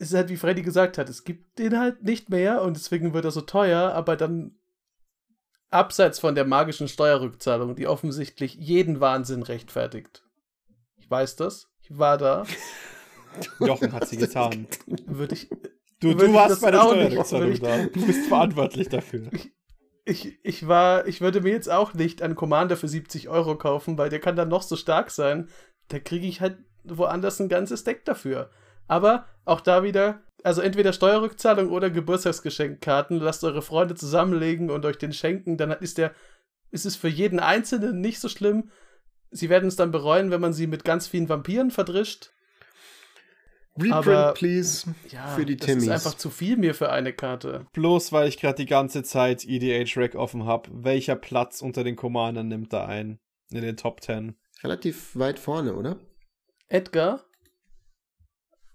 [0.00, 3.12] es ist halt, wie Freddy gesagt hat, es gibt den halt nicht mehr und deswegen
[3.12, 4.58] wird er so teuer, aber dann
[5.68, 10.24] abseits von der magischen Steuerrückzahlung, die offensichtlich jeden Wahnsinn rechtfertigt.
[10.96, 11.68] Ich weiß das.
[11.82, 12.44] Ich war da.
[13.60, 14.66] Jochen hat sie getan.
[15.06, 15.50] Würde ich.
[16.00, 17.86] Du, du warst bei der Steuerrückzahlung da.
[17.86, 19.28] Du bist verantwortlich dafür.
[19.32, 19.52] Ich,
[20.06, 23.98] ich, ich war, ich würde mir jetzt auch nicht einen Commander für 70 Euro kaufen,
[23.98, 25.50] weil der kann dann noch so stark sein.
[25.88, 28.50] Da kriege ich halt woanders ein ganzes Deck dafür.
[28.90, 33.20] Aber auch da wieder, also entweder Steuerrückzahlung oder Geburtstagsgeschenkkarten.
[33.20, 35.56] Lasst eure Freunde zusammenlegen und euch den schenken.
[35.56, 36.12] Dann ist der,
[36.72, 38.70] ist es für jeden Einzelnen nicht so schlimm.
[39.30, 42.32] Sie werden es dann bereuen, wenn man sie mit ganz vielen Vampiren verdrischt.
[43.76, 45.86] Reprint, Aber, please, ja, für die Timmies.
[45.86, 47.66] Das ist einfach zu viel mir für eine Karte.
[47.72, 50.68] Bloß weil ich gerade die ganze Zeit EDH Rack offen habe.
[50.72, 53.20] Welcher Platz unter den Commandern nimmt da ein?
[53.52, 54.34] In den Top 10?
[54.64, 56.00] Relativ weit vorne, oder?
[56.66, 57.24] Edgar?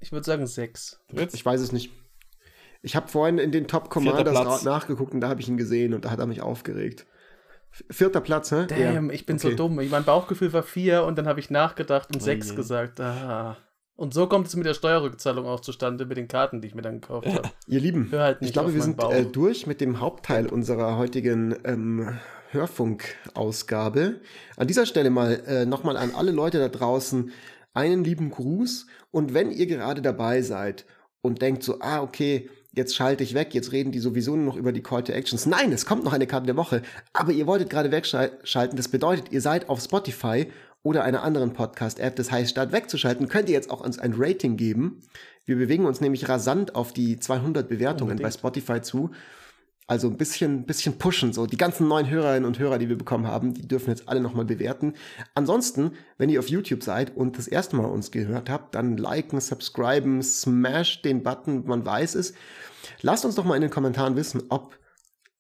[0.06, 1.00] Ich würde sagen sechs.
[1.34, 1.92] Ich weiß es nicht.
[2.84, 6.06] Ich habe vorhin in den Top Commanders nachgeguckt und da habe ich ihn gesehen und
[6.06, 7.08] da hat er mich aufgeregt.
[7.90, 8.68] Vierter Platz, hä?
[8.68, 9.14] Damn, ja.
[9.16, 9.50] ich bin okay.
[9.50, 9.76] so dumm.
[9.90, 12.56] Mein Bauchgefühl war vier und dann habe ich nachgedacht und oh sechs je.
[12.56, 13.00] gesagt.
[13.00, 13.58] Ah.
[13.96, 16.84] Und so kommt es mit der Steuerrückzahlung auch zustande, mit den Karten, die ich mir
[16.84, 17.50] dann gekauft habe.
[17.66, 22.20] Ihr Lieben, halt ich glaube, wir sind äh, durch mit dem Hauptteil unserer heutigen ähm,
[22.52, 24.22] Hörfunkausgabe.
[24.56, 27.32] An dieser Stelle mal äh, nochmal an alle Leute da draußen
[27.76, 30.86] einen lieben Gruß und wenn ihr gerade dabei seid
[31.22, 34.56] und denkt so, ah, okay, jetzt schalte ich weg, jetzt reden die sowieso nur noch
[34.56, 35.46] über die Call to Actions.
[35.46, 36.82] Nein, es kommt noch eine Karte der Woche,
[37.14, 38.76] aber ihr wolltet gerade wegschalten.
[38.76, 40.48] Das bedeutet, ihr seid auf Spotify
[40.84, 42.16] oder einer anderen Podcast-App.
[42.16, 45.02] Das heißt, statt wegzuschalten, könnt ihr jetzt auch uns ein Rating geben.
[45.46, 48.22] Wir bewegen uns nämlich rasant auf die 200 Bewertungen Unbedingt.
[48.22, 49.12] bei Spotify zu.
[49.88, 51.32] Also ein bisschen, bisschen pushen.
[51.32, 54.20] So die ganzen neuen Hörerinnen und Hörer, die wir bekommen haben, die dürfen jetzt alle
[54.20, 54.94] nochmal bewerten.
[55.36, 59.40] Ansonsten, wenn ihr auf YouTube seid und das erste Mal uns gehört habt, dann liken,
[59.40, 62.34] subscriben, smash den Button, man weiß es.
[63.02, 64.76] Lasst uns doch mal in den Kommentaren wissen, ob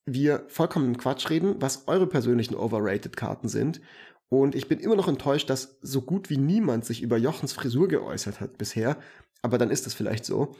[0.05, 3.81] wir vollkommen Quatsch reden, was eure persönlichen Overrated-Karten sind.
[4.29, 7.87] Und ich bin immer noch enttäuscht, dass so gut wie niemand sich über Jochens Frisur
[7.87, 8.97] geäußert hat bisher.
[9.41, 10.55] Aber dann ist es vielleicht so.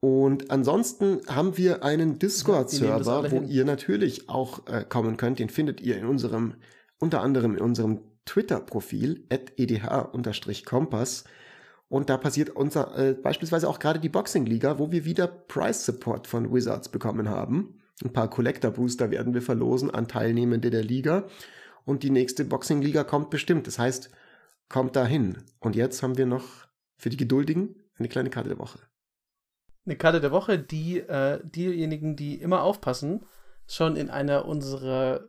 [0.00, 5.38] Und ansonsten haben wir einen Discord-Server, wo ihr natürlich auch äh, kommen könnt.
[5.38, 6.54] Den findet ihr in unserem,
[6.98, 11.24] unter anderem in unserem Twitter-Profil, edh-kompass.
[11.88, 16.50] Und da passiert unser, äh, beispielsweise auch gerade die Boxing-Liga, wo wir wieder Price-Support von
[16.50, 17.80] Wizards bekommen haben.
[18.02, 21.26] Ein paar Collector-Booster werden wir verlosen an Teilnehmende der Liga.
[21.84, 23.66] Und die nächste Boxing-Liga kommt bestimmt.
[23.66, 24.10] Das heißt,
[24.70, 25.36] kommt dahin.
[25.58, 26.44] Und jetzt haben wir noch
[26.96, 28.78] für die Geduldigen eine kleine Karte der Woche
[29.90, 33.26] eine Karte der Woche, die äh, diejenigen, die immer aufpassen,
[33.66, 35.28] schon in einer unserer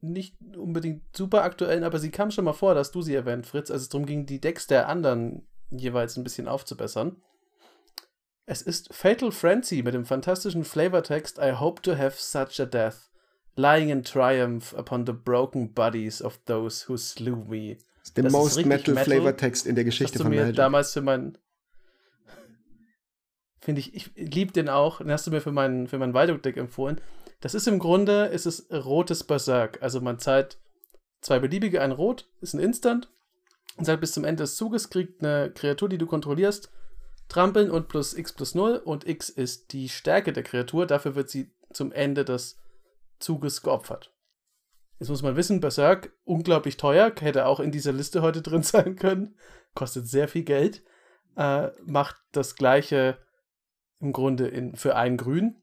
[0.00, 3.70] nicht unbedingt super aktuellen, aber sie kam schon mal vor, dass du sie erwähnt, Fritz,
[3.70, 7.20] als es darum ging, die Decks der anderen jeweils ein bisschen aufzubessern.
[8.46, 13.10] Es ist Fatal Frenzy mit dem fantastischen Flavortext I hope to have such a death,
[13.56, 17.76] lying in triumph upon the broken bodies of those who slew me.
[17.98, 20.42] Das ist der das most metal, metal Flavortext in der Geschichte hast von du mir
[20.44, 20.56] Magic.
[20.56, 21.36] damals für mein
[23.60, 24.98] Finde ich, ich liebe den auch.
[24.98, 27.00] Den hast du mir für mein, für mein Waldung-Deck empfohlen.
[27.40, 29.82] Das ist im Grunde, ist es rotes Berserk.
[29.82, 30.58] Also man zahlt
[31.20, 33.10] zwei beliebige, ein Rot, ist ein Instant.
[33.76, 36.70] Und sagt bis zum Ende des Zuges kriegt eine Kreatur, die du kontrollierst,
[37.28, 38.76] trampeln und plus x plus 0.
[38.84, 40.86] Und x ist die Stärke der Kreatur.
[40.86, 42.58] Dafür wird sie zum Ende des
[43.18, 44.12] Zuges geopfert.
[44.98, 48.96] Jetzt muss man wissen, Berserk, unglaublich teuer, hätte auch in dieser Liste heute drin sein
[48.96, 49.34] können,
[49.74, 50.82] kostet sehr viel Geld,
[51.36, 53.18] äh, macht das gleiche
[54.00, 55.56] im Grunde in, für ein Grün.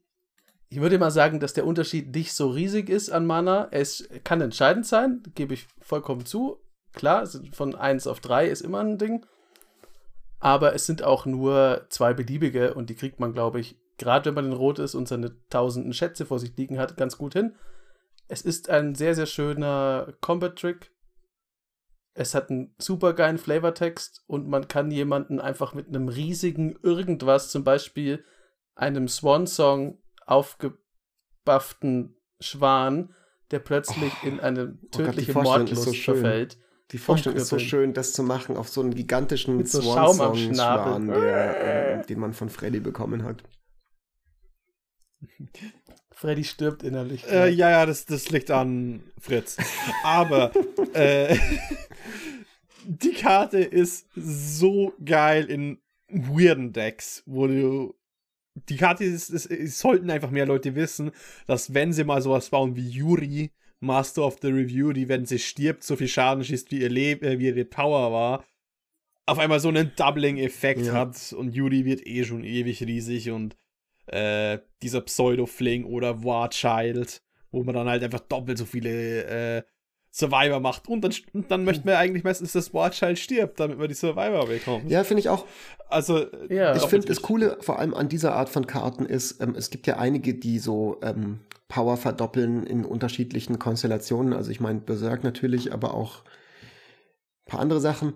[0.69, 3.67] Ich würde mal sagen, dass der Unterschied nicht so riesig ist an Mana.
[3.71, 6.59] Es kann entscheidend sein, gebe ich vollkommen zu.
[6.93, 9.25] Klar, von 1 auf 3 ist immer ein Ding.
[10.39, 14.35] Aber es sind auch nur zwei beliebige und die kriegt man, glaube ich, gerade wenn
[14.35, 17.55] man in Rot ist und seine tausenden Schätze vor sich liegen hat, ganz gut hin.
[18.27, 20.91] Es ist ein sehr, sehr schöner Combat-Trick.
[22.19, 27.51] Es hat einen super geilen Flavortext und man kann jemanden einfach mit einem riesigen Irgendwas,
[27.51, 28.25] zum Beispiel
[28.73, 33.13] einem Swan-Song aufgebufften Schwan,
[33.51, 36.57] der plötzlich oh, in eine tödliche oh Mordlust so verfällt.
[36.91, 42.03] Die Vorstellung ist so schön, das zu machen auf so einen gigantischen so Swan-Song-Schwan, äh,
[42.03, 43.43] den man von Freddy bekommen hat.
[46.17, 47.27] Freddy stirbt innerlich.
[47.27, 49.55] Äh, ja, ja, das, das liegt an Fritz.
[50.03, 50.51] Aber
[50.93, 51.37] äh,
[52.85, 55.77] die Karte ist so geil in
[56.09, 57.93] weirden Decks, wo du.
[58.67, 61.11] Die Karte ist, ist, ist, sollten einfach mehr Leute wissen,
[61.45, 65.37] dass wenn sie mal sowas bauen wie Yuri, Master of the Review, die, wenn sie
[65.37, 68.43] stirbt, so viel Schaden schießt, wie, ihr Leb äh, wie ihre Power war,
[69.27, 70.93] auf einmal so einen Doubling-Effekt ja.
[70.93, 73.55] hat und Yuri wird eh schon ewig riesig und
[74.07, 77.21] äh, dieser Pseudo-Fling oder War Child,
[77.51, 79.63] wo man dann halt einfach doppelt so viele äh,
[80.11, 80.87] Survivor macht.
[80.87, 83.93] Und dann, und dann möchte man eigentlich meistens, dass War Child stirbt, damit man die
[83.93, 84.89] Survivor bekommt.
[84.89, 85.45] Ja, finde ich auch.
[85.89, 89.55] Also, ja, ich finde das Coole vor allem an dieser Art von Karten ist, ähm,
[89.55, 94.33] es gibt ja einige, die so ähm, Power verdoppeln in unterschiedlichen Konstellationen.
[94.33, 96.23] Also ich meine Berserk natürlich, aber auch
[97.45, 98.13] ein paar andere Sachen.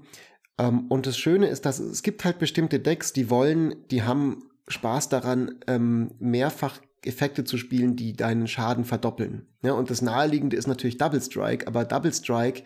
[0.58, 4.51] Ähm, und das Schöne ist, dass es gibt halt bestimmte Decks, die wollen, die haben
[4.68, 9.48] Spaß daran, ähm, mehrfach Effekte zu spielen, die deinen Schaden verdoppeln.
[9.64, 12.64] Ja, und das naheliegende ist natürlich Double Strike, aber Double Strike,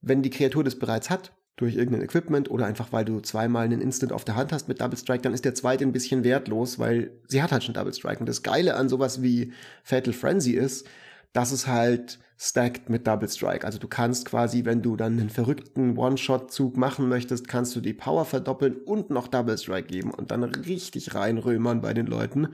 [0.00, 3.80] wenn die Kreatur das bereits hat, durch irgendein Equipment oder einfach weil du zweimal einen
[3.80, 6.78] Instant auf der Hand hast mit Double Strike, dann ist der zweite ein bisschen wertlos,
[6.78, 8.20] weil sie hat halt schon Double Strike.
[8.20, 9.52] Und das Geile an sowas wie
[9.84, 10.86] Fatal Frenzy ist,
[11.32, 13.64] dass es halt stacked mit Double Strike.
[13.64, 17.94] Also du kannst quasi, wenn du dann einen verrückten One-Shot-Zug machen möchtest, kannst du die
[17.94, 22.48] Power verdoppeln und noch Double Strike geben und dann richtig reinrömern bei den Leuten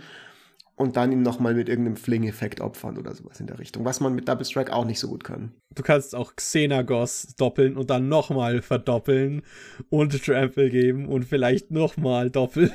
[0.80, 4.14] und dann ihn nochmal mit irgendeinem Fling-Effekt opfern oder sowas in der Richtung, was man
[4.14, 5.52] mit Double Strike auch nicht so gut kann.
[5.74, 9.42] Du kannst auch Xenagos doppeln und dann nochmal verdoppeln
[9.90, 12.72] und Trample geben und vielleicht nochmal doppeln.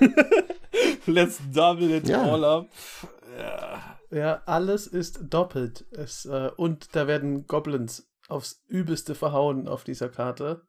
[1.08, 2.22] Let's double it ja.
[2.22, 2.70] all up.
[3.40, 3.98] Ja.
[4.12, 5.86] Ja, alles ist doppelt.
[5.92, 10.68] Es, äh, und da werden Goblins aufs Übelste verhauen auf dieser Karte.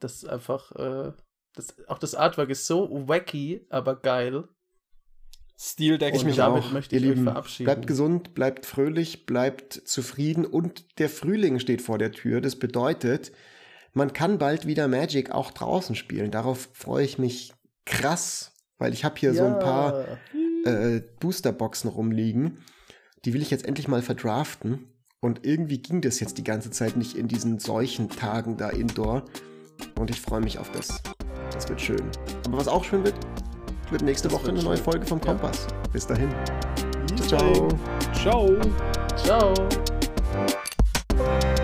[0.00, 1.12] Das ist einfach, äh,
[1.54, 4.48] das, auch das Artwork ist so wacky, aber geil.
[5.58, 6.14] Steel Deck.
[6.14, 6.72] Ich mich damit auch.
[6.72, 7.64] möchte ich Ihr Lieben, verabschieden.
[7.64, 12.42] Bleibt gesund, bleibt fröhlich, bleibt zufrieden und der Frühling steht vor der Tür.
[12.42, 13.32] Das bedeutet,
[13.94, 16.30] man kann bald wieder Magic auch draußen spielen.
[16.30, 17.54] Darauf freue ich mich
[17.86, 19.36] krass, weil ich habe hier ja.
[19.36, 20.18] so ein paar
[20.66, 22.58] äh, Boosterboxen rumliegen.
[23.24, 24.88] Die will ich jetzt endlich mal verdraften.
[25.20, 29.24] Und irgendwie ging das jetzt die ganze Zeit nicht in diesen solchen Tagen da indoor.
[29.98, 31.02] Und ich freue mich auf das.
[31.52, 32.02] Das wird schön.
[32.46, 33.14] Aber was auch schön wird,
[33.90, 35.66] wird nächste Woche eine neue Folge vom Kompass.
[35.70, 35.88] Ja.
[35.92, 36.28] Bis dahin.
[37.26, 37.68] Ciao.
[38.12, 38.56] Ciao.
[39.16, 39.54] Ciao.
[41.16, 41.55] Ciao.